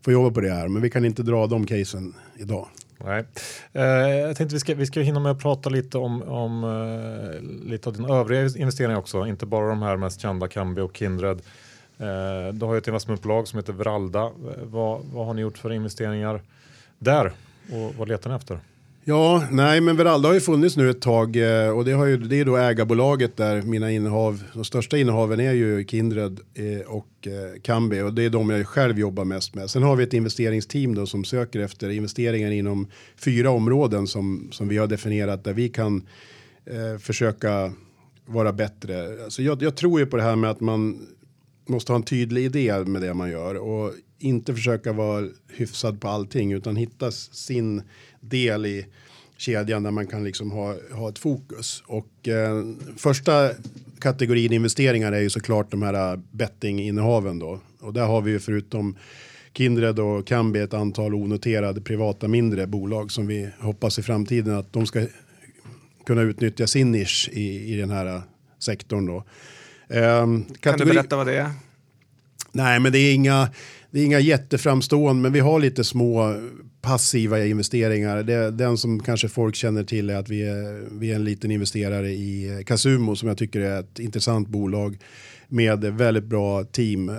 får 0.02 0.14
jobba 0.14 0.32
på 0.32 0.42
det 0.42 0.52
här. 0.52 0.68
Men 0.68 0.82
vi 0.82 0.90
kan 0.90 1.06
inte 1.06 1.24
dra 1.24 1.48
de 1.48 1.66
casen 1.66 2.14
idag. 2.38 2.68
Nej. 3.06 3.26
Eh, 3.74 3.84
jag 4.10 4.38
tänkte 4.38 4.56
vi 4.56 4.60
ska, 4.60 4.76
vi 4.76 4.86
ska 4.86 5.00
hinna 5.00 5.20
med 5.20 5.32
att 5.32 5.40
prata 5.40 5.70
lite 5.70 5.98
om, 5.98 6.22
om 6.22 6.64
eh, 6.64 7.70
lite 7.70 7.90
av 7.90 7.96
dina 7.96 8.16
övriga 8.16 8.42
investeringar 8.42 9.00
också, 9.00 9.26
inte 9.28 9.46
bara 9.46 9.68
de 9.68 9.82
här 9.82 9.98
mest 9.98 10.22
kända 10.22 10.48
Kambi 10.48 10.82
och 10.82 10.98
Kindred. 10.98 11.42
Eh, 11.98 12.54
du 12.54 12.66
har 12.66 12.74
ju 12.74 12.78
ett 12.78 12.88
investmentbolag 12.88 13.48
som 13.48 13.60
heter 13.60 13.74
Vralda. 13.74 14.22
Eh, 14.24 14.64
vad, 14.64 15.02
vad 15.14 15.26
har 15.26 15.34
ni 15.34 15.42
gjort 15.42 15.58
för 15.58 15.72
investeringar 15.72 16.42
där 17.04 17.32
och 17.72 17.96
vad 17.96 18.08
letar 18.08 18.30
ni 18.30 18.36
efter? 18.36 18.60
Ja, 19.06 19.48
nej, 19.52 19.82
men 19.82 19.98
Veralda 19.98 20.30
har 20.30 20.34
ju 20.34 20.42
funnits 20.42 20.78
nu 20.78 20.90
ett 20.90 21.02
tag 21.02 21.36
eh, 21.36 21.70
och 21.70 21.86
det, 21.86 21.92
har 21.92 22.06
ju, 22.06 22.18
det 22.18 22.40
är 22.40 22.46
då 22.46 22.58
ägarbolaget 22.58 23.38
där 23.38 23.62
mina 23.62 23.92
innehav, 23.92 24.44
de 24.54 24.66
största 24.66 24.98
innehaven 24.98 25.40
är 25.40 25.52
ju 25.52 25.86
Kindred 25.86 26.40
eh, 26.54 26.88
och 26.88 27.28
eh, 27.28 27.62
Kambi 27.62 28.02
och 28.02 28.14
det 28.14 28.24
är 28.24 28.30
de 28.30 28.50
jag 28.50 28.68
själv 28.68 29.00
jobbar 29.00 29.26
mest 29.26 29.56
med. 29.56 29.70
Sen 29.70 29.84
har 29.84 29.96
vi 29.96 30.04
ett 30.04 30.14
investeringsteam 30.14 30.96
då 30.96 31.06
som 31.06 31.24
söker 31.24 31.60
efter 31.60 31.90
investeringar 31.90 32.52
inom 32.52 32.88
fyra 33.16 33.50
områden 33.50 34.08
som, 34.08 34.48
som 34.52 34.68
vi 34.68 34.78
har 34.78 34.88
definierat 34.88 35.44
där 35.44 35.54
vi 35.54 35.70
kan 35.70 36.08
eh, 36.66 37.00
försöka 37.00 37.74
vara 38.26 38.54
bättre. 38.54 39.24
Alltså 39.24 39.42
jag, 39.42 39.64
jag 39.64 39.76
tror 39.76 40.00
ju 40.00 40.06
på 40.06 40.18
det 40.18 40.24
här 40.24 40.36
med 40.36 40.50
att 40.50 40.60
man 40.60 41.08
måste 41.66 41.92
ha 41.92 41.98
en 41.98 42.04
tydlig 42.04 42.46
idé 42.46 42.84
med 42.86 43.02
det 43.02 43.14
man 43.14 43.30
gör 43.30 43.56
och 43.56 43.94
inte 44.24 44.54
försöka 44.54 44.94
vara 44.94 45.28
hyfsad 45.54 46.02
på 46.02 46.08
allting 46.08 46.52
utan 46.52 46.76
hitta 46.76 47.12
sin 47.12 47.82
del 48.20 48.66
i 48.66 48.86
kedjan 49.38 49.84
där 49.84 49.92
man 49.92 50.08
kan 50.08 50.24
liksom 50.24 50.52
ha, 50.52 50.76
ha 50.92 51.10
ett 51.10 51.20
fokus. 51.20 51.84
Och 51.88 52.28
eh, 52.28 52.64
första 52.98 53.50
kategorin 54.00 54.54
investeringar 54.54 55.12
är 55.12 55.20
ju 55.20 55.30
såklart 55.30 55.72
de 55.72 55.82
här 55.82 56.20
bettinginnehaven 56.32 57.40
då. 57.40 57.60
Och 57.80 57.94
där 57.94 58.06
har 58.06 58.22
vi 58.22 58.32
ju 58.32 58.40
förutom 58.40 58.98
Kindred 59.54 60.00
och 60.00 60.28
Kambi 60.28 60.60
ett 60.60 60.74
antal 60.74 61.14
onoterade 61.14 61.82
privata 61.82 62.28
mindre 62.28 62.68
bolag 62.68 63.12
som 63.12 63.28
vi 63.28 63.50
hoppas 63.60 64.00
i 64.00 64.04
framtiden 64.04 64.56
att 64.56 64.74
de 64.74 64.86
ska 64.86 65.06
kunna 66.06 66.22
utnyttja 66.22 66.68
sin 66.68 66.92
nisch 66.92 67.30
i, 67.34 67.74
i 67.74 67.78
den 67.78 67.90
här 67.90 68.22
sektorn 68.60 69.06
då. 69.06 69.24
Um, 69.88 70.46
kan 70.60 70.78
du 70.78 70.86
berätta 70.86 71.16
vad 71.16 71.28
det 71.28 71.38
är? 71.38 71.52
Nej, 72.52 72.80
men 72.80 72.92
det 72.92 73.00
är 73.00 73.14
inga 73.14 73.50
det 73.94 74.00
är 74.00 74.06
inga 74.06 74.20
jätteframstående, 74.20 75.22
men 75.22 75.34
vi 75.34 75.40
har 75.40 75.60
lite 75.60 75.84
små 75.84 76.36
passiva 76.82 77.46
investeringar. 77.46 78.24
Det, 78.24 78.52
den 78.52 78.78
som 78.78 79.00
kanske 79.00 79.28
folk 79.30 79.56
känner 79.56 79.84
till 79.84 80.10
är 80.10 80.16
att 80.16 80.30
vi 80.30 80.44
är, 80.44 81.00
vi 81.00 81.12
är 81.12 81.16
en 81.16 81.24
liten 81.24 81.52
investerare 81.52 82.10
i 82.10 82.64
Casumo 82.66 83.16
som 83.16 83.28
jag 83.28 83.38
tycker 83.38 83.60
är 83.60 83.80
ett 83.80 84.00
intressant 84.00 84.48
bolag 84.48 84.98
med 85.48 85.84
väldigt 85.84 86.24
bra 86.24 86.64
team, 86.64 87.10
eh, 87.10 87.16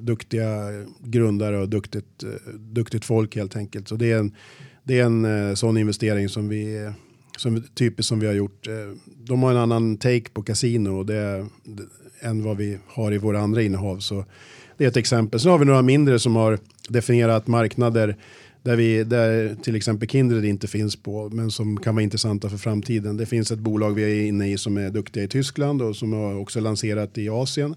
duktiga 0.00 0.70
grundare 1.00 1.58
och 1.58 1.68
duktigt, 1.68 2.22
eh, 2.22 2.52
duktigt 2.54 3.04
folk 3.04 3.36
helt 3.36 3.56
enkelt. 3.56 3.88
Så 3.88 3.96
det 3.96 4.12
är 4.12 4.18
en, 4.18 4.34
det 4.84 5.00
är 5.00 5.04
en 5.04 5.48
eh, 5.48 5.54
sån 5.54 5.76
investering 5.76 6.28
som 6.28 6.48
vi 6.48 6.92
som 7.38 7.62
typiskt 7.74 8.08
som 8.08 8.20
vi 8.20 8.26
har 8.26 8.34
gjort. 8.34 8.68
De 9.06 9.42
har 9.42 9.50
en 9.50 9.56
annan 9.56 9.96
take 9.96 10.30
på 10.32 10.42
kasino 10.42 10.98
och 10.98 11.06
det, 11.06 11.46
än 12.20 12.42
vad 12.42 12.56
vi 12.56 12.78
har 12.86 13.12
i 13.12 13.18
våra 13.18 13.40
andra 13.40 13.62
innehav. 13.62 13.98
Så 13.98 14.24
det 14.76 14.84
är 14.84 14.88
ett 14.88 14.96
exempel. 14.96 15.40
Sen 15.40 15.50
har 15.50 15.58
vi 15.58 15.64
några 15.64 15.82
mindre 15.82 16.18
som 16.18 16.36
har 16.36 16.58
definierat 16.88 17.46
marknader 17.46 18.16
där, 18.66 18.76
vi, 18.76 19.04
där 19.04 19.56
till 19.62 19.76
exempel 19.76 20.08
Kindred 20.08 20.44
inte 20.44 20.66
finns 20.66 20.96
på, 20.96 21.28
men 21.28 21.50
som 21.50 21.76
kan 21.76 21.94
vara 21.94 22.02
intressanta 22.02 22.48
för 22.48 22.56
framtiden. 22.56 23.16
Det 23.16 23.26
finns 23.26 23.50
ett 23.50 23.58
bolag 23.58 23.94
vi 23.94 24.02
är 24.02 24.28
inne 24.28 24.52
i 24.52 24.58
som 24.58 24.76
är 24.76 24.90
duktiga 24.90 25.24
i 25.24 25.28
Tyskland 25.28 25.82
och 25.82 25.96
som 25.96 26.12
har 26.12 26.34
också 26.36 26.60
lanserat 26.60 27.18
i 27.18 27.28
Asien. 27.28 27.74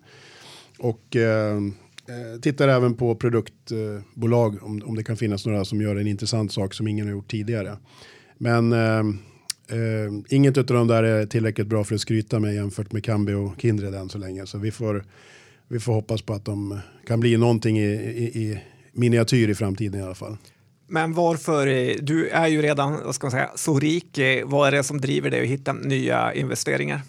Och 0.77 1.15
eh, 1.15 1.57
eh 1.57 2.39
tittar 2.41 2.67
även 2.67 2.93
på 2.95 3.15
produktbolag 3.15 4.55
eh, 4.55 4.63
om, 4.63 4.81
om 4.85 4.95
det 4.95 5.03
kan 5.03 5.17
finnas 5.17 5.45
några 5.45 5.65
som 5.65 5.81
gör 5.81 5.95
en 5.95 6.07
intressant 6.07 6.53
sak 6.53 6.73
som 6.73 6.87
ingen 6.87 7.05
har 7.05 7.11
gjort 7.11 7.31
tidigare. 7.31 7.77
Men 8.37 8.73
eh, 8.73 8.99
eh, 9.77 10.11
inget 10.29 10.57
av 10.57 10.65
de 10.65 10.87
där 10.87 11.03
är 11.03 11.25
tillräckligt 11.25 11.67
bra 11.67 11.83
för 11.83 11.95
att 11.95 12.01
skryta 12.01 12.39
med 12.39 12.55
jämfört 12.55 12.91
med 12.91 13.03
Kambi 13.03 13.33
och 13.33 13.61
Kindred 13.61 13.95
än 13.95 14.09
så 14.09 14.17
länge. 14.17 14.45
Så 14.45 14.57
vi 14.57 14.71
får, 14.71 15.05
vi 15.69 15.79
får 15.79 15.93
hoppas 15.93 16.21
på 16.21 16.33
att 16.33 16.45
de 16.45 16.79
kan 17.07 17.19
bli 17.19 17.37
någonting 17.37 17.79
i, 17.79 17.93
i, 17.93 18.23
i 18.23 18.59
miniatyr 18.91 19.49
i 19.49 19.55
framtiden 19.55 19.99
i 19.99 20.03
alla 20.03 20.15
fall. 20.15 20.37
Men 20.87 21.13
varför, 21.13 21.65
du 22.01 22.29
är 22.29 22.47
ju 22.47 22.61
redan 22.61 23.05
vad 23.05 23.15
ska 23.15 23.25
man 23.25 23.31
säga, 23.31 23.49
så 23.55 23.79
rik, 23.79 24.19
vad 24.45 24.67
är 24.67 24.71
det 24.71 24.83
som 24.83 25.01
driver 25.01 25.29
dig 25.29 25.41
att 25.41 25.47
hitta 25.47 25.73
nya 25.73 26.33
investeringar? 26.33 27.01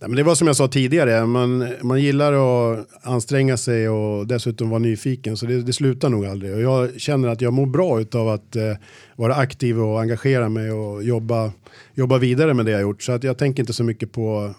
Nej, 0.00 0.08
men 0.08 0.16
det 0.16 0.22
var 0.22 0.34
som 0.34 0.46
jag 0.46 0.56
sa 0.56 0.68
tidigare, 0.68 1.26
man, 1.26 1.68
man 1.82 2.02
gillar 2.02 2.32
att 2.32 2.86
anstränga 3.02 3.56
sig 3.56 3.88
och 3.88 4.26
dessutom 4.26 4.70
vara 4.70 4.78
nyfiken 4.78 5.36
så 5.36 5.46
det, 5.46 5.62
det 5.62 5.72
slutar 5.72 6.08
nog 6.08 6.26
aldrig. 6.26 6.54
Och 6.54 6.60
jag 6.60 7.00
känner 7.00 7.28
att 7.28 7.40
jag 7.40 7.52
mår 7.52 7.66
bra 7.66 8.04
av 8.20 8.28
att 8.28 8.56
eh, 8.56 8.76
vara 9.16 9.34
aktiv 9.34 9.80
och 9.80 10.00
engagera 10.00 10.48
mig 10.48 10.72
och 10.72 11.04
jobba, 11.04 11.52
jobba 11.94 12.18
vidare 12.18 12.54
med 12.54 12.66
det 12.66 12.72
jag 12.72 12.80
gjort. 12.80 13.02
Så 13.02 13.12
att 13.12 13.24
jag 13.24 13.38
tänker 13.38 13.62
inte 13.62 13.72
så 13.72 13.84
mycket 13.84 14.12
på 14.12 14.54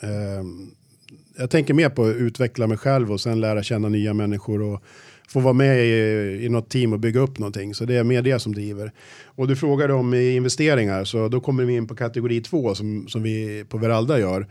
eh, 0.00 0.44
jag 1.36 1.50
tänker 1.50 1.74
mer 1.74 1.88
på 1.88 2.04
att 2.04 2.16
utveckla 2.16 2.66
mig 2.66 2.76
själv 2.76 3.12
och 3.12 3.20
sen 3.20 3.40
lära 3.40 3.62
känna 3.62 3.88
nya 3.88 4.14
människor 4.14 4.62
och 4.62 4.82
få 5.28 5.40
vara 5.40 5.52
med 5.52 5.86
i, 5.86 6.44
i 6.44 6.48
något 6.48 6.70
team 6.70 6.92
och 6.92 7.00
bygga 7.00 7.20
upp 7.20 7.38
någonting. 7.38 7.74
Så 7.74 7.84
det 7.84 7.94
är 7.94 8.04
mer 8.04 8.22
det 8.22 8.38
som 8.38 8.54
driver. 8.54 8.92
Och 9.24 9.48
du 9.48 9.56
frågade 9.56 9.92
om 9.92 10.14
investeringar, 10.14 11.04
så 11.04 11.28
då 11.28 11.40
kommer 11.40 11.64
vi 11.64 11.76
in 11.76 11.86
på 11.88 11.94
kategori 11.94 12.40
två 12.40 12.74
som, 12.74 13.08
som 13.08 13.22
vi 13.22 13.64
på 13.68 13.78
Veralda 13.78 14.18
gör. 14.18 14.46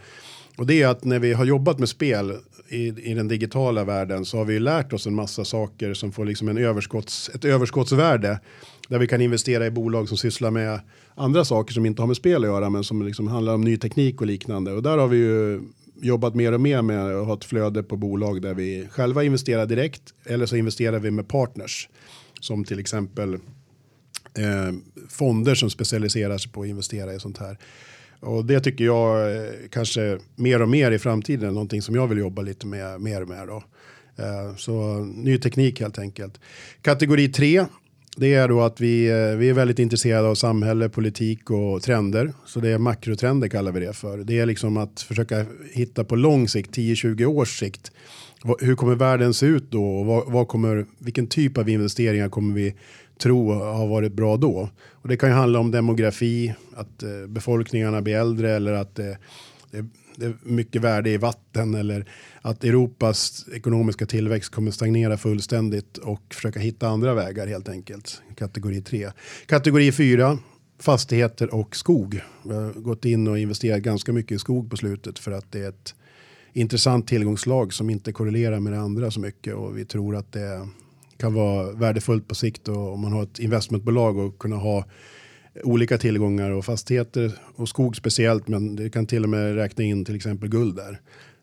Och 0.58 0.68
det 0.68 0.82
är 0.82 0.88
att 0.88 1.04
när 1.04 1.20
vi 1.20 1.34
har 1.34 1.46
jobbat 1.46 1.80
med 1.80 1.90
spel 1.90 2.34
i, 2.70 2.88
i 2.88 3.14
den 3.14 3.28
digitala 3.28 3.84
världen 3.84 4.26
så 4.26 4.38
har 4.38 4.46
vi 4.46 4.60
lärt 4.60 4.94
oss 4.94 5.08
en 5.08 5.16
massa 5.16 5.46
saker 5.46 5.94
som 5.94 6.12
får 6.12 6.26
liksom 6.26 6.48
en 6.48 6.58
överskotts, 6.58 7.32
ett 7.34 7.46
överskottsvärde. 7.46 8.40
Där 8.88 9.00
vi 9.00 9.08
kan 9.08 9.22
investera 9.22 9.66
i 9.66 9.72
bolag 9.72 10.08
som 10.08 10.18
sysslar 10.18 10.52
med 10.52 10.80
andra 11.16 11.46
saker 11.46 11.74
som 11.74 11.86
inte 11.86 12.02
har 12.02 12.08
med 12.08 12.18
spel 12.18 12.44
att 12.44 12.50
göra 12.50 12.70
men 12.70 12.84
som 12.84 13.06
liksom 13.06 13.28
handlar 13.28 13.54
om 13.54 13.62
ny 13.62 13.78
teknik 13.78 14.22
och 14.22 14.28
liknande. 14.28 14.72
Och 14.72 14.84
där 14.84 14.98
har 14.98 15.08
vi 15.08 15.18
ju 15.18 15.62
jobbat 16.04 16.36
mer 16.36 16.51
och 16.51 16.62
mer 16.62 16.82
med 16.82 17.16
att 17.16 17.26
ha 17.26 17.34
ett 17.34 17.45
flöde 17.45 17.84
på 17.84 17.97
bolag 17.97 18.41
där 18.41 18.54
vi 18.54 18.88
själva 18.91 19.24
investerar 19.24 19.66
direkt 19.66 20.14
eller 20.26 20.45
så 20.45 20.56
investerar 20.56 20.99
vi 20.99 21.12
med 21.12 21.28
partners. 21.28 21.89
Som 22.39 22.64
till 22.64 22.80
exempel 22.80 23.34
eh, 23.34 24.74
fonder 25.10 25.56
som 25.56 25.70
specialiserar 25.70 26.38
sig 26.38 26.51
på 26.51 26.62
att 26.62 26.68
investera 26.68 27.14
i 27.14 27.20
sånt 27.20 27.38
här. 27.38 27.58
Och 28.20 28.45
det 28.45 28.60
tycker 28.60 28.86
jag 28.86 29.36
eh, 29.36 29.51
kanske 29.70 30.20
mer 30.36 30.62
och 30.62 30.70
mer 30.70 30.91
i 30.91 30.99
framtiden 30.99 31.49
är 31.49 31.54
någonting 31.54 31.82
som 31.82 31.95
jag 31.95 32.08
vill 32.08 32.18
jobba 32.18 32.41
lite 32.41 32.68
med, 32.68 33.01
mer 33.01 33.26
med. 33.26 33.47
Då. 33.47 33.64
Eh, 34.24 34.56
så 34.56 34.99
ny 34.99 35.38
teknik 35.38 35.82
helt 35.82 35.99
enkelt. 35.99 36.39
Kategori 36.82 37.28
3 37.28 37.66
det 38.18 38.34
är 38.34 38.47
då 38.47 38.61
att 38.61 38.82
vi, 38.82 39.09
eh, 39.09 39.38
vi 39.38 39.49
är 39.49 39.53
väldigt 39.53 39.80
intresserade 39.80 40.28
av 40.28 40.36
samhälle, 40.36 40.89
politik 40.89 41.49
och 41.49 41.82
trender. 41.82 42.34
Så 42.45 42.59
det 42.59 42.70
är 42.70 42.78
makrotrender 42.78 43.47
kallar 43.47 43.72
vi 43.72 43.80
det 43.80 43.93
för. 43.93 44.18
Det 44.18 44.39
är 44.39 44.45
liksom 44.45 44.78
att 44.78 45.01
försöka 45.01 45.45
hitta 45.74 46.03
på 46.03 46.16
lång 46.16 46.47
sikt, 46.47 46.78
10-20 46.78 47.26
års 47.26 47.59
sikt. 47.59 47.91
Hur 48.59 48.76
kommer 48.76 48.95
världen 48.95 49.34
se 49.34 49.45
ut 49.45 49.72
då? 49.72 49.86
Och 49.86 50.05
vad, 50.05 50.32
vad 50.32 50.47
kommer, 50.47 50.86
vilken 50.97 51.28
typ 51.28 51.57
av 51.57 51.70
investeringar 51.70 52.30
kommer 52.30 52.53
vi 52.53 52.76
tro 53.22 53.51
har 53.53 53.88
varit 53.88 54.14
bra 54.14 54.38
då? 54.38 54.70
Och 54.91 55.07
det 55.07 55.18
kan 55.18 55.30
ju 55.30 55.36
handla 55.36 55.59
om 55.59 55.72
demografi, 55.72 56.53
att 56.76 57.03
eh, 57.03 57.28
befolkningarna 57.28 58.01
blir 58.01 58.16
äldre 58.16 58.55
eller 58.55 58.74
att 58.74 58.99
eh, 58.99 59.05
det, 59.72 59.82
det, 59.82 59.86
det 60.16 60.26
är 60.26 60.38
mycket 60.43 60.82
värde 60.82 61.09
i 61.09 61.18
vatten 61.18 61.76
eller 61.76 62.09
att 62.41 62.64
Europas 62.64 63.45
ekonomiska 63.53 64.05
tillväxt 64.05 64.51
kommer 64.51 64.72
stagnera 64.72 65.18
fullständigt 65.18 65.97
och 65.97 66.34
försöka 66.34 66.59
hitta 66.59 66.88
andra 66.88 67.14
vägar 67.14 67.47
helt 67.47 67.70
enkelt. 67.70 68.22
Kategori 68.36 68.82
3. 68.82 69.11
Kategori 69.45 69.91
4 69.91 70.38
fastigheter 70.80 71.53
och 71.55 71.76
skog. 71.76 72.22
Vi 72.43 72.53
har 72.53 72.74
gått 72.74 73.05
in 73.05 73.28
och 73.28 73.39
investerat 73.39 73.82
ganska 73.82 74.14
mycket 74.14 74.36
i 74.36 74.39
skog 74.39 74.70
på 74.70 74.78
slutet 74.78 75.20
för 75.20 75.32
att 75.32 75.51
det 75.51 75.59
är 75.59 75.70
ett 75.70 75.95
intressant 76.53 77.07
tillgångslag 77.07 77.74
som 77.74 77.89
inte 77.89 78.11
korrelerar 78.11 78.59
med 78.59 78.74
det 78.74 78.80
andra 78.80 79.11
så 79.11 79.20
mycket 79.20 79.55
och 79.55 79.78
vi 79.78 79.86
tror 79.86 80.16
att 80.16 80.32
det 80.32 80.68
kan 81.18 81.34
vara 81.34 81.72
värdefullt 81.72 82.28
på 82.28 82.36
sikt 82.36 82.68
och 82.68 82.93
om 82.93 83.01
man 83.01 83.14
har 83.14 83.24
ett 83.24 83.39
investmentbolag 83.39 84.18
och 84.18 84.39
kunna 84.39 84.55
ha 84.55 84.86
olika 85.64 85.97
tillgångar 85.97 86.51
och 86.51 86.66
fastigheter 86.66 87.39
och 87.56 87.70
skog 87.70 87.95
speciellt 87.95 88.47
men 88.47 88.76
det 88.76 88.89
kan 88.89 89.06
till 89.06 89.24
och 89.24 89.30
med 89.30 89.56
räkna 89.56 89.84
in 89.84 90.06
till 90.06 90.16
exempel 90.16 90.49
guld 90.49 90.76
där. 90.76 90.99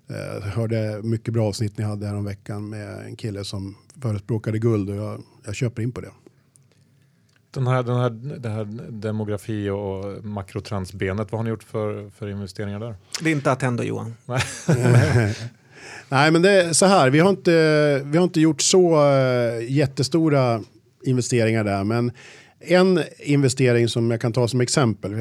Jag 0.07 0.37
eh, 0.37 0.43
hörde 0.43 1.01
mycket 1.03 1.35
bra 1.35 1.49
avsnitt 1.49 1.79
ni 1.79 1.85
hade 1.85 2.07
här 2.07 2.15
om 2.15 2.25
veckan 2.25 2.69
med 2.69 3.07
en 3.07 3.17
kille 3.17 3.45
som 3.45 3.77
förespråkade 4.03 4.59
guld 4.59 4.91
och 4.91 4.97
jag, 4.97 5.23
jag 5.45 5.55
köper 5.55 5.83
in 5.83 5.93
på 5.93 6.01
det. 6.01 6.11
Den 7.51 7.67
här, 7.67 7.83
den 7.83 7.97
här, 7.97 8.11
det 8.39 8.49
här 8.49 8.65
demografi 8.91 9.71
och 9.71 10.25
makrotrandsbenet, 10.25 11.33
vad 11.33 11.39
har 11.39 11.45
ni 11.45 11.51
gjort 11.51 11.63
för, 11.63 12.11
för 12.11 12.29
investeringar 12.29 12.81
där? 12.81 12.95
Det 13.21 13.31
är 13.31 13.33
inte 13.33 13.53
Attendo 13.53 13.83
Johan. 13.83 14.15
Nej 16.09 16.31
men 16.31 16.43
det 16.43 16.51
är 16.51 16.73
så 16.73 16.87
här, 16.87 17.11
vi 17.11 17.19
har 17.19 17.31
inte, 17.31 18.03
vi 18.05 18.17
har 18.17 18.25
inte 18.25 18.41
gjort 18.41 18.63
så 18.63 19.05
uh, 19.05 19.71
jättestora 19.71 20.63
investeringar 21.03 21.65
där 21.65 21.85
men 21.85 22.13
en 22.61 23.01
investering 23.19 23.89
som 23.89 24.11
jag 24.11 24.21
kan 24.21 24.33
ta 24.33 24.49
som 24.49 24.61
exempel, 24.61 25.13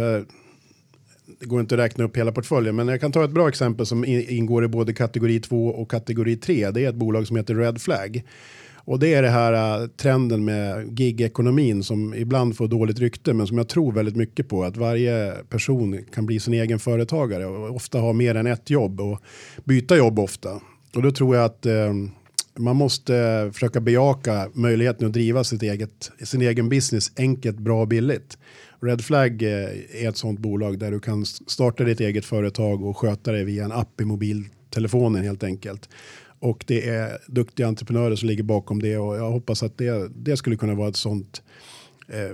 det 1.39 1.45
går 1.45 1.59
inte 1.59 1.75
att 1.75 1.79
räkna 1.79 2.03
upp 2.03 2.17
hela 2.17 2.31
portföljen, 2.31 2.75
men 2.75 2.87
jag 2.87 3.01
kan 3.01 3.11
ta 3.11 3.23
ett 3.23 3.31
bra 3.31 3.49
exempel 3.49 3.85
som 3.85 4.05
ingår 4.05 4.65
i 4.65 4.67
både 4.67 4.93
kategori 4.93 5.39
2 5.39 5.67
och 5.67 5.91
kategori 5.91 6.35
3. 6.35 6.71
Det 6.71 6.85
är 6.85 6.89
ett 6.89 6.95
bolag 6.95 7.27
som 7.27 7.35
heter 7.35 7.55
Red 7.55 7.81
Flag. 7.81 8.23
Och 8.89 8.99
det 8.99 9.13
är 9.13 9.21
det 9.21 9.29
här 9.29 9.81
äh, 9.81 9.87
trenden 9.87 10.45
med 10.45 10.99
gigekonomin 10.99 11.83
som 11.83 12.13
ibland 12.13 12.57
får 12.57 12.67
dåligt 12.67 12.99
rykte 12.99 13.33
men 13.33 13.47
som 13.47 13.57
jag 13.57 13.67
tror 13.67 13.91
väldigt 13.91 14.15
mycket 14.15 14.49
på. 14.49 14.63
Att 14.63 14.77
varje 14.77 15.33
person 15.49 15.99
kan 16.13 16.25
bli 16.25 16.39
sin 16.39 16.53
egen 16.53 16.79
företagare 16.79 17.45
och 17.45 17.75
ofta 17.75 17.99
ha 17.99 18.13
mer 18.13 18.35
än 18.35 18.47
ett 18.47 18.69
jobb 18.69 19.01
och 19.01 19.21
byta 19.63 19.97
jobb 19.97 20.19
ofta. 20.19 20.61
Och 20.95 21.01
då 21.01 21.11
tror 21.11 21.35
jag 21.35 21.45
att 21.45 21.65
ähm, 21.65 22.11
man 22.59 22.75
måste 22.75 23.49
försöka 23.53 23.79
bejaka 23.79 24.49
möjligheten 24.53 25.07
att 25.07 25.13
driva 25.13 25.43
sitt 25.43 25.63
eget, 25.63 26.11
sin 26.23 26.41
egen 26.41 26.69
business 26.69 27.11
enkelt, 27.17 27.57
bra 27.57 27.81
och 27.81 27.87
billigt. 27.87 28.37
Red 28.81 29.01
Flag 29.01 29.43
eh, 29.43 29.69
är 30.03 30.09
ett 30.09 30.17
sånt 30.17 30.39
bolag 30.39 30.79
där 30.79 30.91
du 30.91 30.99
kan 30.99 31.25
starta 31.25 31.83
ditt 31.83 31.99
eget 31.99 32.25
företag 32.25 32.83
och 32.83 32.97
sköta 32.97 33.31
det 33.31 33.43
via 33.43 33.65
en 33.65 33.71
app 33.71 34.01
i 34.01 34.05
mobiltelefonen 34.05 35.23
helt 35.23 35.43
enkelt. 35.43 35.89
Och 36.39 36.63
det 36.67 36.89
är 36.89 37.17
duktiga 37.27 37.67
entreprenörer 37.67 38.15
som 38.15 38.27
ligger 38.27 38.43
bakom 38.43 38.81
det 38.81 38.97
och 38.97 39.17
jag 39.17 39.31
hoppas 39.31 39.63
att 39.63 39.77
det, 39.77 40.11
det 40.15 40.37
skulle 40.37 40.55
kunna 40.55 40.75
vara 40.75 40.89
ett 40.89 40.95
sånt 40.95 41.41
eh, 42.07 42.31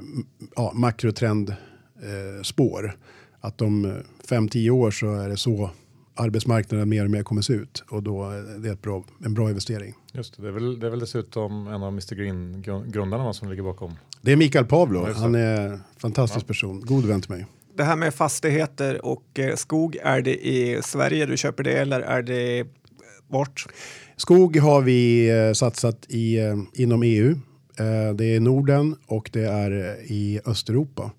ja, 0.56 0.72
makrotrendspår. 0.76 2.86
Eh, 2.86 2.92
att 3.40 3.62
om 3.62 3.94
5-10 4.28 4.70
år 4.70 4.92
så 4.92 5.16
är 5.16 5.30
det 5.30 5.38
så 5.38 5.70
arbetsmarknaden 6.16 6.89
mer 6.89 7.05
och 7.05 7.11
mer 7.11 7.24
kommer 7.24 7.41
se 7.41 7.53
ut 7.53 7.84
och 7.89 8.03
då 8.03 8.24
är 8.24 8.59
det 8.59 8.70
ett 8.70 8.82
bra, 8.82 9.03
en 9.26 9.34
bra 9.34 9.49
investering. 9.49 9.93
Just 10.13 10.38
det, 10.38 10.41
det 10.41 10.47
är, 10.47 10.51
väl, 10.51 10.80
det 10.80 10.88
är 10.88 10.91
väl 10.91 10.99
dessutom 10.99 11.68
en 11.68 11.84
av 11.84 11.88
Mr 11.89 12.16
Green 12.16 12.61
grundarna 12.91 13.34
som 13.34 13.49
ligger 13.49 13.63
bakom. 13.63 13.93
Det 14.22 14.32
är 14.32 14.36
Mikael 14.36 14.66
Pavlo, 14.66 15.07
han 15.13 15.36
är 15.36 15.61
en 15.61 15.80
fantastisk 15.97 16.43
ja. 16.43 16.47
person, 16.47 16.82
god 16.82 17.05
vän 17.05 17.22
till 17.22 17.32
mig. 17.32 17.45
Det 17.78 17.84
här 17.84 17.95
med 17.95 18.13
fastigheter 18.13 19.05
och 19.05 19.39
eh, 19.39 19.55
skog, 19.55 19.97
är 20.01 20.22
det 20.22 20.47
i 20.47 20.82
Sverige 20.84 21.26
du 21.26 21.38
köper 21.38 21.63
det 21.63 21.74
eller 21.74 22.01
är 22.01 22.22
det 22.22 22.68
bort? 23.28 23.66
Skog 24.18 24.57
har 24.57 24.82
vi 24.82 25.30
eh, 25.30 25.53
satsat 25.53 26.05
i, 26.09 26.38
eh, 26.38 26.57
inom 26.74 27.03
EU. 27.03 27.36
Det 28.16 28.36
är 28.36 28.39
Norden 28.39 28.95
och 29.05 29.30
det 29.34 29.45
är 29.45 29.97
i 30.03 30.39
Östeuropa. 30.45 31.11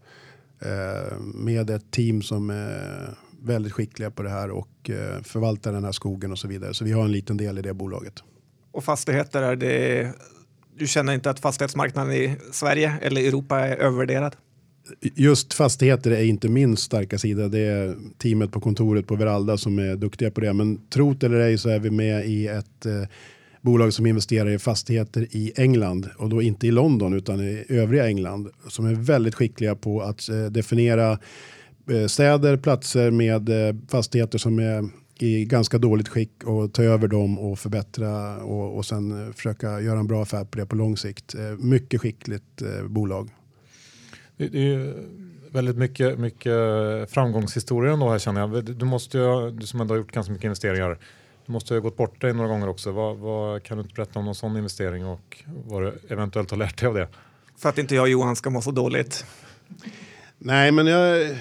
Med 1.21 1.71
ett 1.71 1.91
team 1.91 2.23
som 2.23 2.51
väldigt 3.47 3.73
skickliga 3.73 4.11
på 4.11 4.23
det 4.23 4.31
här 4.31 4.51
och 4.51 4.91
förvaltar 5.23 5.73
den 5.73 5.85
här 5.85 5.93
skogen 5.93 6.33
och 6.33 6.39
så 6.39 6.49
vidare. 6.49 6.75
Så 6.75 6.85
vi 6.85 6.93
har 6.93 7.05
en 7.05 7.13
liten 7.13 7.37
del 7.37 7.59
i 7.59 7.63
det 7.63 7.75
bolaget. 7.75 8.23
Och 8.73 8.85
fastigheter, 8.85 9.43
är 9.43 9.57
det 9.57 10.13
du 10.79 10.87
känner 10.87 11.13
inte 11.13 11.31
att 11.31 11.41
fastighetsmarknaden 11.41 12.13
i 12.13 12.37
Sverige 12.53 12.95
eller 13.03 13.21
Europa 13.21 13.61
är 13.61 13.77
övervärderad? 13.77 14.37
Just 15.01 15.55
fastigheter 15.55 16.11
är 16.11 16.25
inte 16.25 16.49
min 16.49 16.77
starka 16.77 17.19
sida. 17.19 17.49
Det 17.49 17.59
är 17.59 17.97
teamet 18.19 18.53
på 18.53 18.61
kontoret 18.61 19.07
på 19.07 19.17
Veralda 19.17 19.57
som 19.57 19.79
är 19.79 19.97
duktiga 19.97 20.31
på 20.31 20.41
det. 20.41 20.53
Men 20.53 20.89
trot 20.89 21.23
eller 21.23 21.41
ej 21.41 21.59
så 21.59 21.69
är 21.69 21.79
vi 21.79 21.91
med 21.91 22.27
i 22.27 22.47
ett 22.47 22.87
eh, 22.87 23.03
bolag 23.61 23.93
som 23.93 24.07
investerar 24.07 24.51
i 24.51 24.59
fastigheter 24.59 25.27
i 25.31 25.53
England 25.57 26.11
och 26.19 26.29
då 26.29 26.43
inte 26.43 26.67
i 26.67 26.71
London 26.71 27.15
utan 27.15 27.41
i 27.41 27.65
övriga 27.69 28.07
England 28.07 28.49
som 28.69 28.87
är 28.87 28.95
väldigt 28.95 29.35
skickliga 29.35 29.75
på 29.75 30.03
att 30.03 30.29
eh, 30.29 30.45
definiera 30.45 31.13
eh, 31.13 31.19
städer, 32.09 32.57
platser 32.57 33.11
med 33.11 33.49
eh, 33.49 33.75
fastigheter 33.89 34.39
som 34.39 34.59
är 34.59 34.89
i 35.19 35.45
ganska 35.45 35.79
dåligt 35.79 36.09
skick 36.09 36.45
och 36.45 36.73
ta 36.73 36.83
över 36.83 37.09
dem 37.09 37.39
och 37.39 37.59
förbättra 37.59 38.37
och, 38.37 38.77
och 38.77 38.87
sen 38.87 39.33
försöka 39.35 39.81
göra 39.81 39.99
en 39.99 40.07
bra 40.07 40.23
affär 40.23 40.45
på 40.45 40.59
det 40.59 40.67
på 40.67 40.77
lång 40.77 40.97
sikt. 40.97 41.35
Mycket 41.59 42.01
skickligt 42.01 42.63
bolag. 42.89 43.31
Det, 44.37 44.49
det 44.49 44.75
är 44.75 44.95
väldigt 45.51 45.77
mycket, 45.77 46.19
mycket 46.19 46.53
framgångshistoria 47.11 47.93
ändå 47.93 48.11
här 48.11 48.19
känner 48.19 48.41
jag. 48.41 48.65
Du, 48.65 48.85
måste 48.85 49.19
ju, 49.19 49.51
du 49.51 49.67
som 49.67 49.81
ändå 49.81 49.95
har 49.95 49.99
gjort 49.99 50.13
ganska 50.13 50.33
mycket 50.33 50.45
investeringar, 50.45 50.99
du 51.47 51.53
måste 51.53 51.75
ha 51.75 51.81
gått 51.81 51.97
bort 51.97 52.21
dig 52.21 52.33
några 52.33 52.49
gånger 52.49 52.69
också. 52.69 52.93
Vad, 52.93 53.17
vad, 53.17 53.63
kan 53.63 53.77
du 53.77 53.83
inte 53.83 53.95
berätta 53.95 54.19
om 54.19 54.25
någon 54.25 54.35
sån 54.35 54.57
investering 54.57 55.07
och 55.07 55.45
vad 55.65 55.83
du 55.83 55.93
eventuellt 56.09 56.51
har 56.51 56.59
lärt 56.59 56.79
dig 56.79 56.89
av 56.89 56.95
det? 56.95 57.09
För 57.59 57.69
att 57.69 57.79
inte 57.79 57.95
jag 57.95 58.03
och 58.03 58.09
Johan 58.09 58.37
ska 58.37 58.51
må 58.51 58.63
så 58.63 58.71
dåligt. 58.71 59.25
Nej, 60.39 60.73
men 60.73 60.87
jag, 60.87 61.37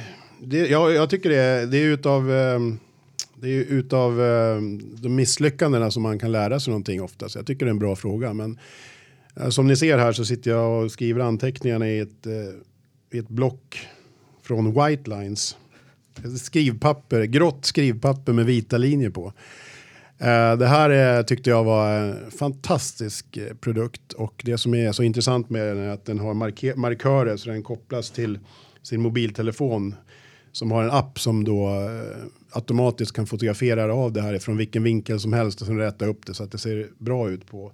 det, 0.45 0.67
jag, 0.67 0.93
jag 0.93 1.09
tycker 1.09 1.29
det, 1.29 1.65
det 1.65 1.77
är 1.77 1.85
utav 1.85 2.31
ehm, 2.31 2.79
det 3.41 3.49
är 3.49 3.63
utav 3.63 4.21
ehm, 4.21 4.95
de 4.95 5.09
misslyckandena 5.09 5.91
som 5.91 6.03
man 6.03 6.19
kan 6.19 6.31
lära 6.31 6.59
sig 6.59 6.71
någonting 6.71 7.01
ofta. 7.01 7.29
Så 7.29 7.39
jag 7.39 7.45
tycker 7.45 7.65
det 7.65 7.69
är 7.69 7.73
en 7.73 7.79
bra 7.79 7.95
fråga. 7.95 8.33
Men 8.33 8.59
eh, 9.35 9.49
som 9.49 9.67
ni 9.67 9.75
ser 9.75 9.97
här 9.97 10.11
så 10.11 10.25
sitter 10.25 10.51
jag 10.51 10.83
och 10.83 10.91
skriver 10.91 11.21
anteckningarna 11.21 11.89
i 11.89 11.99
ett, 11.99 12.25
eh, 12.25 13.17
i 13.17 13.17
ett 13.17 13.29
block 13.29 13.87
från 14.43 14.65
White 14.65 15.09
Lines. 15.09 15.57
Skrivpapper, 16.41 17.23
grått 17.23 17.65
skrivpapper 17.65 18.33
med 18.33 18.45
vita 18.45 18.77
linjer 18.77 19.09
på. 19.09 19.33
Eh, 20.17 20.57
det 20.57 20.67
här 20.67 21.23
tyckte 21.23 21.49
jag 21.49 21.63
var 21.63 21.97
en 21.97 22.31
fantastisk 22.31 23.39
produkt 23.59 24.13
och 24.13 24.41
det 24.45 24.57
som 24.57 24.73
är 24.73 24.91
så 24.91 25.03
intressant 25.03 25.49
med 25.49 25.67
den 25.67 25.77
är 25.77 25.89
att 25.89 26.05
den 26.05 26.19
har 26.19 26.33
markörer 26.75 27.37
så 27.37 27.49
den 27.49 27.63
kopplas 27.63 28.11
till 28.11 28.39
sin 28.83 29.01
mobiltelefon 29.01 29.95
som 30.55 30.71
har 30.71 30.83
en 30.83 30.91
app 30.91 31.19
som 31.19 31.43
då 31.43 31.67
eh, 31.67 32.25
automatiskt 32.51 33.15
kan 33.15 33.27
fotografera 33.27 33.93
av 33.93 34.13
det 34.13 34.21
här 34.21 34.39
från 34.39 34.57
vilken 34.57 34.83
vinkel 34.83 35.19
som 35.19 35.33
helst 35.33 35.61
och 35.61 35.67
sen 35.67 35.77
rätta 35.77 36.05
upp 36.05 36.25
det 36.25 36.33
så 36.33 36.43
att 36.43 36.51
det 36.51 36.57
ser 36.57 36.87
bra 36.97 37.29
ut 37.29 37.47
på, 37.47 37.71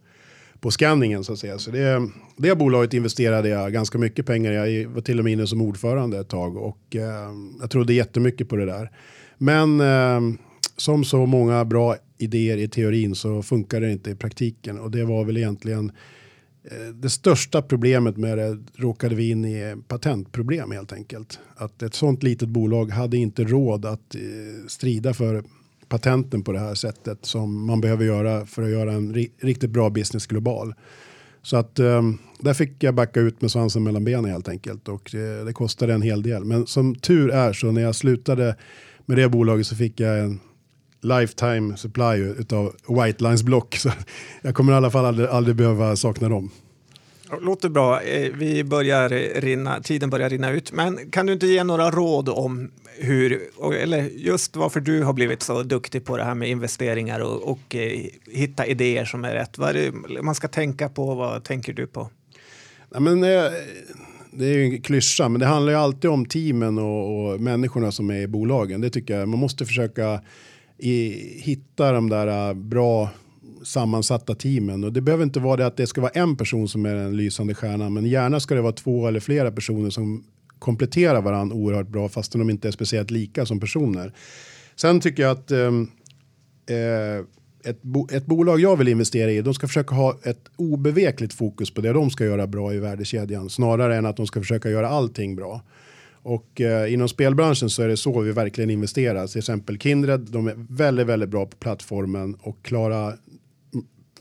på 0.59 0.71
skanningen 0.71 1.23
så 1.23 1.34
att 1.34 1.39
säga. 1.39 1.57
Så 1.57 1.71
det, 1.71 2.09
det 2.38 2.55
bolaget 2.55 2.93
investerade 2.93 3.49
jag 3.49 3.73
ganska 3.73 3.97
mycket 3.97 4.25
pengar 4.25 4.67
i. 4.67 4.82
Jag 4.82 4.89
var 4.89 5.01
till 5.01 5.19
och 5.19 5.23
med 5.23 5.34
inne 5.34 5.47
som 5.47 5.61
ordförande 5.61 6.19
ett 6.19 6.29
tag 6.29 6.57
och 6.57 6.95
eh, 6.95 7.32
jag 7.61 7.71
trodde 7.71 7.93
jättemycket 7.93 8.49
på 8.49 8.55
det 8.55 8.65
där. 8.65 8.91
Men 9.38 9.79
eh, 9.79 10.38
som 10.77 11.03
så 11.03 11.25
många 11.25 11.65
bra 11.65 11.95
idéer 12.17 12.57
i 12.57 12.67
teorin 12.67 13.15
så 13.15 13.43
funkar 13.43 13.82
det 13.82 13.91
inte 13.91 14.11
i 14.11 14.15
praktiken 14.15 14.79
och 14.79 14.91
det 14.91 15.05
var 15.05 15.25
väl 15.25 15.38
egentligen 15.38 15.91
Eh, 15.91 15.95
Eh, 16.64 16.93
det 16.93 17.09
största 17.09 17.62
problemet 17.62 18.18
med 18.18 18.38
det 18.38 18.57
råkade 18.76 19.16
vi 19.16 19.30
in 19.30 19.45
i 19.45 19.76
patentproblem 19.88 20.72
helt 20.72 20.93
enkelt. 20.93 21.39
Att 21.55 21.84
ett 21.84 21.93
sånt 21.93 22.24
litet 22.24 22.49
bolag 22.49 22.91
hade 22.91 23.18
inte 23.18 23.43
råd 23.43 23.86
att 23.86 24.16
eh, 24.16 24.22
strida 24.68 25.14
för 25.14 25.43
patenten 25.88 26.43
på 26.43 26.51
det 26.51 26.59
här 26.59 26.76
sättet 26.76 27.26
som 27.26 27.66
man 27.66 27.82
behöver 27.82 28.05
göra 28.05 28.45
för 28.45 28.64
att 28.64 28.70
göra 28.70 28.91
en 28.93 29.14
riktigt 29.39 29.70
bra 29.70 29.89
business 29.89 30.28
global. 30.28 30.74
Så 31.41 31.57
att 31.57 31.80
ehm, 31.80 32.18
där 32.39 32.53
fick 32.53 32.84
jag 32.84 32.95
backa 32.95 33.20
ut 33.20 33.41
med 33.41 33.51
svansen 33.51 33.84
mellan 33.84 34.03
benen 34.03 34.32
helt 34.32 34.49
enkelt 34.49 34.88
och 34.88 35.09
det, 35.12 35.43
det 35.43 35.53
kostade 35.53 35.93
en 35.93 36.01
hel 36.01 36.22
del. 36.22 36.45
Men 36.45 36.68
som 36.68 36.95
tur 36.95 37.32
är 37.32 37.53
så 37.53 37.72
när 37.72 37.82
jag 37.82 37.95
slutade 37.95 38.55
med 39.05 39.18
det 39.18 39.30
bolaget 39.30 39.68
så 39.68 39.76
fick 39.76 39.99
jag 39.99 40.20
en 40.20 40.39
lifetime 41.02 41.78
supply 41.78 42.18
utav 42.39 42.76
White 42.88 43.24
Lines 43.24 43.43
block. 43.43 43.76
Så 43.76 43.91
jag 44.41 44.56
kommer 44.56 44.74
i 44.74 44.76
alla 44.76 44.91
fall 44.91 45.06
aldrig, 45.06 45.30
aldrig 45.30 45.56
behöva 45.56 45.95
sakna 45.95 46.30
dem. 46.30 46.52
Låter 47.41 47.70
bra. 47.70 48.02
Eh, 48.02 48.32
vi 48.34 48.64
börjar 48.64 49.10
rinna, 49.41 49.82
tiden 49.82 50.10
börjar 50.10 50.30
rinna 50.30 50.52
ut. 50.52 50.72
Men 50.72 51.12
kan 51.12 51.26
du 51.26 51.34
inte 51.34 51.47
ge 51.47 51.64
några 51.64 51.91
råd 51.91 52.30
om 52.30 52.72
hur, 52.97 53.41
eller 53.80 54.02
just 54.04 54.56
varför 54.56 54.80
du 54.80 55.04
har 55.04 55.14
blivit 55.14 55.43
så 55.43 55.64
duktig 55.64 56.06
på 56.06 56.18
det 56.18 56.24
här 56.24 56.36
med 56.36 56.49
investeringar 56.49 57.20
och, 57.20 57.52
och 57.52 57.76
eh, 57.76 57.99
hitta 58.32 58.66
idéer 58.66 59.06
som 59.06 59.26
är 59.26 59.34
rätt? 59.34 59.58
Vad 59.58 59.70
är 59.70 59.74
det 59.74 60.22
man 60.22 60.36
ska 60.36 60.47
tänka 60.47 60.89
på? 60.89 61.16
Vad 61.16 61.43
tänker 61.43 61.74
du 61.74 61.88
på? 61.88 62.10
Ja, 62.93 62.99
men, 62.99 63.24
eh, 63.24 63.43
det 64.34 64.45
är 64.45 64.54
ju 64.54 64.64
en 64.64 64.82
klyscha, 64.82 65.30
men 65.30 65.39
det 65.39 65.45
handlar 65.45 65.74
ju 65.74 65.80
alltid 65.80 66.10
om 66.10 66.26
teamen 66.26 66.78
och, 66.78 67.32
och 67.32 67.41
människorna 67.41 67.91
som 67.91 68.10
är 68.10 68.22
i 68.22 68.28
bolagen. 68.28 68.82
Det 68.82 68.89
tycker 68.89 69.20
jag. 69.20 69.30
Man 69.30 69.39
måste 69.39 69.66
försöka 69.66 70.22
i, 70.82 71.39
hitta 71.41 71.91
de 71.91 72.09
där 72.09 72.49
äh, 72.49 72.53
bra 72.53 73.09
sammansatta 73.63 74.36
teamen. 74.36 74.84
Och 74.84 74.93
det 74.93 75.01
behöver 75.01 75.23
inte 75.23 75.39
vara 75.39 75.57
det 75.57 75.65
att 75.65 75.77
det 75.77 75.88
ska 75.88 76.01
vara 76.01 76.11
en 76.11 76.36
person 76.36 76.67
som 76.67 76.86
är 76.86 76.95
den 76.95 77.17
lysande 77.17 77.53
stjärnan, 77.53 77.93
men 77.93 78.05
gärna 78.05 78.39
ska 78.39 78.55
det 78.55 78.61
vara 78.61 78.73
två 78.73 79.07
eller 79.07 79.19
flera 79.19 79.51
personer 79.51 79.89
som 79.89 80.23
kompletterar 80.59 81.21
varandra 81.21 81.55
oerhört 81.55 81.88
bra, 81.88 82.09
fastän 82.09 82.39
de 82.39 82.49
inte 82.49 82.67
är 82.67 82.71
speciellt 82.71 83.11
lika 83.11 83.45
som 83.45 83.59
personer. 83.59 84.13
Sen 84.75 84.99
tycker 84.99 85.23
jag 85.23 85.32
att 85.32 85.51
ehm, 85.51 85.88
eh, 86.69 87.25
ett, 87.63 87.82
bo 87.82 88.07
ett 88.11 88.25
bolag 88.25 88.59
jag 88.59 88.77
vill 88.77 88.88
investera 88.88 89.32
i, 89.32 89.41
de 89.41 89.53
ska 89.53 89.67
försöka 89.67 89.95
ha 89.95 90.19
ett 90.23 90.49
obevekligt 90.55 91.34
fokus 91.34 91.73
på 91.73 91.82
det 91.82 91.93
de 91.93 92.09
ska 92.09 92.25
göra 92.25 92.47
bra 92.47 92.73
i 92.73 92.79
värdekedjan, 92.79 93.49
snarare 93.49 93.95
än 93.95 94.05
att 94.05 94.17
de 94.17 94.27
ska 94.27 94.39
försöka 94.39 94.69
göra 94.69 94.89
allting 94.89 95.36
bra. 95.36 95.61
Och 96.24 96.61
eh, 96.61 96.93
inom 96.93 97.09
spelbranschen 97.09 97.69
så 97.69 97.84
är 97.84 97.88
det 97.88 97.97
så 97.97 98.22
vi 98.22 98.32
verkligen 98.32 98.69
investerar. 98.69 99.28
Till 99.28 99.39
exempel 99.39 99.80
Kindred, 99.80 100.19
de 100.19 100.47
är 100.47 100.55
väldigt, 100.69 101.07
väldigt 101.07 101.30
bra 101.30 101.45
på 101.45 101.57
plattformen 101.57 102.36
och 102.41 102.57
klara 102.63 103.13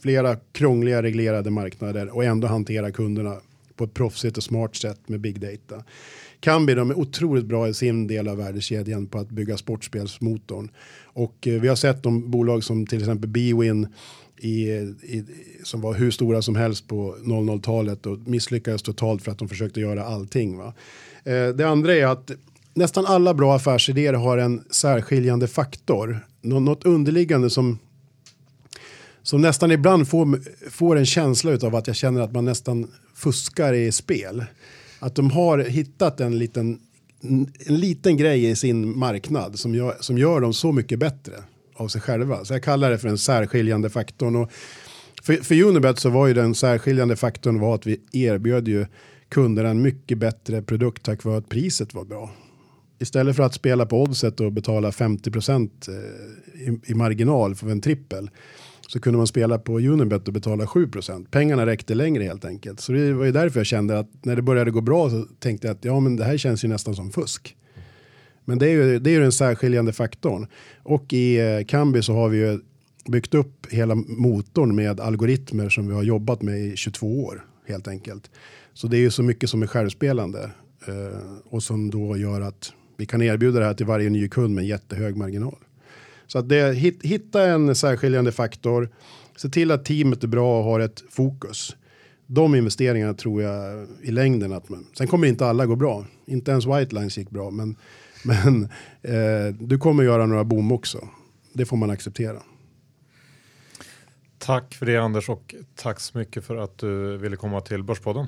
flera 0.03 0.37
krångliga 0.53 1.03
reglerade 1.03 1.51
marknader 1.51 2.17
och 2.17 2.25
ändå 2.25 2.49
hantera 2.49 2.91
kunderna 2.91 3.37
på 3.81 3.85
ett 3.85 3.95
proffsigt 3.95 4.37
och 4.37 4.43
smart 4.43 4.77
sätt 4.77 5.09
med 5.09 5.21
big 5.21 5.41
data. 5.41 5.85
Kambi 6.41 6.75
de 6.75 6.91
är 6.91 6.99
otroligt 6.99 7.45
bra 7.45 7.69
i 7.69 7.75
sin 7.75 8.07
del 8.07 8.29
av 8.29 8.37
värdekedjan 8.37 9.07
på 9.07 9.19
att 9.19 9.31
bygga 9.31 9.57
sportspelsmotorn. 9.57 10.71
Och 11.03 11.49
eh, 11.49 11.61
vi 11.61 11.69
har 11.69 11.77
sett 11.77 12.03
de 12.03 12.31
bolag 12.31 12.65
som 12.65 12.87
till 12.87 12.99
exempel 12.99 13.31
Bwin 13.31 13.89
i, 14.37 14.71
i, 14.71 15.25
som 15.65 15.81
var 15.81 15.95
hur 15.95 16.11
stora 16.11 16.43
som 16.43 16.57
helst 16.57 16.89
på 16.89 17.17
00-talet 17.25 18.07
och 18.07 18.19
misslyckades 18.19 18.83
totalt 18.83 19.23
för 19.23 19.33
att 19.33 19.39
de 19.39 19.49
försökte 19.49 19.81
göra 19.81 20.05
allting. 20.05 20.59
Va? 20.59 20.75
Eh, 21.25 21.49
det 21.49 21.65
andra 21.65 21.95
är 21.95 22.07
att 22.07 22.31
nästan 22.75 23.07
alla 23.07 23.35
bra 23.35 23.55
affärsidéer 23.57 24.13
har 24.13 24.39
en 24.39 24.65
särskiljande 24.71 25.49
faktor. 25.49 26.27
Nå 26.43 26.61
något 26.61 26.85
underliggande 26.85 27.51
som, 27.51 27.79
som 29.23 29.41
nästan 29.41 29.71
ibland 29.71 30.09
får, 30.09 30.41
får 30.71 30.97
en 30.97 31.07
känsla 31.07 31.59
av 31.63 31.75
att 31.75 31.87
jag 31.87 31.97
känner 31.97 32.21
att 32.21 32.33
man 32.33 32.45
nästan 32.45 32.91
fuskar 33.15 33.73
i 33.73 33.93
spel. 33.93 34.45
Att 34.99 35.15
de 35.15 35.31
har 35.31 35.59
hittat 35.59 36.21
en 36.21 36.39
liten, 36.39 36.79
en 37.67 37.77
liten 37.77 38.17
grej 38.17 38.51
i 38.51 38.57
sin 38.57 38.99
marknad 38.99 39.59
som 39.59 39.75
gör, 39.75 39.97
som 40.01 40.19
gör 40.19 40.41
dem 40.41 40.53
så 40.53 40.73
mycket 40.73 40.99
bättre 40.99 41.33
av 41.75 41.89
sig 41.89 42.01
själva. 42.01 42.45
Så 42.45 42.55
jag 42.55 42.63
kallar 42.63 42.91
det 42.91 42.99
för 42.99 43.09
den 43.09 43.19
särskiljande 43.19 43.91
faktorn. 43.91 44.37
Och 44.37 44.51
för, 45.23 45.37
för 45.37 45.63
Unibet 45.63 45.99
så 45.99 46.11
var 46.11 46.27
ju 46.27 46.35
den 46.35 46.55
särskiljande 46.55 47.17
faktorn 47.17 47.61
var 47.61 47.75
att 47.75 47.87
vi 47.87 48.01
erbjöd 48.13 48.69
ju 48.69 48.87
kunderna 49.29 49.69
en 49.69 49.83
mycket 49.83 50.19
bättre 50.19 50.63
produkt 50.63 51.03
tack 51.03 51.25
vare 51.25 51.37
att 51.37 51.49
priset 51.49 51.95
var 51.95 52.05
bra. 52.05 52.31
Istället 52.99 53.37
för 53.37 53.43
att 53.43 53.55
spela 53.55 53.87
på 53.87 54.03
oddset 54.03 54.41
och 54.41 54.53
betala 54.53 54.93
50 54.93 55.31
procent 55.31 55.89
eh, 55.89 56.63
i, 56.69 56.81
i 56.87 56.95
marginal 56.95 57.55
för 57.55 57.71
en 57.71 57.81
trippel 57.81 58.31
så 58.91 59.01
kunde 59.01 59.17
man 59.17 59.27
spela 59.27 59.59
på 59.59 59.79
Unibet 59.79 60.29
och 60.29 60.35
betala 60.35 60.67
7. 60.67 60.89
Pengarna 61.31 61.67
räckte 61.67 61.95
längre 61.95 62.25
helt 62.25 62.45
enkelt. 62.45 62.81
Så 62.81 62.93
det 62.93 63.13
var 63.13 63.25
ju 63.25 63.33
därför 63.33 63.61
jag 63.61 63.67
kände 63.67 63.99
att 63.99 64.25
när 64.25 64.37
det 64.37 64.43
började 64.43 64.71
gå 64.71 64.81
bra 64.81 65.11
så 65.11 65.27
tänkte 65.39 65.67
jag 65.67 65.75
att 65.75 65.85
ja, 65.85 66.01
men 66.01 66.17
det 66.17 66.25
här 66.25 66.37
känns 66.37 66.65
ju 66.65 66.69
nästan 66.69 66.95
som 66.95 67.11
fusk. 67.11 67.57
Men 68.45 68.59
det 68.59 68.67
är 68.67 68.71
ju, 68.71 68.99
det 68.99 69.11
är 69.11 69.13
ju 69.13 69.21
den 69.21 69.33
särskiljande 69.33 69.93
faktorn. 69.93 70.47
Och 70.83 71.13
i 71.13 71.39
eh, 71.39 71.65
Kambi 71.67 72.03
så 72.03 72.15
har 72.15 72.29
vi 72.29 72.39
ju 72.39 72.61
byggt 73.09 73.35
upp 73.35 73.67
hela 73.71 73.95
motorn 73.95 74.75
med 74.75 75.01
algoritmer 75.01 75.69
som 75.69 75.89
vi 75.89 75.95
har 75.95 76.03
jobbat 76.03 76.43
med 76.43 76.61
i 76.61 76.77
22 76.77 77.25
år 77.25 77.45
helt 77.67 77.89
enkelt. 77.89 78.31
Så 78.75 78.87
det 78.87 78.97
är 78.97 79.01
ju 79.01 79.11
så 79.11 79.23
mycket 79.23 79.51
som 79.51 79.63
är 79.63 79.67
självspelande 79.67 80.51
eh, 80.87 81.37
och 81.45 81.63
som 81.63 81.91
då 81.91 82.17
gör 82.17 82.41
att 82.41 82.73
vi 82.97 83.07
kan 83.07 83.23
erbjuda 83.23 83.61
det 83.61 83.67
här 83.67 83.75
till 83.75 83.87
varje 83.87 84.11
ny 84.11 84.29
kund 84.29 84.55
med 84.55 84.63
en 84.63 84.69
jättehög 84.69 85.17
marginal. 85.17 85.57
Så 86.33 86.39
att 86.39 86.49
det, 86.49 86.75
hit, 86.75 87.01
hitta 87.03 87.47
en 87.47 87.75
särskiljande 87.75 88.33
faktor, 88.33 88.89
se 89.37 89.49
till 89.49 89.71
att 89.71 89.85
teamet 89.85 90.25
är 90.25 90.29
bra 90.29 90.59
och 90.59 90.65
har 90.65 90.81
ett 90.81 91.05
fokus. 91.11 91.77
De 92.27 92.55
investeringarna 92.55 93.15
tror 93.15 93.43
jag 93.43 93.87
i 94.03 94.11
längden 94.11 94.53
att 94.53 94.69
man, 94.69 94.87
sen 94.99 95.07
kommer 95.07 95.29
inte 95.29 95.47
alla 95.47 95.67
gå 95.67 95.77
bra. 95.77 96.07
Inte 96.27 96.51
ens 96.51 96.67
White 96.67 96.95
Lines 96.95 97.19
gick 97.19 97.31
bra, 97.31 97.51
men, 97.51 97.77
men 98.25 98.65
eh, 99.03 99.55
du 99.61 99.79
kommer 99.79 100.03
göra 100.03 100.27
några 100.27 100.45
boom 100.45 100.73
också. 100.73 101.09
Det 101.53 101.65
får 101.65 101.77
man 101.77 101.91
acceptera. 101.91 102.43
Tack 104.39 104.75
för 104.75 104.87
det 104.87 104.97
Anders 104.97 105.29
och 105.29 105.55
tack 105.75 106.01
så 106.01 106.19
mycket 106.19 106.45
för 106.45 106.57
att 106.57 106.79
du 106.79 107.17
ville 107.17 107.37
komma 107.37 107.61
till 107.61 107.83
Börspodden. 107.83 108.27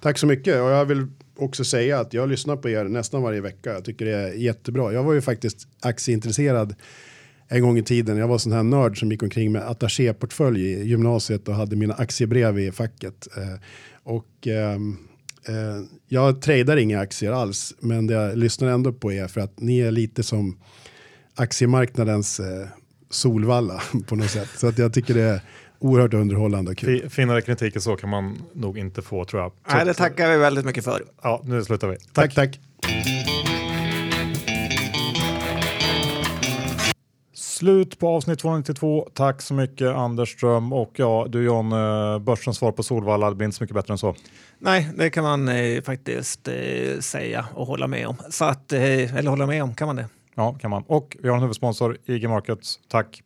Tack 0.00 0.18
så 0.18 0.26
mycket 0.26 0.54
och 0.62 0.70
jag 0.70 0.84
vill 0.84 1.06
också 1.36 1.64
säga 1.64 2.00
att 2.00 2.14
jag 2.14 2.28
lyssnar 2.28 2.56
på 2.56 2.68
er 2.68 2.84
nästan 2.84 3.22
varje 3.22 3.40
vecka. 3.40 3.72
Jag 3.72 3.84
tycker 3.84 4.04
det 4.04 4.16
är 4.16 4.32
jättebra. 4.32 4.92
Jag 4.92 5.02
var 5.02 5.12
ju 5.12 5.20
faktiskt 5.20 5.68
aktieintresserad 5.80 6.74
en 7.48 7.62
gång 7.62 7.78
i 7.78 7.82
tiden. 7.82 8.16
Jag 8.16 8.28
var 8.28 8.38
sån 8.38 8.52
här 8.52 8.62
nörd 8.62 8.98
som 8.98 9.10
gick 9.10 9.22
omkring 9.22 9.52
med 9.52 9.62
attachéportfölj 9.62 10.60
i 10.60 10.84
gymnasiet 10.84 11.48
och 11.48 11.54
hade 11.54 11.76
mina 11.76 11.94
aktiebrev 11.94 12.58
i 12.58 12.72
facket. 12.72 13.28
Eh, 13.36 13.60
och 14.02 14.46
ehm, 14.46 14.96
eh, 15.48 15.54
jag 16.08 16.42
tradar 16.42 16.76
inga 16.76 17.00
aktier 17.00 17.32
alls, 17.32 17.74
men 17.80 18.08
jag 18.08 18.38
lyssnar 18.38 18.68
ändå 18.68 18.92
på 18.92 19.12
er 19.12 19.28
för 19.28 19.40
att 19.40 19.60
ni 19.60 19.78
är 19.78 19.90
lite 19.90 20.22
som 20.22 20.58
aktiemarknadens 21.34 22.40
eh, 22.40 22.66
Solvalla 23.10 23.82
på 24.06 24.16
något 24.16 24.30
sätt. 24.30 24.48
Så 24.56 24.68
att 24.68 24.78
jag 24.78 24.92
tycker 24.92 25.14
det 25.14 25.22
är 25.22 25.40
oerhört 25.78 26.14
underhållande 26.14 26.70
och 26.70 26.76
kul. 26.76 27.10
Finare 27.10 27.42
kritik 27.42 27.76
än 27.76 27.82
så 27.82 27.96
kan 27.96 28.10
man 28.10 28.42
nog 28.52 28.78
inte 28.78 29.02
få 29.02 29.24
tror 29.24 29.42
jag. 29.42 29.52
Nej, 29.70 29.84
det 29.84 29.94
tackar 29.94 30.30
vi 30.30 30.36
väldigt 30.36 30.64
mycket 30.64 30.84
för. 30.84 31.04
Ja, 31.22 31.42
nu 31.44 31.64
slutar 31.64 31.88
vi. 31.88 31.96
Tack, 32.12 32.34
tack. 32.34 32.60
Slut 37.58 37.98
på 37.98 38.08
avsnitt 38.08 38.38
292. 38.38 39.08
Tack 39.14 39.42
så 39.42 39.54
mycket 39.54 39.88
Anders 39.88 40.32
Ström 40.32 40.72
och 40.72 40.92
ja, 40.96 41.26
du 41.28 41.42
John, 41.44 41.72
eh, 41.72 42.18
börsens 42.18 42.56
svar 42.56 42.72
på 42.72 42.82
Solvalla, 42.82 43.30
det 43.30 43.36
blir 43.36 43.44
inte 43.44 43.56
så 43.56 43.64
mycket 43.64 43.74
bättre 43.74 43.94
än 43.94 43.98
så. 43.98 44.14
Nej, 44.58 44.88
det 44.96 45.10
kan 45.10 45.24
man 45.24 45.48
eh, 45.48 45.82
faktiskt 45.82 46.48
eh, 46.48 46.54
säga 47.00 47.46
och 47.54 47.66
hålla 47.66 47.86
med 47.86 48.06
om. 48.06 48.16
Så 48.30 48.44
att, 48.44 48.72
eh, 48.72 49.16
eller 49.16 49.30
hålla 49.30 49.46
med 49.46 49.62
om, 49.62 49.74
kan 49.74 49.86
man 49.86 49.96
det? 49.96 50.06
Ja, 50.34 50.52
kan 50.52 50.70
man. 50.70 50.84
Och 50.86 51.16
vi 51.22 51.28
har 51.28 51.36
en 51.36 51.42
huvudsponsor, 51.42 51.96
IG 52.06 52.28
Markets. 52.28 52.78
Tack. 52.88 53.22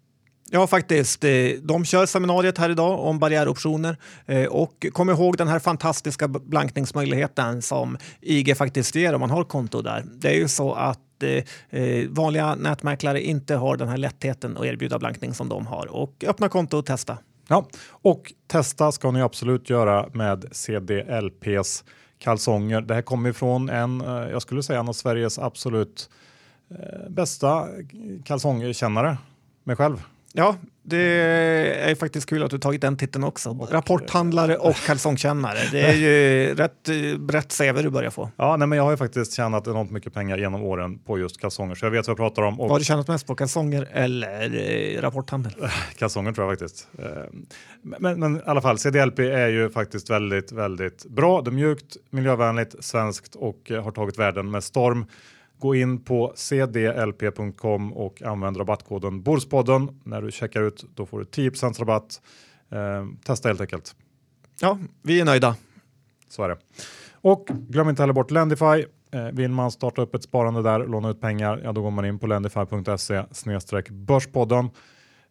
Ja, 0.51 0.67
faktiskt. 0.67 1.25
Eh, 1.25 1.31
De 1.63 1.85
kör 1.85 2.07
seminariet 2.07 2.59
här 2.59 2.71
idag 2.71 3.01
om 3.01 3.19
barriäroptioner. 3.19 3.97
Eh, 4.27 4.45
Och 4.47 4.87
kom 4.93 5.11
ihåg 5.11 5.37
den 5.37 5.49
här 5.49 5.59
fantastiska 5.59 6.29
blankningsmöjligheten 6.29 7.63
som 7.63 7.99
IG 8.21 8.57
faktiskt 8.57 8.95
ger 8.95 9.15
om 9.15 9.21
man 9.21 9.31
har 9.31 9.45
konto 9.45 9.83
där. 9.83 10.05
Det 10.15 10.29
är 10.29 10.35
ju 10.35 10.49
så 10.49 10.73
att 10.73 10.99
eh, 11.23 11.43
eh, 11.71 12.09
vanliga 12.09 12.55
nätmäklare 12.55 13.23
inte 13.23 13.55
har 13.55 13.77
den 13.77 13.89
här 13.89 13.97
lättheten 13.97 14.57
att 14.57 14.65
erbjuda 14.65 14.99
blankning 14.99 15.35
som 15.35 15.49
de 15.49 15.67
har. 15.67 15.87
Och 15.87 16.25
öppna 16.27 16.49
konto 16.49 16.79
och 16.79 16.87
testa. 16.87 17.19
Ja, 17.49 17.67
och 17.91 18.33
testa 18.47 18.93
ska 18.93 19.11
ni 19.11 19.23
absolut 19.23 19.71
göra 19.71 20.09
med 20.13 20.45
CDLPs 20.53 21.85
kalsonger. 22.19 22.81
Det 22.81 22.95
här 22.95 23.03
kommer 23.03 23.31
ifrån 23.31 23.69
en, 23.69 24.01
eh, 24.01 24.31
jag 24.31 24.43
skulle 24.43 24.63
säga 24.63 24.81
en 24.81 24.89
av 24.89 24.93
Sveriges 24.93 25.39
absolut 25.39 26.11
eh, 26.71 27.11
bästa 27.11 27.69
kalsongkännare, 28.25 29.19
mig 29.65 29.77
själv. 29.77 30.03
Ja, 30.33 30.57
det 30.85 30.99
är 31.91 31.95
faktiskt 31.95 32.29
kul 32.29 32.43
att 32.43 32.51
du 32.51 32.59
tagit 32.59 32.81
den 32.81 32.97
titeln 32.97 33.25
också. 33.25 33.69
Rapporthandlare 33.71 34.57
och 34.57 34.77
kalsongkännare. 34.77 35.59
Det 35.71 35.81
är 35.81 35.95
ju 35.95 36.55
rätt 36.55 36.89
brett 37.19 37.59
CV 37.59 37.83
du 37.83 37.91
börjar 37.91 38.11
få. 38.11 38.31
Ja, 38.37 38.57
nej, 38.57 38.69
men 38.69 38.77
jag 38.77 38.85
har 38.85 38.91
ju 38.91 38.97
faktiskt 38.97 39.33
tjänat 39.33 39.67
enormt 39.67 39.91
mycket 39.91 40.15
pengar 40.15 40.39
genom 40.39 40.63
åren 40.63 40.99
på 40.99 41.19
just 41.19 41.41
kalsonger, 41.41 41.75
så 41.75 41.87
jag 41.87 41.91
vet 41.91 42.07
vad 42.07 42.11
jag 42.13 42.17
pratar 42.17 42.43
om. 42.43 42.57
Vad 42.57 42.71
har 42.71 42.79
du 42.79 42.85
tjänat 42.85 43.09
mest 43.09 43.27
på? 43.27 43.35
Kalsonger 43.35 43.89
eller 43.93 44.55
eh, 44.97 45.01
rapporthandel? 45.01 45.53
kalsonger 45.99 46.33
tror 46.33 46.47
jag 46.51 46.59
faktiskt. 46.59 46.89
Eh, 46.99 47.07
Men, 47.83 48.21
men 48.21 48.37
i 48.37 48.41
alla 48.47 48.61
fall, 48.61 48.79
CDLP 48.79 49.19
är 49.19 49.49
ju 49.49 49.71
faktiskt 49.71 50.11
väldigt, 50.11 50.53
väldigt 50.53 51.05
bra. 51.05 51.43
Det 51.43 51.51
är 51.51 51.53
mjukt, 51.53 51.97
miljövänligt, 52.11 52.85
svenskt 52.85 53.35
och 53.35 53.71
eh, 53.71 53.85
har 53.85 53.91
tagit 53.91 54.19
världen 54.19 54.51
med 54.51 54.65
storm. 54.65 55.07
Gå 55.63 55.75
in 55.75 56.01
på 56.01 56.33
cdlp.com 56.35 57.93
och 57.93 58.23
använd 58.23 58.57
rabattkoden 58.57 59.23
Borspodden. 59.23 60.01
När 60.05 60.23
du 60.23 60.31
checkar 60.31 60.63
ut 60.63 60.85
då 60.95 61.07
får 61.07 61.19
du 61.19 61.25
10 61.25 61.51
rabatt. 61.79 62.23
Eh, 62.71 63.07
testa 63.25 63.49
helt 63.49 63.61
enkelt. 63.61 63.97
Ja, 64.61 64.79
vi 65.03 65.21
är 65.21 65.25
nöjda. 65.25 65.57
Så 66.29 66.43
är 66.43 66.49
det. 66.49 66.57
Och 67.13 67.47
glöm 67.69 67.89
inte 67.89 68.03
heller 68.03 68.13
bort 68.13 68.31
Lendify. 68.31 68.85
Eh, 69.13 69.25
vill 69.33 69.51
man 69.51 69.71
starta 69.71 70.03
upp 70.03 70.15
ett 70.15 70.23
sparande 70.23 70.63
där, 70.63 70.87
låna 70.87 71.11
ut 71.11 71.21
pengar, 71.21 71.61
ja 71.65 71.73
då 71.73 71.83
går 71.83 71.91
man 71.91 72.05
in 72.05 72.19
på 72.19 72.27
lendify.se 72.27 73.23
börspodden. 73.91 74.71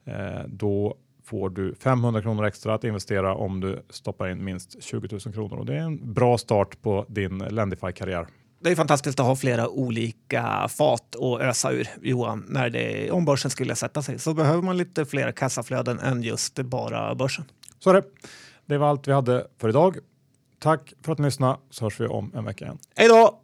Eh, 0.06 0.42
då 0.48 0.96
får 1.24 1.50
du 1.50 1.76
500 1.76 2.22
kronor 2.22 2.46
extra 2.46 2.74
att 2.74 2.84
investera 2.84 3.36
om 3.36 3.60
du 3.60 3.84
stoppar 3.90 4.30
in 4.30 4.44
minst 4.44 4.84
20 4.84 5.08
000 5.12 5.34
kronor 5.34 5.58
och 5.58 5.66
det 5.66 5.74
är 5.74 5.82
en 5.82 6.14
bra 6.14 6.38
start 6.38 6.82
på 6.82 7.06
din 7.10 7.38
Lendify-karriär. 7.38 8.28
Det 8.64 8.72
är 8.72 8.76
fantastiskt 8.76 9.20
att 9.20 9.26
ha 9.26 9.36
flera 9.36 9.70
olika 9.70 10.68
fat 10.78 11.16
att 11.16 11.42
ösa 11.42 11.72
ur, 11.72 11.88
Johan. 12.02 12.46
När 12.50 12.70
det, 12.70 13.12
om 13.12 13.26
börsen 13.26 13.52
skulle 13.52 13.76
sätta 13.76 14.02
sig 14.02 14.20
så 14.20 14.34
behöver 14.34 14.62
man 14.62 14.78
lite 14.78 15.06
fler 15.06 15.32
kassaflöden 15.32 16.00
än 16.00 16.24
just 16.24 16.56
bara 16.56 17.16
börsen. 17.16 17.46
Så 17.80 17.90
är 17.90 17.94
det. 17.94 18.04
Det 18.66 18.78
var 18.78 18.90
allt 18.90 19.08
vi 19.08 19.12
hade 19.12 19.48
för 19.58 19.70
idag. 19.70 19.98
Tack 20.60 20.94
för 21.04 21.12
att 21.12 21.18
ni 21.18 21.26
lyssnade 21.26 21.58
så 21.70 21.86
hörs 21.86 22.00
vi 22.00 22.08
om 22.08 22.32
en 22.36 22.46
vecka 22.46 22.66
igen. 22.66 22.78
Hej 22.96 23.08
då! 23.08 23.41